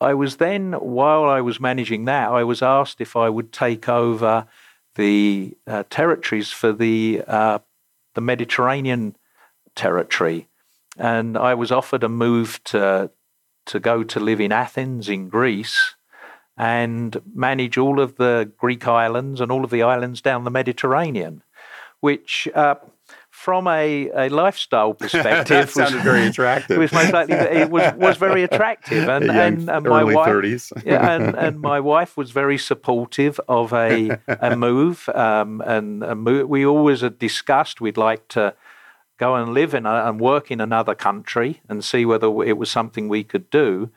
I 0.00 0.14
was 0.14 0.36
then, 0.36 0.72
while 0.74 1.24
I 1.24 1.40
was 1.40 1.60
managing 1.60 2.04
that, 2.06 2.30
I 2.30 2.44
was 2.44 2.62
asked 2.62 3.00
if 3.00 3.16
I 3.16 3.28
would 3.28 3.52
take 3.52 3.88
over 3.88 4.46
the 4.94 5.56
uh, 5.66 5.84
territories 5.90 6.50
for 6.50 6.72
the 6.72 7.22
uh, 7.26 7.58
the 8.14 8.20
Mediterranean 8.22 9.14
territory, 9.76 10.48
and 10.98 11.38
I 11.38 11.54
was 11.54 11.70
offered 11.70 12.02
a 12.02 12.08
move 12.08 12.60
to 12.64 13.10
to 13.66 13.80
go 13.80 14.04
to 14.04 14.20
live 14.20 14.40
in 14.40 14.52
Athens 14.52 15.08
in 15.08 15.28
Greece 15.28 15.94
and 16.56 17.20
manage 17.34 17.76
all 17.76 18.00
of 18.00 18.16
the 18.16 18.50
Greek 18.56 18.86
islands 18.88 19.40
and 19.40 19.52
all 19.52 19.64
of 19.64 19.70
the 19.70 19.82
islands 19.82 20.22
down 20.22 20.44
the 20.44 20.50
Mediterranean, 20.50 21.42
which 22.00 22.48
uh, 22.54 22.76
from 23.36 23.66
a, 23.68 24.10
a 24.14 24.28
lifestyle 24.30 24.94
perspective, 25.04 25.66
that 25.66 25.70
sounded 25.70 25.96
was, 25.96 26.04
very 26.04 26.26
attractive. 26.28 26.78
was 26.78 26.92
most 26.92 27.12
likely 27.12 27.34
it 27.34 27.70
was 27.70 27.92
was 27.94 28.16
very 28.16 28.42
attractive, 28.42 29.08
and 29.08 29.30
and, 29.30 29.68
and 29.68 29.84
my 29.84 30.02
wife, 30.02 30.28
30s. 30.28 30.72
yeah, 30.86 31.12
and, 31.12 31.36
and 31.36 31.60
my 31.60 31.78
wife 31.78 32.16
was 32.16 32.30
very 32.30 32.56
supportive 32.56 33.38
of 33.48 33.72
a 33.74 34.18
a 34.26 34.56
move, 34.56 35.08
um, 35.10 35.60
and 35.66 36.02
a 36.02 36.14
move, 36.14 36.48
we 36.48 36.64
always 36.64 37.02
had 37.02 37.18
discussed 37.18 37.80
we'd 37.80 37.98
like 37.98 38.26
to 38.28 38.54
go 39.18 39.34
and 39.34 39.54
live 39.54 39.74
in 39.74 39.86
a, 39.86 40.08
and 40.08 40.20
work 40.20 40.50
in 40.50 40.60
another 40.60 40.94
country 40.94 41.60
and 41.68 41.84
see 41.84 42.04
whether 42.04 42.26
it 42.42 42.58
was 42.58 42.70
something 42.70 43.08
we 43.08 43.24
could 43.24 43.50
do. 43.50 43.90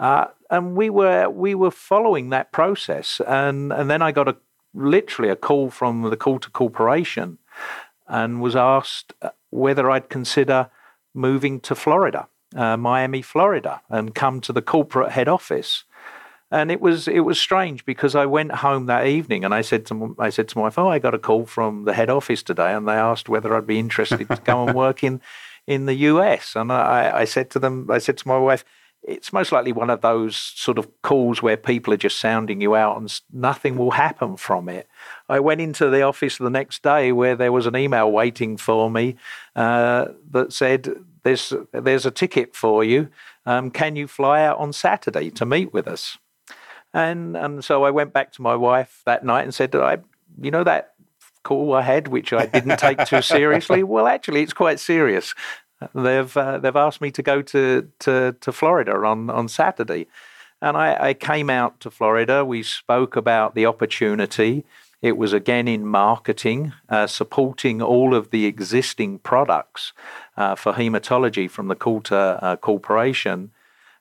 Uh, 0.00 0.26
and 0.50 0.76
we 0.76 0.90
were 0.90 1.28
we 1.30 1.54
were 1.54 1.70
following 1.70 2.30
that 2.30 2.52
process, 2.52 3.20
and 3.26 3.72
and 3.72 3.90
then 3.90 4.02
I 4.02 4.12
got 4.12 4.28
a 4.28 4.36
literally 4.74 5.30
a 5.30 5.36
call 5.36 5.70
from 5.70 6.02
the 6.02 6.16
Coulter 6.16 6.50
Corporation 6.50 7.38
and 8.08 8.40
was 8.40 8.56
asked 8.56 9.12
uh, 9.22 9.30
whether 9.50 9.90
I'd 9.90 10.08
consider 10.08 10.70
moving 11.14 11.60
to 11.60 11.74
Florida, 11.74 12.26
uh, 12.56 12.76
Miami, 12.76 13.22
Florida, 13.22 13.82
and 13.88 14.14
come 14.14 14.40
to 14.40 14.52
the 14.52 14.62
corporate 14.62 15.12
head 15.12 15.28
office. 15.28 15.84
And 16.52 16.70
it 16.70 16.82
was 16.82 17.08
it 17.08 17.20
was 17.20 17.40
strange 17.40 17.84
because 17.86 18.14
I 18.14 18.26
went 18.26 18.52
home 18.52 18.84
that 18.86 19.06
evening 19.06 19.42
and 19.42 19.54
I 19.54 19.62
said 19.62 19.86
to 19.86 20.14
I 20.18 20.28
said 20.28 20.48
to 20.48 20.58
my 20.58 20.64
wife, 20.64 20.78
"Oh, 20.78 20.88
I 20.88 20.98
got 20.98 21.14
a 21.14 21.18
call 21.18 21.46
from 21.46 21.84
the 21.84 21.94
head 21.94 22.10
office 22.10 22.42
today, 22.42 22.74
and 22.74 22.86
they 22.86 22.92
asked 22.92 23.30
whether 23.30 23.56
I'd 23.56 23.66
be 23.66 23.78
interested 23.78 24.28
to 24.28 24.36
come 24.36 24.68
and 24.68 24.76
work 24.84 25.02
in 25.02 25.22
in 25.66 25.86
the 25.86 25.94
US." 25.94 26.54
And 26.54 26.70
I, 26.70 27.20
I 27.20 27.24
said 27.24 27.48
to 27.52 27.58
them, 27.58 27.90
I 27.90 27.96
said 27.96 28.18
to 28.18 28.28
my 28.28 28.36
wife, 28.36 28.66
it's 29.02 29.32
most 29.32 29.50
likely 29.50 29.72
one 29.72 29.90
of 29.90 30.00
those 30.00 30.36
sort 30.36 30.78
of 30.78 30.88
calls 31.02 31.42
where 31.42 31.56
people 31.56 31.92
are 31.92 31.98
just 31.98 32.20
sounding 32.20 32.60
you 32.60 32.76
out 32.76 32.96
and 32.98 33.20
nothing 33.32 33.76
will 33.76 33.92
happen 33.92 34.36
from 34.36 34.68
it. 34.68 34.88
I 35.28 35.40
went 35.40 35.60
into 35.60 35.90
the 35.90 36.02
office 36.02 36.38
the 36.38 36.50
next 36.50 36.82
day 36.82 37.10
where 37.10 37.34
there 37.34 37.50
was 37.50 37.66
an 37.66 37.76
email 37.76 38.12
waiting 38.12 38.56
for 38.56 38.90
me 38.90 39.16
uh, 39.56 40.08
that 40.30 40.52
said, 40.52 40.94
there's, 41.24 41.52
there's 41.72 42.06
a 42.06 42.12
ticket 42.12 42.54
for 42.54 42.84
you. 42.84 43.08
Um, 43.44 43.70
can 43.70 43.96
you 43.96 44.06
fly 44.06 44.44
out 44.44 44.58
on 44.58 44.72
Saturday 44.72 45.30
to 45.30 45.44
meet 45.44 45.72
with 45.72 45.88
us? 45.88 46.18
And, 46.94 47.36
and 47.36 47.64
so 47.64 47.84
I 47.84 47.90
went 47.90 48.12
back 48.12 48.32
to 48.32 48.42
my 48.42 48.54
wife 48.54 49.02
that 49.06 49.24
night 49.24 49.42
and 49.42 49.54
said, 49.54 49.74
I, 49.74 49.98
you 50.40 50.50
know, 50.50 50.64
that 50.64 50.94
call 51.42 51.74
I 51.74 51.82
had, 51.82 52.08
which 52.08 52.32
I 52.32 52.46
didn't 52.46 52.78
take 52.78 53.04
too 53.06 53.22
seriously. 53.36 53.82
well, 53.82 54.06
actually, 54.06 54.42
it's 54.42 54.52
quite 54.52 54.78
serious. 54.78 55.34
They've 55.94 56.36
uh, 56.36 56.58
they've 56.58 56.76
asked 56.76 57.00
me 57.00 57.10
to 57.10 57.22
go 57.22 57.42
to, 57.42 57.88
to, 58.00 58.36
to 58.40 58.52
Florida 58.52 58.92
on, 58.92 59.30
on 59.30 59.48
Saturday. 59.48 60.06
And 60.60 60.76
I, 60.76 61.08
I, 61.08 61.14
came 61.14 61.50
out 61.50 61.80
to 61.80 61.90
Florida. 61.90 62.44
We 62.44 62.62
spoke 62.62 63.16
about 63.16 63.56
the 63.56 63.66
opportunity. 63.66 64.64
It 65.00 65.16
was 65.16 65.32
again 65.32 65.66
in 65.66 65.84
marketing, 65.84 66.72
uh, 66.88 67.08
supporting 67.08 67.82
all 67.82 68.14
of 68.14 68.30
the 68.30 68.46
existing 68.46 69.18
products 69.18 69.92
uh, 70.36 70.54
for 70.54 70.74
hematology 70.74 71.50
from 71.50 71.66
the 71.66 71.74
Coulter 71.74 72.38
uh, 72.40 72.54
Corporation. 72.54 73.50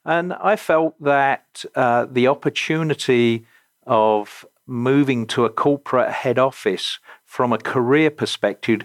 And 0.05 0.33
I 0.33 0.55
felt 0.55 1.01
that 1.01 1.65
uh, 1.75 2.07
the 2.09 2.27
opportunity 2.27 3.45
of 3.85 4.45
moving 4.65 5.27
to 5.27 5.45
a 5.45 5.49
corporate 5.49 6.11
head 6.11 6.39
office 6.39 6.99
from 7.25 7.53
a 7.53 7.57
career 7.57 8.09
perspective, 8.09 8.81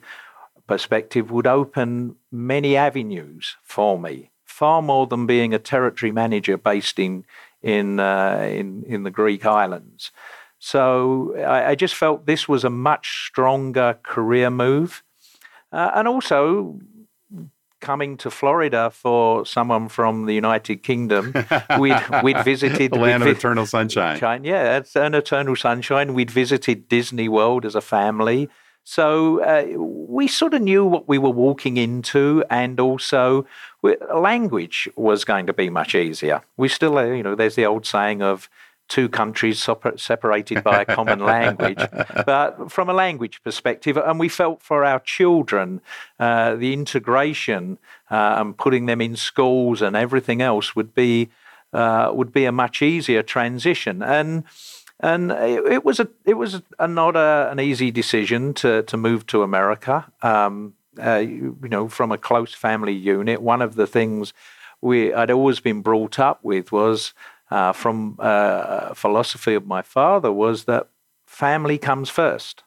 perspective 0.66 1.30
would 1.30 1.46
open 1.46 2.16
many 2.30 2.76
avenues 2.76 3.56
for 3.62 3.98
me, 3.98 4.30
far 4.44 4.82
more 4.82 5.06
than 5.06 5.26
being 5.26 5.54
a 5.54 5.58
territory 5.58 6.12
manager 6.12 6.56
based 6.56 6.98
in 6.98 7.24
in 7.62 7.98
uh, 7.98 8.46
in, 8.48 8.84
in 8.84 9.02
the 9.02 9.10
Greek 9.10 9.44
islands. 9.44 10.12
So 10.58 11.36
I, 11.36 11.70
I, 11.70 11.74
just 11.74 11.94
felt 11.94 12.26
this 12.26 12.48
was 12.48 12.64
a 12.64 12.70
much 12.70 13.26
stronger 13.26 13.98
career 14.02 14.50
move, 14.50 15.02
uh, 15.72 15.90
and 15.94 16.08
also 16.08 16.78
coming 17.80 18.16
to 18.18 18.30
Florida 18.30 18.90
for 18.90 19.44
someone 19.46 19.88
from 19.88 20.26
the 20.26 20.34
United 20.34 20.82
Kingdom. 20.82 21.34
We'd 21.78 22.02
we'd 22.22 22.44
visited 22.44 22.90
the 22.92 22.98
land 22.98 23.22
of 23.22 23.28
eternal 23.28 23.66
sunshine. 23.66 24.44
Yeah, 24.44 24.78
it's 24.78 24.96
an 24.96 25.14
eternal 25.14 25.56
sunshine. 25.56 26.14
We'd 26.14 26.30
visited 26.30 26.88
Disney 26.88 27.28
World 27.28 27.64
as 27.64 27.74
a 27.74 27.80
family. 27.80 28.48
So 28.88 29.42
uh, 29.42 29.76
we 29.76 30.28
sort 30.28 30.54
of 30.54 30.62
knew 30.62 30.84
what 30.84 31.08
we 31.08 31.18
were 31.18 31.30
walking 31.30 31.76
into, 31.76 32.44
and 32.48 32.78
also 32.78 33.44
we, 33.82 33.96
language 34.14 34.88
was 34.94 35.24
going 35.24 35.46
to 35.48 35.52
be 35.52 35.70
much 35.70 35.96
easier. 35.96 36.42
We 36.56 36.68
still, 36.68 36.96
uh, 36.96 37.06
you 37.06 37.24
know, 37.24 37.34
there's 37.34 37.56
the 37.56 37.66
old 37.66 37.84
saying 37.84 38.22
of 38.22 38.48
two 38.88 39.08
countries 39.08 39.66
separated 39.96 40.62
by 40.62 40.82
a 40.82 40.84
common 40.84 41.20
language. 41.20 41.78
But 42.26 42.70
from 42.70 42.88
a 42.88 42.92
language 42.92 43.42
perspective, 43.42 43.96
and 43.96 44.18
we 44.18 44.28
felt 44.28 44.62
for 44.62 44.84
our 44.84 45.00
children, 45.00 45.80
uh, 46.18 46.56
the 46.56 46.72
integration 46.72 47.78
uh, 48.10 48.36
and 48.38 48.56
putting 48.56 48.86
them 48.86 49.00
in 49.00 49.16
schools 49.16 49.82
and 49.82 49.96
everything 49.96 50.40
else 50.40 50.74
would 50.76 50.94
be 50.94 51.28
uh, 51.72 52.10
would 52.12 52.32
be 52.32 52.44
a 52.44 52.52
much 52.52 52.80
easier 52.82 53.22
transition. 53.22 54.02
And 54.02 54.44
and 55.00 55.30
it, 55.30 55.64
it 55.66 55.84
was 55.84 56.00
a 56.00 56.08
it 56.24 56.34
was 56.34 56.62
a, 56.78 56.88
not 56.88 57.16
a, 57.16 57.48
an 57.50 57.60
easy 57.60 57.90
decision 57.90 58.54
to 58.54 58.82
to 58.84 58.96
move 58.96 59.26
to 59.26 59.42
America. 59.42 60.10
Um, 60.22 60.74
uh, 61.04 61.16
you, 61.16 61.58
you, 61.62 61.68
know, 61.68 61.88
from 61.88 62.10
a 62.10 62.16
close 62.16 62.54
family 62.54 62.94
unit, 62.94 63.42
one 63.42 63.60
of 63.60 63.74
the 63.74 63.86
things 63.86 64.32
we 64.80 65.12
I'd 65.12 65.30
always 65.30 65.60
been 65.60 65.82
brought 65.82 66.18
up 66.18 66.42
with 66.42 66.72
was 66.72 67.12
uh, 67.50 67.72
from 67.72 68.16
uh, 68.18 68.94
philosophy 68.94 69.54
of 69.54 69.66
my 69.66 69.82
father 69.82 70.32
was 70.32 70.64
that 70.64 70.88
family 71.26 71.78
comes 71.78 72.10
first. 72.10 72.64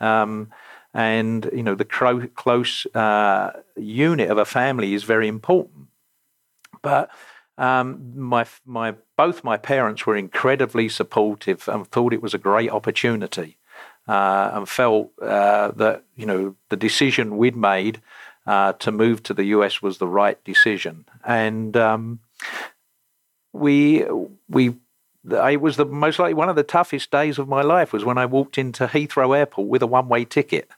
Um, 0.00 0.50
and 0.92 1.48
you 1.52 1.62
know 1.62 1.74
the 1.74 1.84
cro- 1.84 2.26
close 2.28 2.86
uh, 2.94 3.52
unit 3.76 4.30
of 4.30 4.38
a 4.38 4.44
family 4.44 4.94
is 4.94 5.04
very 5.04 5.28
important. 5.28 5.86
But 6.82 7.10
um, 7.58 8.12
my 8.16 8.46
my 8.64 8.94
both 9.16 9.44
my 9.44 9.56
parents 9.56 10.06
were 10.06 10.16
incredibly 10.16 10.88
supportive 10.88 11.68
and 11.68 11.86
thought 11.86 12.12
it 12.12 12.22
was 12.22 12.34
a 12.34 12.38
great 12.38 12.70
opportunity, 12.70 13.56
uh, 14.08 14.50
and 14.54 14.68
felt 14.68 15.10
uh, 15.22 15.70
that 15.72 16.04
you 16.16 16.26
know 16.26 16.56
the 16.70 16.76
decision 16.76 17.36
we'd 17.36 17.56
made 17.56 18.00
uh, 18.46 18.72
to 18.74 18.90
move 18.90 19.22
to 19.22 19.34
the 19.34 19.44
US 19.44 19.80
was 19.82 19.98
the 19.98 20.08
right 20.08 20.42
decision. 20.44 21.04
And 21.24 21.76
um, 21.76 22.20
we 23.52 24.06
we 24.48 24.74
it 25.28 25.60
was 25.60 25.76
the 25.76 25.84
most 25.84 26.18
likely 26.18 26.34
one 26.34 26.48
of 26.48 26.56
the 26.56 26.62
toughest 26.62 27.10
days 27.10 27.38
of 27.38 27.48
my 27.48 27.62
life 27.62 27.92
was 27.92 28.04
when 28.04 28.18
I 28.18 28.26
walked 28.26 28.56
into 28.56 28.86
Heathrow 28.86 29.36
Airport 29.36 29.68
with 29.68 29.82
a 29.82 29.86
one 29.86 30.08
way 30.08 30.24
ticket. 30.24 30.70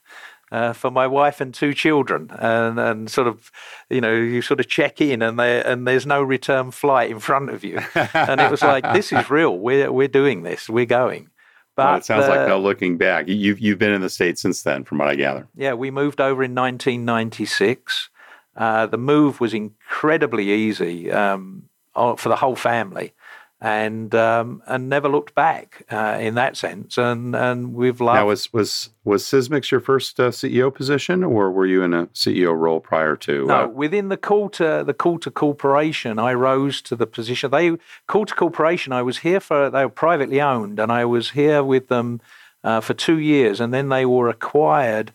Uh, 0.51 0.71
for 0.71 0.91
my 0.91 1.07
wife 1.07 1.41
and 1.41 1.51
two 1.51 1.73
children, 1.73 2.29
and, 2.37 2.79
and 2.79 3.09
sort 3.09 3.27
of, 3.27 3.49
you 3.89 3.99
know, 3.99 4.13
you 4.13 4.39
sort 4.39 4.59
of 4.59 4.67
check 4.67 5.01
in, 5.01 5.23
and 5.23 5.39
there 5.39 5.65
and 5.65 5.87
there's 5.87 6.05
no 6.05 6.21
return 6.21 6.69
flight 6.69 7.09
in 7.09 7.19
front 7.19 7.49
of 7.49 7.63
you, 7.63 7.79
and 8.13 8.39
it 8.39 8.51
was 8.51 8.61
like 8.61 8.83
this 8.93 9.11
is 9.11 9.27
real. 9.31 9.57
We're 9.57 9.91
we're 9.91 10.07
doing 10.07 10.43
this. 10.43 10.69
We're 10.69 10.85
going. 10.85 11.31
But 11.75 11.85
well, 11.85 11.97
it 11.97 12.05
sounds 12.05 12.25
uh, 12.25 12.29
like 12.29 12.47
no 12.47 12.59
looking 12.59 12.97
back. 12.97 13.27
You've 13.27 13.59
you've 13.59 13.79
been 13.79 13.93
in 13.93 14.01
the 14.01 14.11
states 14.11 14.43
since 14.43 14.61
then, 14.61 14.83
from 14.83 14.99
what 14.99 15.07
I 15.07 15.15
gather. 15.15 15.47
Yeah, 15.55 15.73
we 15.73 15.89
moved 15.89 16.21
over 16.21 16.43
in 16.43 16.53
1996. 16.53 18.09
Uh, 18.55 18.85
the 18.85 18.97
move 18.97 19.41
was 19.41 19.55
incredibly 19.55 20.51
easy. 20.51 21.11
Um, 21.11 21.69
for 21.93 22.29
the 22.29 22.35
whole 22.35 22.55
family, 22.55 23.13
and 23.61 24.13
um, 24.13 24.61
and 24.67 24.89
never 24.89 25.07
looked 25.07 25.33
back 25.35 25.85
uh, 25.89 26.17
in 26.19 26.35
that 26.35 26.57
sense. 26.57 26.97
And 26.97 27.35
and 27.35 27.73
we've 27.73 28.01
loved. 28.01 28.17
Now, 28.17 28.27
was 28.27 28.51
was 28.51 28.89
was 29.03 29.23
Sysmex 29.23 29.71
your 29.71 29.79
first 29.79 30.19
uh, 30.19 30.29
CEO 30.29 30.73
position, 30.73 31.23
or 31.23 31.51
were 31.51 31.65
you 31.65 31.81
in 31.83 31.93
a 31.93 32.07
CEO 32.07 32.57
role 32.57 32.79
prior 32.79 33.15
to? 33.17 33.45
No, 33.45 33.63
uh... 33.63 33.67
within 33.67 34.09
the 34.09 34.17
Coulter 34.17 34.83
the 34.83 34.93
Coulter 34.93 35.31
Corporation, 35.31 36.19
I 36.19 36.33
rose 36.33 36.81
to 36.83 36.95
the 36.95 37.07
position. 37.07 37.51
They 37.51 37.77
Coulter 38.07 38.35
Corporation. 38.35 38.91
I 38.91 39.01
was 39.01 39.19
here 39.19 39.39
for 39.39 39.69
they 39.69 39.85
were 39.85 39.89
privately 39.89 40.41
owned, 40.41 40.79
and 40.79 40.91
I 40.91 41.05
was 41.05 41.31
here 41.31 41.63
with 41.63 41.87
them 41.87 42.21
uh, 42.63 42.81
for 42.81 42.93
two 42.93 43.19
years, 43.19 43.59
and 43.59 43.73
then 43.73 43.89
they 43.89 44.05
were 44.05 44.29
acquired 44.29 45.11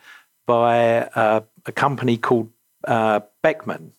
by 0.46 1.02
uh, 1.14 1.42
a 1.66 1.72
company 1.72 2.16
called 2.16 2.50
uh, 2.84 3.20
Beckman, 3.42 3.92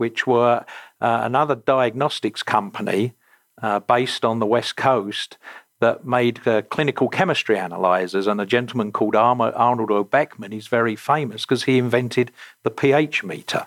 which 0.00 0.26
were 0.26 0.64
uh, 1.02 1.20
another 1.22 1.54
diagnostics 1.54 2.42
company 2.42 3.12
uh, 3.60 3.78
based 3.80 4.24
on 4.24 4.38
the 4.38 4.46
West 4.46 4.74
Coast 4.74 5.36
that 5.80 6.06
made 6.06 6.46
uh, 6.48 6.62
clinical 6.62 7.08
chemistry 7.10 7.58
analyzers. 7.58 8.26
And 8.26 8.40
a 8.40 8.46
gentleman 8.46 8.92
called 8.92 9.14
Arnold 9.14 9.90
O. 9.90 10.02
Beckman 10.02 10.54
is 10.54 10.68
very 10.68 10.96
famous 10.96 11.44
because 11.44 11.64
he 11.64 11.76
invented 11.76 12.32
the 12.62 12.70
pH 12.70 13.22
meter. 13.22 13.66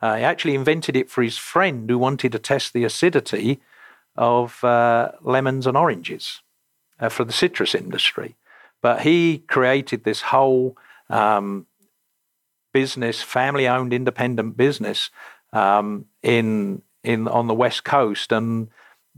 Uh, 0.00 0.16
he 0.16 0.22
actually 0.22 0.54
invented 0.54 0.94
it 0.94 1.10
for 1.10 1.22
his 1.24 1.36
friend 1.36 1.90
who 1.90 1.98
wanted 1.98 2.30
to 2.32 2.38
test 2.38 2.72
the 2.72 2.84
acidity 2.84 3.60
of 4.16 4.62
uh, 4.62 5.10
lemons 5.22 5.66
and 5.66 5.76
oranges 5.76 6.40
uh, 7.00 7.08
for 7.08 7.24
the 7.24 7.32
citrus 7.32 7.74
industry. 7.74 8.36
But 8.80 9.00
he 9.00 9.38
created 9.48 10.04
this 10.04 10.22
whole 10.22 10.76
um, 11.10 11.66
business, 12.72 13.22
family 13.22 13.66
owned 13.66 13.92
independent 13.92 14.56
business 14.56 15.10
um, 15.52 16.06
in 16.22 16.82
in 17.02 17.28
on 17.28 17.46
the 17.46 17.54
west 17.54 17.84
coast, 17.84 18.32
and 18.32 18.68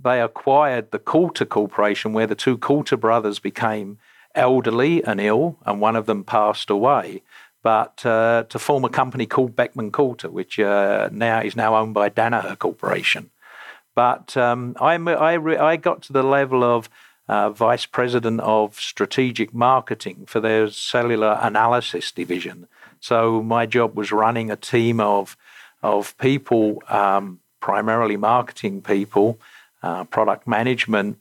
they 0.02 0.20
acquired 0.20 0.90
the 0.90 0.98
Coulter 0.98 1.44
Corporation, 1.44 2.12
where 2.12 2.26
the 2.26 2.34
two 2.34 2.58
Coulter 2.58 2.96
brothers 2.96 3.38
became 3.38 3.98
elderly 4.34 5.02
and 5.04 5.20
ill, 5.20 5.58
and 5.66 5.80
one 5.80 5.96
of 5.96 6.06
them 6.06 6.24
passed 6.24 6.70
away. 6.70 7.22
But 7.62 8.06
uh, 8.06 8.44
to 8.48 8.58
form 8.58 8.84
a 8.84 8.88
company 8.88 9.26
called 9.26 9.54
Beckman 9.54 9.92
Coulter, 9.92 10.30
which 10.30 10.58
uh, 10.58 11.10
now 11.12 11.40
is 11.40 11.56
now 11.56 11.76
owned 11.76 11.94
by 11.94 12.08
Danaher 12.08 12.58
Corporation. 12.58 13.30
But 13.94 14.36
um, 14.36 14.76
I, 14.80 14.94
I, 14.94 15.72
I 15.72 15.76
got 15.76 16.02
to 16.02 16.12
the 16.12 16.22
level 16.22 16.64
of 16.64 16.88
uh, 17.28 17.50
vice 17.50 17.86
president 17.86 18.40
of 18.40 18.80
strategic 18.80 19.52
marketing 19.52 20.24
for 20.26 20.40
their 20.40 20.70
cellular 20.70 21.38
analysis 21.42 22.10
division. 22.10 22.66
So 22.98 23.42
my 23.42 23.66
job 23.66 23.96
was 23.96 24.10
running 24.10 24.50
a 24.50 24.56
team 24.56 25.00
of 25.00 25.36
of 25.82 26.16
people, 26.18 26.82
um, 26.88 27.40
primarily 27.60 28.16
marketing 28.16 28.82
people, 28.82 29.38
uh, 29.82 30.04
product 30.04 30.46
management, 30.46 31.18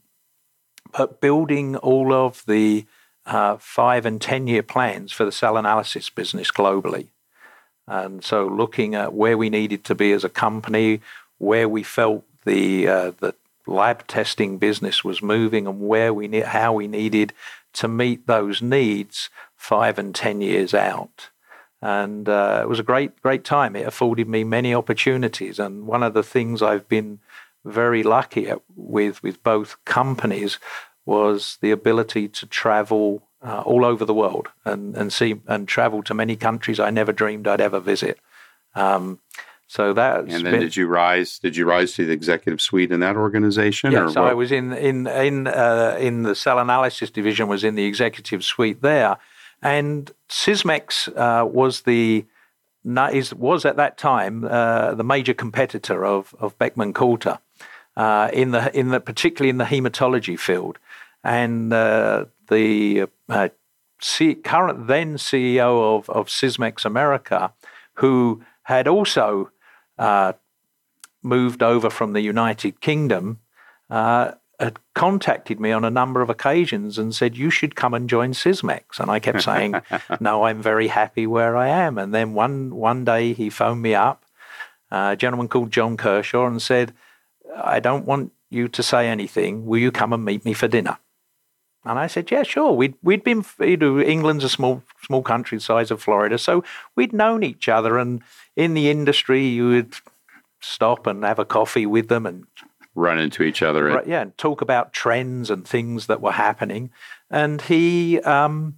but 0.91 1.21
building 1.21 1.75
all 1.77 2.13
of 2.13 2.43
the 2.45 2.85
uh, 3.25 3.57
five 3.57 4.05
and 4.05 4.21
10 4.21 4.47
year 4.47 4.63
plans 4.63 5.11
for 5.11 5.23
the 5.23 5.31
cell 5.31 5.57
analysis 5.57 6.09
business 6.09 6.51
globally. 6.51 7.07
And 7.87 8.23
so 8.23 8.47
looking 8.47 8.95
at 8.95 9.13
where 9.13 9.37
we 9.37 9.49
needed 9.49 9.83
to 9.85 9.95
be 9.95 10.11
as 10.11 10.23
a 10.23 10.29
company, 10.29 11.01
where 11.37 11.69
we 11.69 11.83
felt 11.83 12.23
the, 12.45 12.87
uh, 12.87 13.11
the 13.19 13.33
lab 13.65 14.07
testing 14.07 14.57
business 14.57 15.03
was 15.03 15.21
moving 15.21 15.67
and 15.67 15.87
where 15.87 16.13
we 16.13 16.27
ne- 16.27 16.41
how 16.41 16.73
we 16.73 16.87
needed 16.87 17.33
to 17.73 17.87
meet 17.87 18.25
those 18.27 18.61
needs 18.61 19.29
five 19.55 19.99
and 19.99 20.15
10 20.15 20.41
years 20.41 20.73
out 20.73 21.29
and 21.81 22.27
uh, 22.27 22.59
it 22.63 22.67
was 22.67 22.79
a 22.79 22.83
great, 22.83 23.21
great 23.21 23.43
time. 23.43 23.75
It 23.75 23.87
afforded 23.87 24.27
me 24.27 24.43
many 24.43 24.73
opportunities, 24.73 25.59
and 25.59 25.87
one 25.87 26.03
of 26.03 26.13
the 26.13 26.23
things 26.23 26.61
I've 26.61 26.87
been 26.87 27.19
very 27.65 28.03
lucky 28.03 28.49
at, 28.49 28.61
with 28.75 29.21
with 29.23 29.43
both 29.43 29.77
companies 29.85 30.59
was 31.05 31.57
the 31.61 31.71
ability 31.71 32.27
to 32.27 32.45
travel 32.45 33.23
uh, 33.41 33.61
all 33.61 33.85
over 33.85 34.05
the 34.05 34.13
world 34.13 34.49
and 34.65 34.95
and 34.95 35.11
see 35.13 35.41
and 35.47 35.67
travel 35.67 36.03
to 36.03 36.13
many 36.13 36.35
countries 36.35 36.79
I 36.79 36.89
never 36.89 37.11
dreamed 37.11 37.47
I'd 37.47 37.61
ever 37.61 37.79
visit. 37.79 38.19
Um, 38.75 39.19
so 39.67 39.93
that 39.93 40.21
and 40.21 40.31
then 40.31 40.43
been, 40.43 40.59
did 40.61 40.75
you 40.75 40.87
rise? 40.87 41.37
Did 41.37 41.55
you 41.55 41.65
rise 41.65 41.93
to 41.93 42.05
the 42.05 42.11
executive 42.11 42.59
suite 42.59 42.91
in 42.91 43.01
that 43.01 43.15
organization? 43.15 43.91
Yes, 43.91 44.17
I 44.17 44.33
was 44.33 44.51
in 44.51 44.73
in 44.73 45.05
in 45.05 45.45
uh, 45.45 45.95
in 45.99 46.23
the 46.23 46.33
cell 46.33 46.57
analysis 46.57 47.11
division. 47.11 47.47
Was 47.47 47.63
in 47.63 47.75
the 47.75 47.85
executive 47.85 48.43
suite 48.43 48.81
there, 48.81 49.17
and 49.61 50.11
Sysmex 50.29 51.07
uh, 51.15 51.45
was 51.45 51.81
the 51.81 52.25
is, 52.85 53.33
was 53.33 53.65
at 53.65 53.75
that 53.75 53.97
time 53.97 54.45
uh, 54.45 54.93
the 54.93 55.03
major 55.03 55.33
competitor 55.33 56.05
of, 56.05 56.33
of 56.39 56.57
Beckman 56.57 56.93
Coulter 56.93 57.39
uh, 57.95 58.29
in 58.31 58.51
the 58.51 58.75
in 58.77 58.89
the 58.89 58.99
particularly 58.99 59.49
in 59.49 59.57
the 59.57 59.65
hematology 59.65 60.39
field, 60.39 60.79
and 61.23 61.73
uh, 61.73 62.25
the 62.47 63.07
uh, 63.27 63.49
C, 64.01 64.35
current 64.35 64.87
then 64.87 65.17
CEO 65.17 65.97
of 65.97 66.09
of 66.09 66.27
Sysmex 66.27 66.85
America, 66.85 67.53
who 67.95 68.41
had 68.63 68.87
also 68.87 69.51
uh, 69.97 70.33
moved 71.21 71.61
over 71.61 71.89
from 71.89 72.13
the 72.13 72.21
United 72.21 72.79
Kingdom, 72.79 73.39
had 74.59 74.77
contacted 74.93 75.59
me 75.59 75.71
on 75.71 75.85
a 75.85 75.89
number 75.89 76.21
of 76.21 76.29
occasions 76.29 76.97
and 76.97 77.15
said, 77.15 77.37
You 77.37 77.49
should 77.49 77.75
come 77.75 77.93
and 77.93 78.09
join 78.09 78.33
Sysmex. 78.33 78.99
And 78.99 79.09
I 79.09 79.19
kept 79.19 79.41
saying, 79.41 79.75
No, 80.19 80.43
I'm 80.43 80.61
very 80.61 80.87
happy 80.87 81.25
where 81.25 81.55
I 81.55 81.69
am. 81.69 81.97
And 81.97 82.13
then 82.13 82.33
one, 82.33 82.75
one 82.75 83.05
day 83.05 83.33
he 83.33 83.49
phoned 83.49 83.81
me 83.81 83.95
up, 83.95 84.25
uh, 84.91 85.11
a 85.13 85.15
gentleman 85.15 85.47
called 85.47 85.71
John 85.71 85.95
Kershaw, 85.95 86.45
and 86.45 86.61
said, 86.61 86.93
I 87.55 87.79
don't 87.79 88.05
want 88.05 88.33
you 88.49 88.67
to 88.67 88.83
say 88.83 89.07
anything. 89.07 89.65
Will 89.65 89.79
you 89.79 89.91
come 89.91 90.13
and 90.13 90.25
meet 90.25 90.43
me 90.43 90.53
for 90.53 90.67
dinner? 90.67 90.97
And 91.85 91.97
I 91.97 92.07
said, 92.07 92.29
yeah, 92.29 92.43
sure. 92.43 92.73
We'd, 92.73 92.95
we'd 93.01 93.23
been, 93.23 93.45
you 93.59 93.77
know, 93.77 93.99
England's 93.99 94.43
a 94.43 94.49
small, 94.49 94.83
small 95.01 95.23
country 95.23 95.57
the 95.57 95.63
size 95.63 95.91
of 95.91 96.01
Florida. 96.01 96.37
So 96.37 96.63
we'd 96.95 97.13
known 97.13 97.41
each 97.41 97.69
other. 97.69 97.97
And 97.97 98.21
in 98.57 98.73
the 98.73 98.89
industry, 98.89 99.45
you 99.47 99.69
would 99.69 99.95
stop 100.59 101.07
and 101.07 101.23
have 101.23 101.39
a 101.39 101.45
coffee 101.45 101.85
with 101.85 102.09
them 102.09 102.25
and 102.25 102.45
run 102.99 103.19
into 103.19 103.43
each 103.43 103.61
other. 103.61 104.03
Yeah, 104.05 104.21
and 104.21 104.37
talk 104.37 104.61
about 104.61 104.93
trends 104.93 105.49
and 105.49 105.67
things 105.67 106.07
that 106.07 106.21
were 106.21 106.33
happening. 106.33 106.91
And 107.29 107.61
he 107.61 108.19
um, 108.21 108.75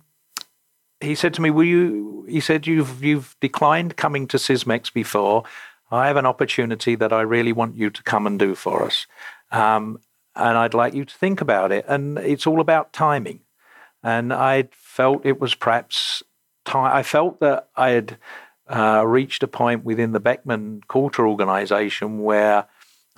he 0.99 1.15
said 1.15 1.33
to 1.35 1.41
me, 1.41 1.49
"Will 1.49 1.65
you?" 1.65 2.25
He 2.29 2.39
said, 2.39 2.67
"You've 2.67 3.03
you've 3.03 3.35
declined 3.41 3.97
coming 3.97 4.27
to 4.27 4.37
Sysmex 4.37 4.93
before. 4.93 5.43
I 5.89 6.07
have 6.07 6.17
an 6.17 6.25
opportunity 6.25 6.95
that 6.95 7.11
I 7.11 7.21
really 7.21 7.51
want 7.51 7.75
you 7.75 7.89
to 7.89 8.03
come 8.03 8.25
and 8.25 8.39
do 8.39 8.55
for 8.55 8.83
us, 8.83 9.07
um, 9.51 9.99
and 10.35 10.57
I'd 10.57 10.73
like 10.73 10.93
you 10.93 11.03
to 11.03 11.13
think 11.13 11.41
about 11.41 11.71
it. 11.71 11.85
And 11.87 12.17
it's 12.17 12.47
all 12.47 12.61
about 12.61 12.93
timing. 12.93 13.41
And 14.03 14.33
I 14.33 14.69
felt 14.71 15.25
it 15.25 15.39
was 15.39 15.53
perhaps 15.53 16.23
time. 16.65 16.95
I 16.95 17.03
felt 17.03 17.39
that 17.39 17.69
I 17.75 17.89
had." 17.89 18.17
Uh, 18.69 19.03
reached 19.05 19.43
a 19.43 19.47
point 19.47 19.83
within 19.83 20.13
the 20.13 20.19
Beckman 20.21 20.81
Coulter 20.87 21.27
organization 21.27 22.19
where 22.23 22.67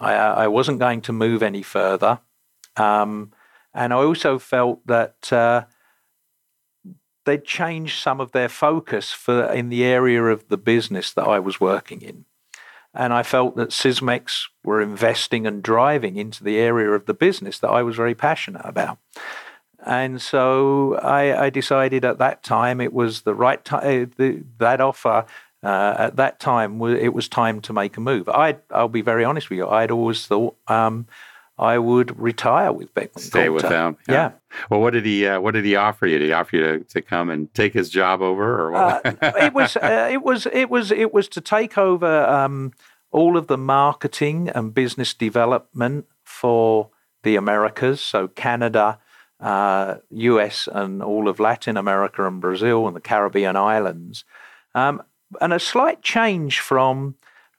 I, 0.03 0.43
I 0.43 0.47
wasn't 0.47 0.79
going 0.79 1.01
to 1.01 1.13
move 1.13 1.41
any 1.41 1.63
further. 1.63 2.19
Um, 2.77 3.31
and 3.73 3.93
I 3.93 3.97
also 3.97 4.39
felt 4.39 4.85
that 4.87 5.31
uh, 5.31 5.65
they'd 7.25 7.45
changed 7.45 8.01
some 8.01 8.19
of 8.21 8.31
their 8.31 8.49
focus 8.49 9.11
for 9.11 9.45
in 9.51 9.69
the 9.69 9.83
area 9.83 10.23
of 10.23 10.47
the 10.49 10.57
business 10.57 11.13
that 11.13 11.27
I 11.27 11.39
was 11.39 11.59
working 11.59 12.01
in. 12.01 12.25
And 12.93 13.11
I 13.11 13.23
felt 13.23 13.55
that 13.55 13.69
Sysmex 13.69 14.49
were 14.63 14.81
investing 14.81 15.47
and 15.47 15.63
driving 15.63 16.17
into 16.17 16.43
the 16.43 16.57
area 16.57 16.91
of 16.91 17.05
the 17.07 17.13
business 17.15 17.57
that 17.59 17.71
I 17.71 17.81
was 17.81 17.95
very 17.95 18.13
passionate 18.13 18.65
about. 18.65 18.99
And 19.85 20.21
so 20.21 20.95
I, 20.95 21.45
I 21.45 21.49
decided 21.49 22.05
at 22.05 22.19
that 22.19 22.43
time 22.43 22.79
it 22.79 22.93
was 22.93 23.21
the 23.21 23.33
right 23.33 23.63
time, 23.65 24.11
uh, 24.19 24.31
that 24.59 24.79
offer 24.79 25.25
uh, 25.63 25.95
at 25.97 26.17
that 26.17 26.39
time, 26.39 26.82
it 26.82 27.13
was 27.13 27.30
time 27.30 27.62
to 27.62 27.73
make 27.73 27.95
a 27.95 28.02
move. 28.02 28.28
I, 28.28 28.58
will 28.69 28.89
be 28.89 29.02
very 29.02 29.23
honest 29.23 29.49
with 29.49 29.58
you. 29.58 29.67
I'd 29.67 29.91
always 29.91 30.26
thought 30.28 30.58
um, 30.67 31.08
I 31.58 31.78
would 31.78 32.19
retire 32.19 32.73
with 32.73 32.93
Beckman. 32.93 33.23
Stay 33.23 33.47
with 33.47 33.63
them. 33.63 33.97
Yeah. 34.08 34.13
yeah. 34.13 34.32
Well, 34.69 34.82
what 34.82 34.91
did 34.91 35.06
he? 35.06 35.26
Uh, 35.26 35.39
what 35.39 35.54
did 35.54 35.63
he 35.63 35.76
offer 35.76 36.06
you? 36.06 36.19
Did 36.19 36.26
he 36.26 36.34
offer 36.34 36.58
you 36.58 36.63
to, 36.63 36.80
to 36.84 37.02
come 37.02 37.30
and 37.30 37.54
take 37.54 37.73
his 37.73 37.89
job 37.89 38.21
over, 38.21 38.60
or 38.60 38.71
what? 38.71 39.06
uh, 39.06 39.32
it 39.38 39.54
was. 39.54 39.78
Uh, 39.78 40.10
it 40.12 40.21
was. 40.21 40.47
It 40.47 40.69
was. 40.69 40.91
It 40.91 41.13
was 41.13 41.30
to 41.30 41.41
take 41.41 41.78
over 41.78 42.26
um, 42.26 42.73
all 43.12 43.38
of 43.38 43.47
the 43.47 43.58
marketing 43.58 44.49
and 44.49 44.73
business 44.73 45.13
development 45.13 46.08
for 46.23 46.89
the 47.23 47.36
Americas, 47.36 48.02
so 48.02 48.28
Canada. 48.28 48.99
US 49.41 50.69
uh, 50.69 50.71
and 50.71 51.04
all 51.04 51.28
of 51.28 51.38
Latin 51.38 51.76
America 51.76 52.26
and 52.26 52.39
Brazil 52.39 52.88
and 52.88 52.95
the 52.95 53.02
Caribbean 53.02 53.58
islands, 53.58 54.23
um, 54.73 55.04
and 55.41 55.54
a 55.54 55.60
slight 55.60 56.02
change 56.02 56.60
from 56.60 57.15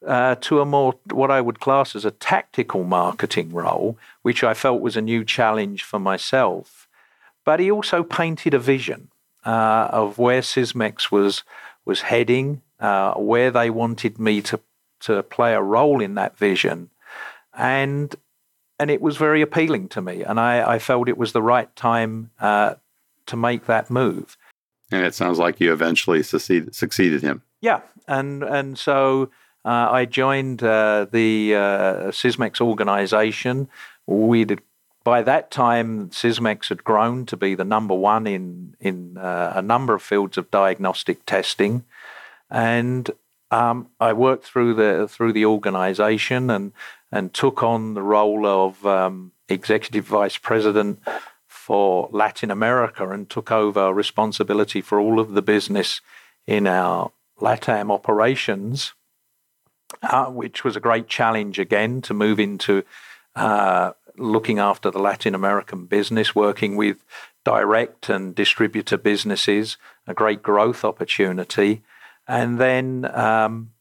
uh, 0.06 0.34
to 0.36 0.60
a 0.60 0.64
more 0.64 0.94
what 1.10 1.30
I 1.30 1.40
would 1.40 1.60
class 1.60 1.96
as 1.96 2.04
a 2.04 2.10
tactical 2.10 2.84
marketing 2.84 3.52
role, 3.52 3.98
which 4.22 4.44
I 4.44 4.54
felt 4.54 4.80
was 4.80 4.96
a 4.96 5.02
new 5.02 5.24
challenge 5.24 5.82
for 5.82 5.98
myself. 5.98 6.88
But 7.44 7.60
he 7.60 7.70
also 7.70 8.02
painted 8.02 8.54
a 8.54 8.58
vision 8.58 9.08
uh, 9.44 9.88
of 9.90 10.18
where 10.18 10.40
Sysmex 10.40 11.10
was 11.10 11.42
was 11.84 12.02
heading, 12.02 12.62
uh, 12.80 13.14
where 13.14 13.50
they 13.50 13.70
wanted 13.70 14.18
me 14.18 14.42
to 14.42 14.60
to 15.00 15.22
play 15.22 15.54
a 15.54 15.62
role 15.62 16.00
in 16.00 16.14
that 16.14 16.36
vision, 16.38 16.90
and 17.56 18.14
and 18.78 18.90
it 18.90 19.00
was 19.00 19.16
very 19.16 19.42
appealing 19.42 19.88
to 19.88 20.02
me, 20.02 20.22
and 20.22 20.40
I, 20.40 20.74
I 20.74 20.78
felt 20.78 21.08
it 21.08 21.18
was 21.18 21.32
the 21.32 21.42
right 21.42 21.74
time 21.76 22.30
uh, 22.40 22.74
to 23.26 23.36
make 23.36 23.66
that 23.66 23.90
move. 23.90 24.36
And 24.90 25.04
it 25.04 25.14
sounds 25.14 25.38
like 25.38 25.60
you 25.60 25.72
eventually 25.72 26.22
succeeded, 26.22 26.74
succeeded 26.74 27.22
him. 27.22 27.42
Yeah, 27.64 27.80
and 28.06 28.42
and 28.42 28.78
so 28.78 29.30
uh, 29.64 29.88
I 29.90 30.04
joined 30.04 30.62
uh, 30.62 31.06
the 31.10 31.54
uh, 31.54 32.10
Sysmex 32.10 32.60
organization. 32.60 33.70
We 34.06 34.44
by 35.02 35.22
that 35.22 35.50
time, 35.50 36.10
Sysmex 36.10 36.68
had 36.68 36.84
grown 36.84 37.24
to 37.24 37.38
be 37.38 37.54
the 37.54 37.64
number 37.64 37.94
one 37.94 38.26
in 38.26 38.76
in 38.80 39.16
uh, 39.16 39.54
a 39.56 39.62
number 39.62 39.94
of 39.94 40.02
fields 40.02 40.36
of 40.36 40.50
diagnostic 40.50 41.24
testing, 41.24 41.84
and 42.50 43.10
um, 43.50 43.88
I 43.98 44.12
worked 44.12 44.44
through 44.44 44.74
the 44.74 45.08
through 45.08 45.32
the 45.32 45.46
organization 45.46 46.50
and 46.50 46.72
and 47.10 47.32
took 47.32 47.62
on 47.62 47.94
the 47.94 48.02
role 48.02 48.46
of 48.46 48.84
um, 48.84 49.32
executive 49.48 50.04
vice 50.04 50.36
president 50.36 51.00
for 51.46 52.10
Latin 52.12 52.50
America 52.50 53.08
and 53.08 53.30
took 53.30 53.50
over 53.50 53.90
responsibility 53.90 54.82
for 54.82 55.00
all 55.00 55.18
of 55.18 55.32
the 55.32 55.40
business 55.40 56.02
in 56.46 56.66
our 56.66 57.10
LATAM 57.40 57.90
operations, 57.90 58.94
uh, 60.02 60.26
which 60.26 60.64
was 60.64 60.76
a 60.76 60.80
great 60.80 61.08
challenge 61.08 61.58
again 61.58 62.00
to 62.02 62.14
move 62.14 62.38
into 62.38 62.84
uh, 63.36 63.92
looking 64.16 64.58
after 64.58 64.90
the 64.90 64.98
Latin 64.98 65.34
American 65.34 65.86
business, 65.86 66.34
working 66.34 66.76
with 66.76 67.04
direct 67.44 68.08
and 68.08 68.34
distributor 68.34 68.96
businesses, 68.96 69.76
a 70.06 70.14
great 70.14 70.42
growth 70.42 70.84
opportunity. 70.84 71.82
And 72.26 72.58
then 72.58 73.10
um, 73.12 73.72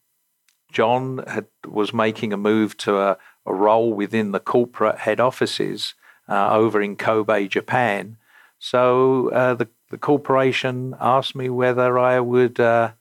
John 0.72 1.24
had, 1.28 1.46
was 1.66 1.94
making 1.94 2.34
a 2.34 2.38
move 2.38 2.76
to 2.78 2.98
a, 2.98 3.18
a, 3.46 3.54
role 3.54 3.94
within 3.94 4.32
the 4.32 4.39
corporate 4.39 5.00
head 5.00 5.20
offices 5.20 5.94
uh, 6.28 6.50
over 6.52 6.82
in 6.82 6.96
Kobe, 6.96 7.48
Japan. 7.48 8.18
So 8.60 9.30
uh, 9.30 9.54
the, 9.54 9.70
the 9.89 9.98
corporation 9.98 10.96
asked 11.00 11.36
me 11.36 11.50
whether 11.50 12.00
I 12.00 12.20
would 12.20 12.60
uh, 12.60 12.92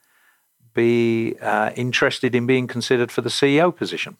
be 0.74 1.36
uh, 1.40 1.70
interested 1.76 2.34
in 2.34 2.46
being 2.46 2.66
considered 2.66 3.10
for 3.10 3.20
the 3.20 3.30
CEO 3.30 3.74
position, 3.74 4.16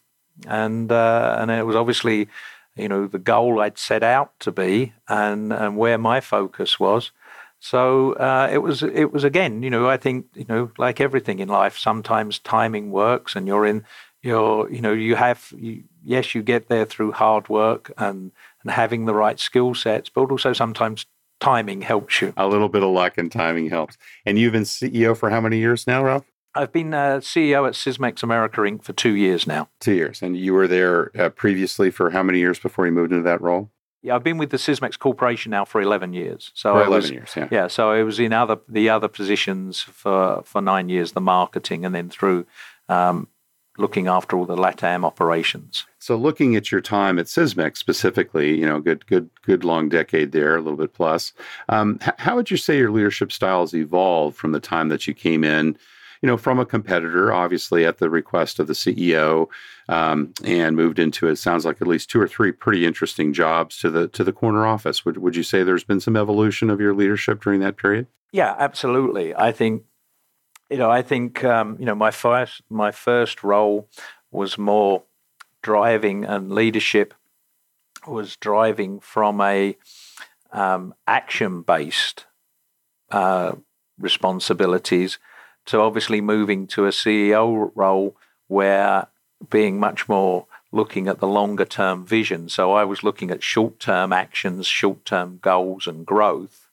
and 0.47 0.91
uh, 0.91 1.37
and 1.39 1.51
it 1.51 1.65
was 1.65 1.75
obviously, 1.75 2.27
you 2.75 2.87
know, 2.87 3.07
the 3.07 3.19
goal 3.19 3.59
I'd 3.59 3.77
set 3.77 4.03
out 4.03 4.39
to 4.39 4.51
be, 4.51 4.93
and 5.07 5.51
and 5.53 5.77
where 5.77 5.97
my 5.97 6.19
focus 6.19 6.79
was. 6.79 7.11
So 7.59 8.13
uh, 8.13 8.49
it 8.51 8.57
was 8.57 8.83
it 8.83 9.13
was 9.13 9.23
again, 9.23 9.63
you 9.63 9.69
know, 9.69 9.87
I 9.87 9.97
think 9.97 10.25
you 10.35 10.45
know, 10.49 10.71
like 10.77 10.99
everything 10.99 11.39
in 11.39 11.47
life, 11.47 11.77
sometimes 11.77 12.39
timing 12.39 12.91
works, 12.91 13.35
and 13.35 13.47
you're 13.47 13.65
in, 13.65 13.85
you're 14.21 14.69
you 14.69 14.81
know, 14.81 14.91
you 14.91 15.15
have 15.15 15.53
you, 15.57 15.83
yes, 16.03 16.35
you 16.35 16.43
get 16.43 16.67
there 16.67 16.85
through 16.85 17.13
hard 17.13 17.47
work 17.47 17.91
and 17.97 18.31
and 18.63 18.71
having 18.71 19.05
the 19.05 19.13
right 19.13 19.39
skill 19.39 19.73
sets, 19.75 20.09
but 20.09 20.29
also 20.29 20.51
sometimes 20.51 21.05
timing 21.39 21.81
helps 21.81 22.21
you. 22.21 22.33
A 22.37 22.47
little 22.47 22.69
bit 22.69 22.83
of 22.83 22.89
luck 22.89 23.17
and 23.17 23.31
timing 23.31 23.69
helps. 23.69 23.97
And 24.25 24.39
you've 24.39 24.53
been 24.53 24.63
CEO 24.63 25.15
for 25.15 25.29
how 25.29 25.41
many 25.41 25.57
years 25.57 25.85
now, 25.85 26.03
Ralph? 26.03 26.25
I've 26.55 26.71
been 26.71 26.93
uh, 26.93 27.17
CEO 27.17 27.67
at 27.67 27.73
Sysmex 27.73 28.21
America 28.21 28.61
Inc. 28.61 28.83
for 28.83 28.93
two 28.93 29.15
years 29.15 29.47
now. 29.47 29.69
Two 29.79 29.93
years. 29.93 30.21
And 30.21 30.37
you 30.37 30.53
were 30.53 30.67
there 30.67 31.11
uh, 31.19 31.29
previously 31.29 31.89
for 31.89 32.11
how 32.11 32.23
many 32.23 32.39
years 32.39 32.59
before 32.59 32.85
you 32.85 32.91
moved 32.91 33.11
into 33.11 33.23
that 33.23 33.41
role? 33.41 33.71
Yeah, 34.03 34.15
I've 34.15 34.23
been 34.23 34.37
with 34.37 34.49
the 34.49 34.57
Sysmex 34.57 34.99
Corporation 34.99 35.51
now 35.51 35.65
for 35.65 35.81
11 35.81 36.13
years. 36.13 36.51
So 36.53 36.73
for 36.73 36.83
11 36.83 36.91
was, 36.91 37.11
years, 37.11 37.33
yeah. 37.35 37.47
Yeah, 37.49 37.67
so 37.67 37.91
I 37.91 38.03
was 38.03 38.19
in 38.19 38.33
other 38.33 38.57
the 38.67 38.89
other 38.89 39.07
positions 39.07 39.81
for, 39.81 40.43
for 40.43 40.61
nine 40.61 40.89
years, 40.89 41.13
the 41.13 41.21
marketing, 41.21 41.85
and 41.85 41.95
then 41.95 42.09
through 42.09 42.45
um, 42.89 43.29
looking 43.77 44.07
after 44.07 44.37
all 44.37 44.45
the 44.45 44.57
LATAM 44.57 45.05
operations. 45.05 45.85
So 45.99 46.15
looking 46.17 46.55
at 46.55 46.71
your 46.71 46.81
time 46.81 47.17
at 47.17 47.27
Sysmex 47.27 47.77
specifically, 47.77 48.55
you 48.59 48.67
know, 48.67 48.81
good, 48.81 49.05
good, 49.07 49.29
good 49.41 49.63
long 49.63 49.89
decade 49.89 50.33
there, 50.33 50.55
a 50.57 50.61
little 50.61 50.77
bit 50.77 50.93
plus. 50.93 51.33
Um, 51.69 51.97
how 52.17 52.35
would 52.35 52.51
you 52.51 52.57
say 52.57 52.77
your 52.77 52.91
leadership 52.91 53.31
styles 53.31 53.73
evolved 53.73 54.35
from 54.35 54.51
the 54.51 54.59
time 54.59 54.89
that 54.89 55.07
you 55.07 55.13
came 55.13 55.43
in 55.43 55.77
you 56.23 56.27
know, 56.27 56.37
from 56.37 56.57
a 56.57 56.65
competitor, 56.65 57.33
obviously 57.33 57.85
at 57.85 57.97
the 57.97 58.09
request 58.09 58.57
of 58.57 58.67
the 58.67 58.73
CEO, 58.73 59.47
um, 59.89 60.33
and 60.45 60.73
moved 60.73 60.97
into 60.97 61.27
it 61.27 61.35
sounds 61.35 61.65
like 61.65 61.81
at 61.81 61.87
least 61.87 62.09
two 62.09 62.21
or 62.21 62.29
three 62.29 62.53
pretty 62.53 62.85
interesting 62.85 63.33
jobs 63.33 63.77
to 63.79 63.89
the 63.89 64.07
to 64.07 64.23
the 64.23 64.31
corner 64.31 64.65
office. 64.65 65.03
Would 65.03 65.17
would 65.17 65.35
you 65.35 65.43
say 65.43 65.63
there's 65.63 65.83
been 65.83 65.99
some 65.99 66.15
evolution 66.15 66.69
of 66.69 66.79
your 66.79 66.95
leadership 66.95 67.43
during 67.43 67.59
that 67.59 67.75
period? 67.75 68.07
Yeah, 68.31 68.55
absolutely. 68.57 69.35
I 69.35 69.51
think, 69.51 69.83
you 70.69 70.77
know, 70.77 70.89
I 70.89 71.01
think 71.01 71.43
um, 71.43 71.75
you 71.77 71.85
know 71.85 71.93
my 71.93 72.09
first 72.09 72.61
my 72.69 72.91
first 72.91 73.43
role 73.43 73.89
was 74.31 74.57
more 74.57 75.03
driving 75.61 76.23
and 76.23 76.53
leadership 76.53 77.13
was 78.07 78.37
driving 78.37 79.01
from 79.01 79.41
a 79.41 79.75
um, 80.53 80.93
action 81.05 81.63
based 81.63 82.27
uh, 83.11 83.51
responsibilities 83.99 85.19
to 85.65 85.79
obviously 85.79 86.21
moving 86.21 86.67
to 86.67 86.85
a 86.85 86.89
CEO 86.89 87.71
role 87.75 88.15
where 88.47 89.07
being 89.49 89.79
much 89.79 90.07
more 90.07 90.45
looking 90.71 91.07
at 91.07 91.19
the 91.19 91.27
longer 91.27 91.65
term 91.65 92.05
vision. 92.05 92.49
So 92.49 92.73
I 92.73 92.83
was 92.83 93.03
looking 93.03 93.31
at 93.31 93.43
short 93.43 93.79
term 93.79 94.11
actions, 94.11 94.67
short 94.67 95.05
term 95.05 95.39
goals, 95.41 95.87
and 95.87 96.05
growth. 96.05 96.67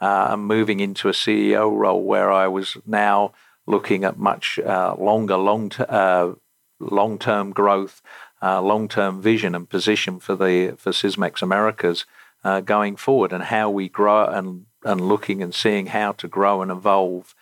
Uh, 0.00 0.28
and 0.30 0.46
moving 0.46 0.80
into 0.80 1.08
a 1.08 1.12
CEO 1.12 1.76
role 1.76 2.02
where 2.02 2.32
I 2.32 2.48
was 2.48 2.76
now 2.86 3.32
looking 3.66 4.02
at 4.04 4.18
much 4.18 4.58
uh, 4.58 4.94
longer, 4.98 5.36
long 5.36 5.72
uh, 5.78 6.32
long 6.78 7.18
term 7.18 7.52
growth, 7.52 8.00
uh, 8.42 8.60
long 8.62 8.88
term 8.88 9.20
vision 9.20 9.54
and 9.54 9.68
position 9.68 10.18
for 10.18 10.34
the 10.34 10.74
for 10.78 10.90
Sysmex 10.90 11.42
Americas 11.42 12.06
uh, 12.44 12.60
going 12.60 12.96
forward, 12.96 13.32
and 13.32 13.44
how 13.44 13.70
we 13.70 13.88
grow 13.88 14.24
and 14.26 14.66
and 14.84 15.00
looking 15.00 15.42
and 15.42 15.54
seeing 15.54 15.86
how 15.86 16.12
to 16.12 16.26
grow 16.26 16.62
and 16.62 16.70
evolve 16.70 17.34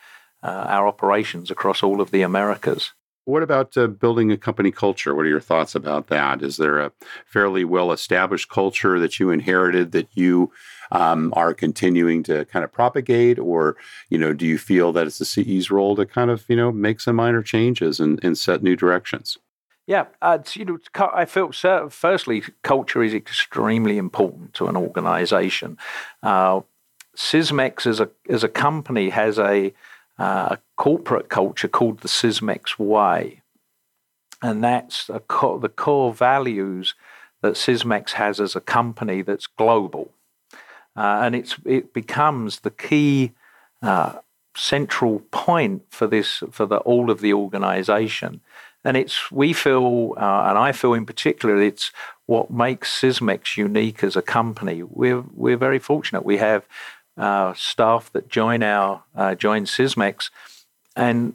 uh, 0.43 0.67
our 0.69 0.87
operations 0.87 1.51
across 1.51 1.83
all 1.83 2.01
of 2.01 2.11
the 2.11 2.23
Americas. 2.23 2.93
What 3.25 3.43
about 3.43 3.77
uh, 3.77 3.89
building 3.89 4.33
a 4.33 4.39
company 4.39 4.71
culture? 4.71 5.15
What 5.15 5.27
are 5.27 5.29
your 5.29 5.39
thoughts 5.39 5.75
about 5.75 6.07
that? 6.07 6.43
Is 6.43 6.57
there 6.57 6.79
a 6.79 6.93
fairly 7.27 7.63
well 7.63 7.93
established 7.93 8.49
culture 8.49 8.99
that 8.99 9.21
you 9.21 9.31
inherited 9.31 9.93
that 9.93 10.09
you 10.15 10.51
um, 10.93 11.35
are 11.37 11.53
continuing 11.53 12.23
to 12.23 12.47
kind 12.47 12.65
of 12.65 12.73
propagate, 12.73 13.39
or 13.39 13.77
you 14.09 14.17
know, 14.17 14.33
do 14.33 14.47
you 14.47 14.57
feel 14.57 14.93
that 14.93 15.07
it's 15.07 15.19
the 15.19 15.27
CE's 15.27 15.71
role 15.71 15.95
to 15.97 16.07
kind 16.07 16.31
of 16.31 16.47
you 16.49 16.57
know 16.57 16.73
make 16.73 17.01
some 17.01 17.17
minor 17.17 17.43
changes 17.43 18.01
and, 18.01 18.19
and 18.25 18.39
set 18.39 18.63
new 18.63 18.77
directions? 18.77 19.37
Yeah, 19.87 20.07
uh, 20.21 20.39
you 20.55 20.65
know, 20.65 20.79
I 20.95 21.25
feel 21.25 21.51
firstly, 21.91 22.43
culture 22.63 23.03
is 23.03 23.15
extremely 23.15 23.99
important 23.99 24.55
to 24.55 24.69
an 24.69 24.77
organisation. 24.77 25.77
Uh, 26.23 26.61
Sysmex 27.17 27.87
as 27.87 27.99
a 28.01 28.09
as 28.29 28.45
a 28.45 28.49
company 28.49 29.11
has 29.11 29.39
a 29.39 29.75
uh, 30.19 30.49
a 30.51 30.59
corporate 30.77 31.29
culture 31.29 31.69
called 31.69 32.01
the 32.01 32.09
Sysmex 32.09 32.79
Way. 32.79 33.43
And 34.43 34.63
that's 34.63 35.11
co- 35.29 35.59
the 35.59 35.69
core 35.69 36.13
values 36.13 36.95
that 37.43 37.55
Sysmex 37.55 38.11
has 38.13 38.41
as 38.41 38.57
a 38.57 38.61
company 38.61 39.23
that's 39.23 39.47
global. 39.47 40.11
Uh, 40.97 41.21
and 41.23 41.35
it's, 41.35 41.57
it 41.65 41.93
becomes 41.93 42.61
the 42.61 42.71
key 42.71 43.33
uh, 43.83 44.15
central 44.57 45.21
point 45.31 45.83
for 45.91 46.07
this 46.07 46.43
for 46.51 46.67
the 46.67 46.79
all 46.79 47.11
of 47.11 47.21
the 47.21 47.33
organization. 47.33 48.41
And 48.85 48.97
it's 48.97 49.31
we 49.31 49.53
feel, 49.53 50.15
uh, 50.17 50.47
and 50.49 50.59
I 50.59 50.73
feel 50.73 50.95
in 50.95 51.07
particular, 51.07 51.61
it's 51.61 51.93
what 52.27 52.51
makes 52.51 53.01
Sysmex 53.01 53.57
unique 53.57 54.03
as 54.03 54.17
a 54.17 54.23
company. 54.23 54.83
We're 54.83 55.25
we're 55.35 55.57
very 55.57 55.79
fortunate. 55.79 56.25
We 56.25 56.39
have 56.39 56.67
uh, 57.19 57.53
staff 57.55 58.11
that 58.13 58.29
join 58.29 58.63
our 58.63 59.03
uh, 59.15 59.35
join 59.35 59.65
Sysmex, 59.65 60.31
and 60.97 61.35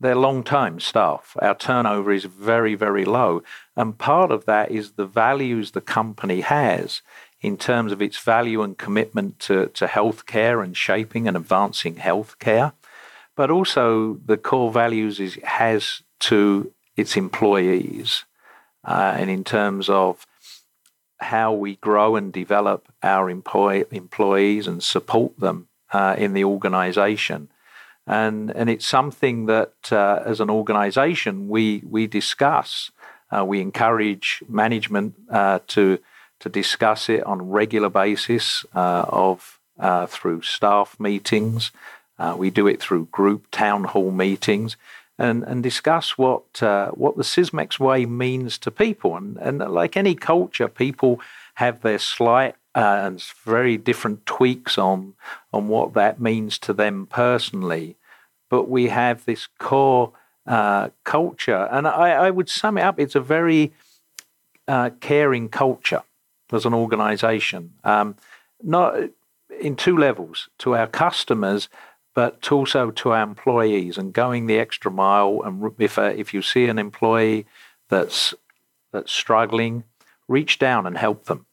they're 0.00 0.14
long-time 0.14 0.80
staff. 0.80 1.36
Our 1.40 1.54
turnover 1.54 2.12
is 2.12 2.24
very, 2.24 2.74
very 2.74 3.04
low, 3.04 3.42
and 3.76 3.96
part 3.96 4.30
of 4.30 4.44
that 4.44 4.70
is 4.70 4.92
the 4.92 5.06
values 5.06 5.70
the 5.70 5.80
company 5.80 6.40
has 6.40 7.00
in 7.40 7.56
terms 7.56 7.92
of 7.92 8.00
its 8.00 8.18
value 8.18 8.62
and 8.62 8.76
commitment 8.76 9.38
to, 9.38 9.66
to 9.68 9.86
healthcare 9.86 10.64
and 10.64 10.76
shaping 10.76 11.28
and 11.28 11.36
advancing 11.36 11.96
healthcare, 11.96 12.72
but 13.36 13.50
also 13.50 14.18
the 14.24 14.38
core 14.38 14.72
values 14.72 15.20
it 15.20 15.44
has 15.44 16.02
to 16.20 16.72
its 16.96 17.16
employees, 17.16 18.24
uh, 18.84 19.14
and 19.18 19.30
in 19.30 19.44
terms 19.44 19.88
of 19.88 20.26
how 21.20 21.52
we 21.52 21.76
grow 21.76 22.16
and 22.16 22.32
develop 22.32 22.92
our 23.02 23.30
employ- 23.30 23.84
employees 23.90 24.66
and 24.66 24.82
support 24.82 25.38
them 25.38 25.68
uh, 25.92 26.14
in 26.18 26.32
the 26.32 26.44
organization. 26.44 27.48
And, 28.06 28.50
and 28.50 28.68
it's 28.68 28.86
something 28.86 29.46
that, 29.46 29.72
uh, 29.90 30.22
as 30.24 30.40
an 30.40 30.50
organization, 30.50 31.48
we, 31.48 31.82
we 31.88 32.06
discuss. 32.06 32.90
Uh, 33.30 33.44
we 33.44 33.60
encourage 33.60 34.42
management 34.48 35.14
uh, 35.30 35.60
to, 35.68 35.98
to 36.40 36.48
discuss 36.48 37.08
it 37.08 37.24
on 37.24 37.40
a 37.40 37.44
regular 37.44 37.88
basis 37.88 38.66
uh, 38.74 39.06
of, 39.08 39.58
uh, 39.78 40.06
through 40.06 40.42
staff 40.42 41.00
meetings. 41.00 41.72
we 42.36 42.50
do 42.50 42.66
it 42.66 42.80
through 42.80 43.06
group 43.06 43.46
town 43.50 43.84
hall 43.84 44.10
meetings 44.10 44.76
and, 45.18 45.44
and 45.44 45.62
discuss 45.62 46.18
what 46.18 46.62
uh, 46.62 46.90
what 46.90 47.16
the 47.16 47.22
Sysmex 47.22 47.78
way 47.78 48.04
means 48.04 48.58
to 48.58 48.70
people. 48.70 49.16
And, 49.16 49.36
and 49.38 49.58
like 49.58 49.96
any 49.96 50.14
culture, 50.14 50.68
people 50.68 51.20
have 51.54 51.82
their 51.82 51.98
slight 51.98 52.56
uh, 52.74 53.00
and 53.04 53.22
very 53.44 53.76
different 53.76 54.26
tweaks 54.26 54.76
on 54.76 55.14
on 55.52 55.68
what 55.68 55.94
that 55.94 56.20
means 56.20 56.58
to 56.60 56.72
them 56.72 57.06
personally. 57.06 57.96
But 58.48 58.68
we 58.68 58.88
have 58.88 59.24
this 59.24 59.48
core 59.58 60.12
uh, 60.46 60.90
culture, 61.04 61.68
and 61.70 61.86
I, 61.86 62.10
I, 62.10 62.30
would 62.30 62.48
sum 62.48 62.76
it 62.78 62.82
up: 62.82 62.98
it's 63.00 63.14
a 63.14 63.20
very 63.20 63.72
uh, 64.68 64.90
caring 65.00 65.48
culture 65.48 66.02
as 66.52 66.66
an 66.66 66.74
organisation. 66.74 67.72
Um, 67.82 68.16
not 68.62 68.96
in 69.60 69.76
two 69.76 69.96
levels 69.96 70.48
to 70.58 70.74
our 70.74 70.86
customers 70.86 71.68
but 72.14 72.50
also 72.52 72.90
to 72.90 73.10
our 73.10 73.22
employees 73.22 73.98
and 73.98 74.12
going 74.12 74.46
the 74.46 74.58
extra 74.58 74.90
mile. 74.90 75.42
And 75.44 75.72
if, 75.78 75.98
uh, 75.98 76.14
if 76.16 76.32
you 76.32 76.42
see 76.42 76.66
an 76.66 76.78
employee 76.78 77.46
that's, 77.88 78.34
that's 78.92 79.12
struggling, 79.12 79.84
reach 80.28 80.58
down 80.58 80.86
and 80.86 80.96
help 80.96 81.24
them 81.24 81.46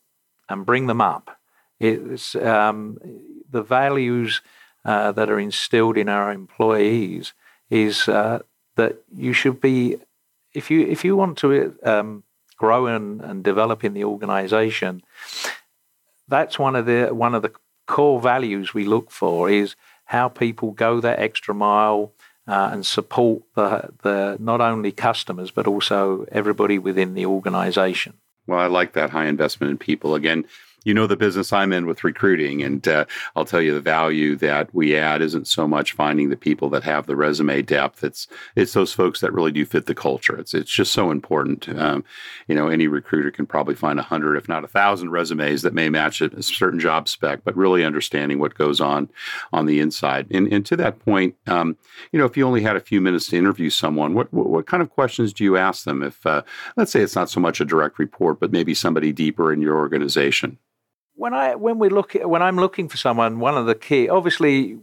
and 0.47 0.65
bring 0.65 0.87
them 0.87 1.01
up. 1.01 1.37
It's 1.79 2.35
um, 2.35 2.99
the 3.49 3.63
values 3.63 4.41
uh, 4.85 5.11
that 5.13 5.29
are 5.29 5.39
instilled 5.39 5.97
in 5.97 6.09
our 6.09 6.31
employees 6.31 7.33
is 7.69 8.07
uh, 8.07 8.39
that 8.75 8.97
you 9.15 9.33
should 9.33 9.59
be, 9.59 9.97
if 10.53 10.69
you 10.69 10.81
if 10.81 11.03
you 11.03 11.15
want 11.15 11.37
to 11.39 11.75
um, 11.83 12.23
grow 12.57 12.85
and, 12.85 13.21
and 13.21 13.43
develop 13.43 13.83
in 13.83 13.93
the 13.93 14.03
organisation, 14.03 15.01
that's 16.27 16.59
one 16.59 16.75
of 16.75 16.85
the 16.85 17.07
one 17.07 17.33
of 17.33 17.41
the 17.41 17.53
core 17.87 18.21
values 18.21 18.73
we 18.73 18.85
look 18.85 19.11
for 19.11 19.49
is 19.49 19.75
how 20.11 20.27
people 20.27 20.71
go 20.71 20.99
that 20.99 21.19
extra 21.19 21.55
mile 21.55 22.11
uh, 22.45 22.69
and 22.73 22.85
support 22.85 23.43
the, 23.55 23.89
the 24.03 24.35
not 24.41 24.59
only 24.59 24.91
customers 24.91 25.51
but 25.51 25.67
also 25.67 26.25
everybody 26.33 26.77
within 26.77 27.13
the 27.13 27.25
organization. 27.25 28.15
Well, 28.45 28.59
I 28.59 28.65
like 28.65 28.91
that 28.91 29.11
high 29.11 29.27
investment 29.27 29.71
in 29.71 29.77
people. 29.77 30.13
Again, 30.13 30.43
you 30.83 30.93
know 30.93 31.05
the 31.05 31.15
business 31.15 31.53
I'm 31.53 31.73
in 31.73 31.85
with 31.85 32.03
recruiting, 32.03 32.63
and 32.63 32.87
uh, 32.87 33.05
I'll 33.35 33.45
tell 33.45 33.61
you 33.61 33.73
the 33.73 33.81
value 33.81 34.35
that 34.37 34.73
we 34.73 34.97
add 34.97 35.21
isn't 35.21 35.47
so 35.47 35.67
much 35.67 35.93
finding 35.93 36.29
the 36.29 36.37
people 36.37 36.69
that 36.69 36.83
have 36.83 37.05
the 37.05 37.15
resume 37.15 37.61
depth. 37.61 38.03
It's 38.03 38.27
it's 38.55 38.73
those 38.73 38.91
folks 38.91 39.21
that 39.21 39.33
really 39.33 39.51
do 39.51 39.65
fit 39.65 39.85
the 39.85 39.93
culture. 39.93 40.37
It's 40.37 40.53
it's 40.53 40.71
just 40.71 40.91
so 40.91 41.11
important. 41.11 41.69
Um, 41.69 42.03
you 42.47 42.55
know, 42.55 42.67
any 42.67 42.87
recruiter 42.87 43.29
can 43.29 43.45
probably 43.45 43.75
find 43.75 43.99
a 43.99 44.03
hundred, 44.03 44.37
if 44.37 44.49
not 44.49 44.63
a 44.63 44.67
thousand, 44.67 45.11
resumes 45.11 45.61
that 45.61 45.73
may 45.73 45.89
match 45.89 46.21
a, 46.21 46.41
certain 46.41 46.79
job 46.79 47.07
spec, 47.07 47.43
but 47.43 47.55
really 47.55 47.83
understanding 47.83 48.39
what 48.39 48.55
goes 48.55 48.81
on 48.81 49.07
on 49.53 49.67
the 49.67 49.79
inside. 49.79 50.27
And 50.31 50.51
and 50.51 50.65
to 50.65 50.75
that 50.77 50.99
point, 50.99 51.35
um, 51.45 51.77
you 52.11 52.17
know, 52.17 52.25
if 52.25 52.35
you 52.35 52.45
only 52.47 52.61
had 52.61 52.75
a 52.75 52.81
few 52.81 53.01
minutes 53.01 53.27
to 53.27 53.37
interview 53.37 53.69
someone, 53.69 54.15
what 54.15 54.33
what, 54.33 54.47
what 54.47 54.65
kind 54.65 54.81
of 54.81 54.89
questions 54.89 55.31
do 55.31 55.43
you 55.43 55.57
ask 55.57 55.83
them? 55.83 56.01
If 56.01 56.25
uh, 56.25 56.41
let's 56.75 56.91
say 56.91 57.01
it's 57.01 57.15
not 57.15 57.29
so 57.29 57.39
much 57.39 57.61
a 57.61 57.65
direct 57.65 57.99
report, 57.99 58.39
but 58.39 58.51
maybe 58.51 58.73
somebody 58.73 59.11
deeper 59.11 59.53
in 59.53 59.61
your 59.61 59.77
organization 59.77 60.57
when 61.15 61.33
I 61.33 61.55
when 61.55 61.79
we 61.79 61.89
look 61.89 62.15
at, 62.15 62.29
when 62.29 62.41
I'm 62.41 62.57
looking 62.57 62.89
for 62.89 62.97
someone, 62.97 63.39
one 63.39 63.57
of 63.57 63.65
the 63.65 63.75
key, 63.75 64.09
obviously, 64.09 64.79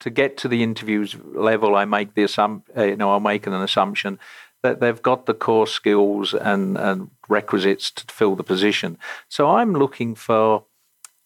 to 0.00 0.10
get 0.10 0.36
to 0.38 0.48
the 0.48 0.62
interviews 0.62 1.16
level, 1.34 1.76
I 1.76 1.84
make 1.84 2.14
the 2.14 2.24
assumption, 2.24 2.76
uh, 2.76 2.84
you 2.84 2.96
know, 2.96 3.10
I'll 3.10 3.20
make 3.20 3.46
an 3.46 3.54
assumption 3.54 4.18
that 4.62 4.80
they've 4.80 5.02
got 5.02 5.26
the 5.26 5.34
core 5.34 5.66
skills 5.66 6.32
and, 6.32 6.78
and 6.78 7.10
requisites 7.28 7.90
to 7.90 8.04
fill 8.12 8.34
the 8.34 8.42
position. 8.42 8.96
So 9.28 9.50
I'm 9.50 9.74
looking 9.74 10.14
for 10.14 10.64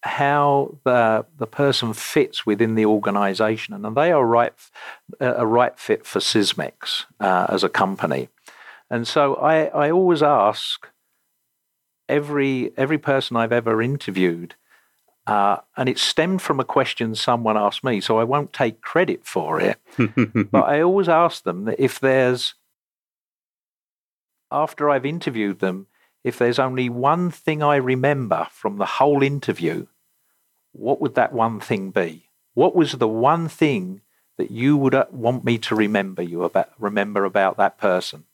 how 0.03 0.79
the 0.85 1.27
the 1.37 1.47
person 1.47 1.93
fits 1.93 2.47
within 2.47 2.75
the 2.77 2.87
organisation, 2.87 3.75
and 3.75 3.97
they 3.97 4.13
are 4.13 4.25
right 4.25 4.55
a 5.21 5.47
right 5.47 5.79
fit 5.79 6.07
for 6.07 6.21
Sysmex 6.21 7.05
uh, 7.21 7.47
as 7.49 7.65
a 7.65 7.69
company. 7.69 8.29
And 8.91 9.07
so 9.07 9.35
I, 9.35 9.67
I 9.67 9.91
always 9.91 10.23
ask 10.23 10.89
every 12.09 12.73
every 12.77 12.99
person 12.99 13.37
I've 13.37 13.53
ever 13.53 13.83
interviewed, 13.83 14.55
uh, 15.27 15.59
and 15.77 15.89
it 15.89 15.99
stemmed 15.99 16.43
from 16.43 16.61
a 16.61 16.65
question 16.65 17.15
someone 17.15 17.57
asked 17.57 17.85
me, 17.85 18.01
so 18.01 18.19
I 18.19 18.25
won't 18.25 18.53
take 18.53 18.81
credit 18.81 19.27
for 19.27 19.61
it. 19.61 19.79
but 20.51 20.65
I 20.65 20.81
always 20.81 21.09
ask 21.09 21.45
them 21.45 21.65
that 21.67 21.79
if 21.79 22.01
there's 22.01 22.55
after 24.51 24.89
I've 24.89 25.07
interviewed 25.07 25.59
them, 25.59 25.87
if 26.25 26.39
there's 26.39 26.59
only 26.59 26.89
one 26.89 27.31
thing 27.31 27.63
I 27.63 27.77
remember 27.77 28.49
from 28.51 28.79
the 28.79 28.87
whole 28.87 29.23
interview, 29.23 29.87
what 30.73 31.01
would 31.01 31.15
that 31.15 31.33
one 31.33 31.61
thing 31.61 31.91
be? 31.91 32.29
What 32.55 32.75
was 32.75 32.93
the 32.93 33.09
one 33.09 33.49
thing 33.49 34.01
that 34.37 34.51
you 34.51 34.77
would 34.77 34.95
uh, 34.95 35.07
want 35.11 35.45
me 35.45 35.59
to 35.59 35.75
remember 35.75 36.23
you 36.23 36.45
about 36.45 36.71
remember 36.79 37.25
about 37.25 37.57
that 37.57 37.79
person? 37.79 38.25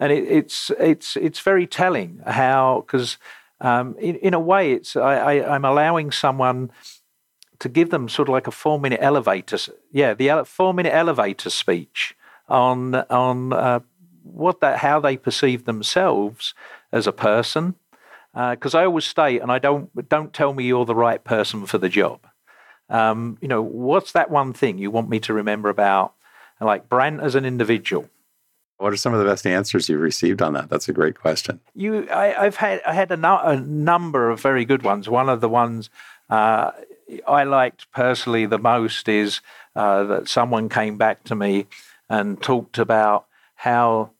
And 0.00 0.12
it, 0.12 0.24
it's 0.24 0.70
it's 0.78 1.16
it's 1.16 1.40
very 1.40 1.66
telling 1.66 2.20
how 2.26 2.84
because 2.86 3.18
um, 3.60 3.96
in, 3.98 4.16
in 4.16 4.34
a 4.34 4.40
way 4.40 4.72
it's 4.72 4.96
I, 4.96 5.14
I, 5.16 5.54
I'm 5.54 5.64
allowing 5.64 6.10
someone 6.10 6.70
to 7.60 7.68
give 7.68 7.90
them 7.90 8.08
sort 8.08 8.28
of 8.28 8.32
like 8.32 8.46
a 8.46 8.50
four 8.50 8.78
minute 8.78 9.00
elevator 9.00 9.58
yeah 9.92 10.14
the 10.14 10.44
four 10.46 10.74
minute 10.74 10.92
elevator 10.92 11.50
speech 11.50 12.16
on 12.48 12.94
on 12.94 13.52
uh, 13.52 13.80
what 14.22 14.60
that 14.60 14.78
how 14.78 15.00
they 15.00 15.16
perceive 15.16 15.64
themselves 15.64 16.54
as 16.92 17.06
a 17.06 17.12
person. 17.12 17.74
Because 18.34 18.74
uh, 18.74 18.78
I 18.78 18.84
always 18.84 19.04
state, 19.04 19.42
and 19.42 19.52
I 19.52 19.60
don't 19.60 20.08
don't 20.08 20.32
tell 20.32 20.52
me 20.52 20.64
you're 20.64 20.84
the 20.84 20.94
right 20.94 21.22
person 21.22 21.66
for 21.66 21.78
the 21.78 21.88
job. 21.88 22.26
Um, 22.88 23.38
you 23.40 23.46
know, 23.46 23.62
what's 23.62 24.12
that 24.12 24.30
one 24.30 24.52
thing 24.52 24.78
you 24.78 24.90
want 24.90 25.08
me 25.08 25.20
to 25.20 25.32
remember 25.32 25.68
about, 25.68 26.14
like 26.60 26.88
Brant 26.88 27.20
as 27.20 27.36
an 27.36 27.44
individual? 27.44 28.10
What 28.78 28.92
are 28.92 28.96
some 28.96 29.14
of 29.14 29.20
the 29.20 29.26
best 29.26 29.46
answers 29.46 29.88
you've 29.88 30.00
received 30.00 30.42
on 30.42 30.52
that? 30.54 30.68
That's 30.68 30.88
a 30.88 30.92
great 30.92 31.18
question. 31.18 31.60
You, 31.74 32.08
I, 32.10 32.44
have 32.44 32.56
had 32.56 32.82
I 32.86 32.92
had 32.92 33.10
a, 33.12 33.16
no, 33.16 33.38
a, 33.38 33.56
number 33.56 34.30
of 34.30 34.40
very 34.40 34.64
good 34.64 34.82
ones. 34.82 35.08
One 35.08 35.28
of 35.28 35.40
the 35.40 35.48
ones 35.48 35.90
uh, 36.28 36.72
I 37.26 37.44
liked 37.44 37.90
personally 37.92 38.46
the 38.46 38.58
most 38.58 39.08
is 39.08 39.40
uh, 39.76 40.04
that 40.04 40.28
someone 40.28 40.68
came 40.68 40.96
back 40.96 41.24
to 41.24 41.34
me 41.34 41.66
and 42.08 42.40
talked 42.42 42.78
about 42.78 43.26
how, 43.56 44.10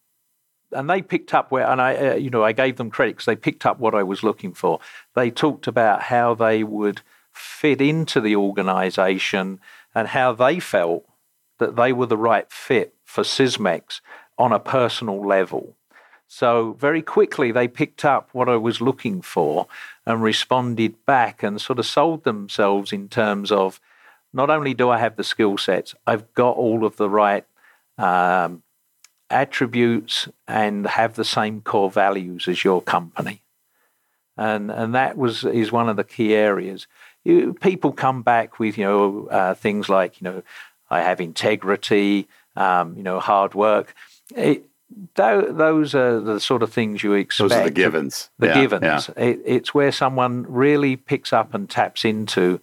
and 0.73 0.89
they 0.89 1.03
picked 1.03 1.35
up 1.35 1.51
where, 1.51 1.69
and 1.69 1.81
I, 1.81 1.97
uh, 1.97 2.15
you 2.15 2.31
know, 2.31 2.45
I 2.45 2.53
gave 2.53 2.77
them 2.77 2.91
credit 2.91 3.17
because 3.17 3.27
they 3.27 3.37
picked 3.37 3.67
up 3.67 3.79
what 3.79 3.95
I 3.95 4.03
was 4.03 4.23
looking 4.23 4.55
for. 4.55 4.81
They 5.15 5.31
talked 5.31 5.67
about 5.67 6.03
how 6.03 6.35
they 6.35 6.63
would 6.63 7.03
fit 7.33 7.81
into 7.81 8.21
the 8.21 8.37
organization 8.37 9.61
and 9.95 10.09
how 10.09 10.33
they 10.33 10.61
felt 10.61 11.05
that 11.59 11.77
they 11.77 11.93
were 11.93 12.07
the 12.07 12.17
right 12.17 12.51
fit 12.51 12.95
for 13.05 13.23
Sysmex 13.23 14.01
on 14.39 14.53
a 14.53 14.59
personal 14.59 15.25
level. 15.25 15.77
So 16.27 16.77
very 16.79 17.03
quickly 17.03 17.53
they 17.53 17.69
picked 17.69 18.05
up 18.05 18.29
what 18.33 18.49
I 18.49 18.57
was 18.57 18.81
looking 18.81 19.23
for 19.23 19.67
and 20.07 20.23
responded 20.23 21.05
back 21.07 21.43
and 21.43 21.61
sort 21.61 21.79
of 21.79 21.87
sold 21.87 22.25
themselves 22.25 22.93
in 22.93 23.09
terms 23.09 23.53
of 23.53 23.81
not 24.33 24.51
only 24.51 24.75
do 24.75 24.91
I 24.91 24.99
have 24.99 25.17
the 25.17 25.25
skill 25.25 25.57
sets, 25.57 25.95
I've 26.07 26.33
got 26.35 26.57
all 26.57 26.85
of 26.85 26.97
the 26.97 27.09
right 27.09 27.45
um, 27.99 28.63
attributes 29.31 30.29
and 30.49 30.87
have 30.87 31.15
the 31.15 31.25
same 31.25 31.61
core 31.61 31.91
values 31.91 32.49
as 32.49 32.65
your 32.65 32.83
company. 32.83 33.43
And, 34.37 34.71
and 34.71 34.95
that 34.95 35.17
was 35.17 35.45
is 35.45 35.71
one 35.71 35.89
of 35.89 35.97
the 35.97 36.03
key 36.03 36.35
areas. 36.35 36.89
You, 37.23 37.55
people 37.55 37.93
come 37.93 38.23
back 38.23 38.59
with 38.59 38.77
you 38.77 38.85
know 38.85 39.29
uh, 39.29 39.55
things 39.55 39.89
like 39.89 40.21
you 40.21 40.25
know 40.25 40.43
I 40.91 41.03
have 41.03 41.21
integrity, 41.21 42.27
um, 42.57 42.97
you 42.97 43.05
know 43.05 43.21
hard 43.21 43.55
work. 43.55 43.95
It, 44.35 44.65
those 45.15 45.95
are 45.95 46.21
the 46.21 46.39
sort 46.41 46.63
of 46.63 46.73
things 46.73 47.03
you 47.03 47.15
expect. 47.15 47.51
Those 47.51 47.59
are 47.59 47.65
the 47.65 47.71
givens. 47.71 48.31
The 48.39 48.49
yeah, 48.49 48.55
givens. 48.55 49.11
Yeah. 49.17 49.25
It, 49.25 49.41
it's 49.45 49.75
where 49.75 49.93
someone 49.93 50.47
really 50.49 50.97
picks 50.97 51.33
up 51.33 51.55
and 51.55 51.69
taps 51.69 52.05
into 52.05 52.61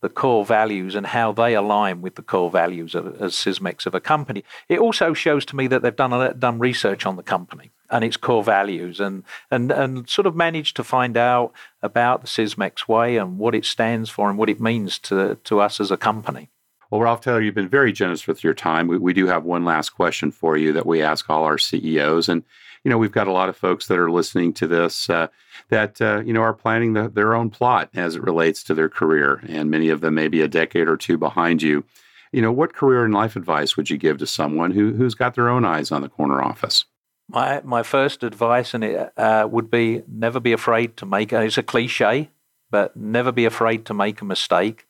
the 0.00 0.08
core 0.10 0.44
values 0.44 0.94
and 0.94 1.06
how 1.06 1.32
they 1.32 1.54
align 1.54 2.02
with 2.02 2.16
the 2.16 2.22
core 2.22 2.50
values 2.50 2.94
of, 2.94 3.20
as 3.22 3.32
Sysmex 3.32 3.86
of 3.86 3.94
a 3.94 4.00
company. 4.00 4.44
It 4.68 4.78
also 4.78 5.14
shows 5.14 5.46
to 5.46 5.56
me 5.56 5.66
that 5.68 5.80
they've 5.80 5.96
done 5.96 6.38
done 6.38 6.58
research 6.58 7.06
on 7.06 7.16
the 7.16 7.22
company 7.22 7.70
and 7.88 8.04
its 8.04 8.18
core 8.18 8.44
values 8.44 9.00
and, 9.00 9.22
and, 9.50 9.70
and 9.70 10.08
sort 10.08 10.26
of 10.26 10.36
managed 10.36 10.76
to 10.76 10.84
find 10.84 11.16
out 11.16 11.52
about 11.82 12.20
the 12.20 12.26
Sysmex 12.26 12.86
way 12.86 13.16
and 13.16 13.38
what 13.38 13.54
it 13.54 13.64
stands 13.64 14.10
for 14.10 14.28
and 14.28 14.36
what 14.36 14.50
it 14.50 14.60
means 14.60 14.98
to, 14.98 15.36
to 15.44 15.60
us 15.60 15.80
as 15.80 15.90
a 15.90 15.96
company. 15.96 16.50
Well, 16.90 17.00
Ralph 17.00 17.20
Taylor, 17.20 17.40
you've 17.40 17.54
been 17.54 17.68
very 17.68 17.92
generous 17.92 18.26
with 18.26 18.44
your 18.44 18.54
time. 18.54 18.88
We, 18.88 18.98
we 18.98 19.12
do 19.12 19.26
have 19.26 19.44
one 19.44 19.64
last 19.64 19.90
question 19.90 20.30
for 20.30 20.56
you 20.56 20.72
that 20.72 20.86
we 20.86 21.02
ask 21.02 21.28
all 21.28 21.44
our 21.44 21.58
CEOs. 21.58 22.28
And, 22.28 22.44
you 22.84 22.90
know, 22.90 22.98
we've 22.98 23.12
got 23.12 23.26
a 23.26 23.32
lot 23.32 23.48
of 23.48 23.56
folks 23.56 23.86
that 23.86 23.98
are 23.98 24.10
listening 24.10 24.52
to 24.54 24.66
this 24.66 25.08
uh, 25.08 25.28
that, 25.70 26.00
uh, 26.00 26.22
you 26.24 26.32
know, 26.32 26.42
are 26.42 26.52
planning 26.52 26.92
the, 26.92 27.08
their 27.08 27.34
own 27.34 27.50
plot 27.50 27.90
as 27.94 28.16
it 28.16 28.22
relates 28.22 28.62
to 28.64 28.74
their 28.74 28.88
career. 28.88 29.42
And 29.48 29.70
many 29.70 29.88
of 29.88 30.00
them 30.00 30.14
may 30.14 30.28
be 30.28 30.42
a 30.42 30.48
decade 30.48 30.88
or 30.88 30.96
two 30.96 31.16
behind 31.16 31.62
you. 31.62 31.84
You 32.32 32.42
know, 32.42 32.52
what 32.52 32.74
career 32.74 33.04
and 33.04 33.14
life 33.14 33.36
advice 33.36 33.76
would 33.76 33.90
you 33.90 33.96
give 33.96 34.18
to 34.18 34.26
someone 34.26 34.72
who, 34.72 34.92
who's 34.94 35.14
got 35.14 35.34
their 35.34 35.48
own 35.48 35.64
eyes 35.64 35.90
on 35.90 36.02
the 36.02 36.08
corner 36.08 36.42
office? 36.42 36.84
My, 37.28 37.62
my 37.64 37.82
first 37.82 38.22
advice 38.22 38.74
and 38.74 38.84
it 38.84 39.12
uh, 39.16 39.48
would 39.50 39.70
be 39.70 40.02
never 40.06 40.40
be 40.40 40.52
afraid 40.52 40.96
to 40.98 41.06
make, 41.06 41.32
it's 41.32 41.56
a 41.56 41.62
cliche, 41.62 42.30
but 42.70 42.94
never 42.96 43.32
be 43.32 43.46
afraid 43.46 43.86
to 43.86 43.94
make 43.94 44.20
a 44.20 44.24
mistake 44.24 44.84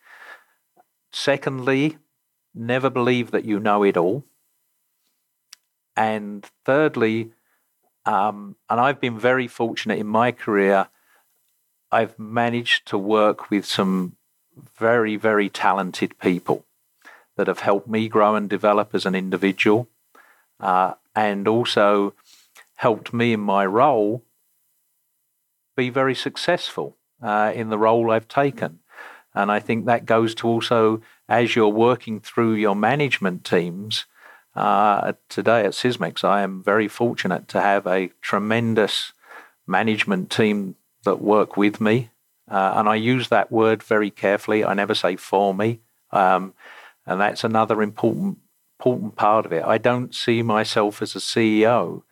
Secondly, 1.15 1.97
never 2.53 2.89
believe 2.89 3.31
that 3.31 3.45
you 3.45 3.57
know 3.57 3.83
it 3.83 3.95
all. 3.95 4.25
And 5.95 6.45
thirdly, 6.65 7.31
um, 8.05 8.57
and 8.69 8.81
I've 8.81 8.99
been 8.99 9.17
very 9.17 9.47
fortunate 9.47 9.97
in 9.97 10.07
my 10.07 10.33
career, 10.33 10.89
I've 11.89 12.19
managed 12.19 12.85
to 12.87 12.97
work 12.97 13.49
with 13.49 13.65
some 13.65 14.17
very, 14.77 15.15
very 15.15 15.47
talented 15.47 16.19
people 16.19 16.65
that 17.37 17.47
have 17.47 17.59
helped 17.59 17.87
me 17.87 18.09
grow 18.09 18.35
and 18.35 18.49
develop 18.49 18.93
as 18.93 19.05
an 19.05 19.15
individual 19.15 19.87
uh, 20.59 20.95
and 21.15 21.47
also 21.47 22.13
helped 22.75 23.13
me 23.13 23.31
in 23.31 23.39
my 23.39 23.65
role 23.65 24.21
be 25.77 25.89
very 25.89 26.13
successful 26.13 26.97
uh, 27.21 27.53
in 27.55 27.69
the 27.69 27.77
role 27.77 28.11
I've 28.11 28.27
taken. 28.27 28.79
And 29.35 29.51
I 29.51 29.59
think 29.59 29.85
that 29.85 30.05
goes 30.05 30.33
to 30.35 30.47
also 30.47 31.01
as 31.27 31.55
you're 31.55 31.67
working 31.67 32.19
through 32.19 32.53
your 32.53 32.75
management 32.75 33.43
teams. 33.43 34.05
Uh, 34.55 35.13
today 35.27 35.65
at 35.65 35.71
Sysmex, 35.71 36.23
I 36.23 36.41
am 36.41 36.63
very 36.63 36.87
fortunate 36.87 37.47
to 37.49 37.61
have 37.61 37.85
a 37.85 38.11
tremendous 38.21 39.11
management 39.67 40.29
team 40.29 40.75
that 41.03 41.21
work 41.21 41.57
with 41.57 41.81
me. 41.81 42.11
Uh, 42.49 42.73
and 42.75 42.87
I 42.87 42.95
use 42.95 43.29
that 43.29 43.51
word 43.51 43.83
very 43.83 44.09
carefully. 44.09 44.63
I 44.63 44.73
never 44.73 44.95
say 44.95 45.15
for 45.15 45.53
me. 45.53 45.81
Um, 46.11 46.53
and 47.05 47.19
that's 47.19 47.43
another 47.43 47.81
important 47.81 48.37
important 48.79 49.15
part 49.15 49.45
of 49.45 49.53
it. 49.53 49.63
I 49.63 49.77
don't 49.77 50.13
see 50.13 50.41
myself 50.41 51.01
as 51.01 51.15
a 51.15 51.19
CEO 51.19 52.03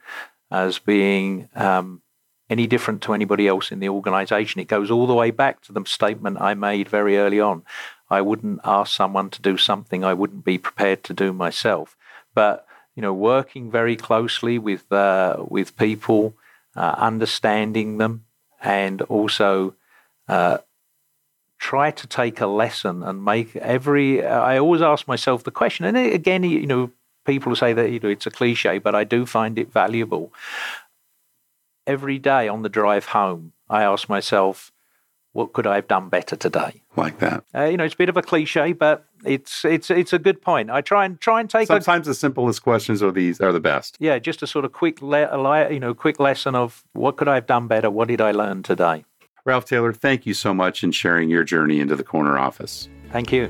as 0.50 0.80
being 0.80 1.50
um, 1.56 2.02
any 2.50 2.68
different 2.68 3.02
to 3.02 3.14
anybody 3.14 3.48
else 3.48 3.72
in 3.72 3.80
the 3.80 3.90
organization. 3.90 4.62
It 4.62 4.68
goes 4.68 4.92
all 4.92 5.08
the 5.08 5.14
way 5.14 5.32
back 5.32 5.62
to 5.62 5.74
the 5.74 5.84
statement 5.86 6.42
I 6.42 6.54
made 6.54 6.90
very 6.90 7.18
early 7.18 7.40
on. 7.40 7.64
I 8.10 8.22
wouldn't 8.22 8.60
ask 8.64 8.96
someone 8.96 9.30
to 9.32 9.42
do 9.42 9.58
something 9.58 10.04
I 10.04 10.14
wouldn't 10.14 10.46
be 10.46 10.58
prepared 10.58 11.04
to 11.06 11.14
do 11.14 11.34
myself. 11.34 11.96
But 12.36 12.66
you 12.96 13.02
know, 13.02 13.14
working 13.14 13.72
very 13.72 13.96
closely 13.96 14.60
with 14.60 14.92
uh, 14.92 15.38
with 15.48 15.78
people, 15.78 16.36
uh, 16.76 16.96
understanding 16.98 17.98
them, 17.98 18.26
and 18.62 19.02
also 19.04 19.74
uh, 20.28 20.60
try 21.58 21.90
to 21.92 22.08
take 22.08 22.40
a 22.40 22.46
lesson 22.46 23.02
and 23.02 23.26
make 23.26 23.56
every. 23.56 24.24
I 24.24 24.60
always 24.60 24.82
ask 24.82 25.08
myself 25.08 25.44
the 25.44 25.52
question, 25.52 25.86
and 25.86 25.98
again, 25.98 26.44
you 26.44 26.68
know, 26.68 26.92
people 27.26 27.56
say 27.56 27.74
that 27.74 27.90
you 27.90 28.00
know 28.00 28.10
it's 28.10 28.28
a 28.28 28.32
cliche, 28.32 28.78
but 28.78 28.94
I 28.94 29.06
do 29.06 29.26
find 29.26 29.58
it 29.58 29.72
valuable 29.72 30.32
every 31.88 32.20
day 32.20 32.48
on 32.48 32.62
the 32.62 32.70
drive 32.70 33.08
home, 33.08 33.54
I 33.70 33.84
ask 33.84 34.10
myself, 34.10 34.72
what 35.32 35.54
could 35.54 35.66
I 35.66 35.76
have 35.76 35.88
done 35.88 36.10
better 36.10 36.36
today? 36.36 36.84
Like 36.96 37.20
that. 37.20 37.44
Uh, 37.56 37.64
you 37.66 37.78
know, 37.78 37.84
it's 37.84 37.96
a 37.96 37.98
bit 37.98 38.10
of 38.10 38.18
a 38.18 38.22
cliche, 38.22 38.74
but 38.74 39.06
it's 39.26 39.66
it's 39.66 39.90
it's 39.90 40.14
a 40.14 40.20
good 40.20 40.42
point. 40.42 40.70
I 40.70 40.82
try 40.82 41.06
and 41.06 41.20
try 41.20 41.40
and 41.40 41.50
take. 41.50 41.68
Sometimes 41.68 42.08
a, 42.08 42.12
the 42.12 42.16
simplest 42.16 42.62
questions 42.62 43.02
are 43.02 43.12
these 43.12 43.42
are 43.42 43.52
the 43.52 43.60
best. 43.60 43.98
Yeah, 44.00 44.20
just 44.20 44.44
a 44.44 44.48
sort 44.48 44.64
of 44.64 44.74
quick, 44.74 45.02
le- 45.02 45.72
you 45.72 45.80
know, 45.80 45.94
quick 45.94 46.20
lesson 46.20 46.56
of 46.56 46.84
what 46.94 47.18
could 47.18 47.28
I 47.28 47.36
have 47.36 47.48
done 47.48 47.68
better? 47.68 47.90
What 47.90 48.08
did 48.08 48.22
I 48.22 48.32
learn 48.32 48.62
today? 48.62 49.06
Ralph 49.46 49.66
Taylor, 49.66 49.92
thank 49.92 50.26
you 50.26 50.34
so 50.34 50.54
much 50.54 50.84
in 50.84 50.92
sharing 50.92 51.30
your 51.30 51.44
journey 51.44 51.80
into 51.80 51.96
the 51.96 52.04
corner 52.04 52.38
office. 52.38 52.88
Thank 53.12 53.32
you. 53.32 53.50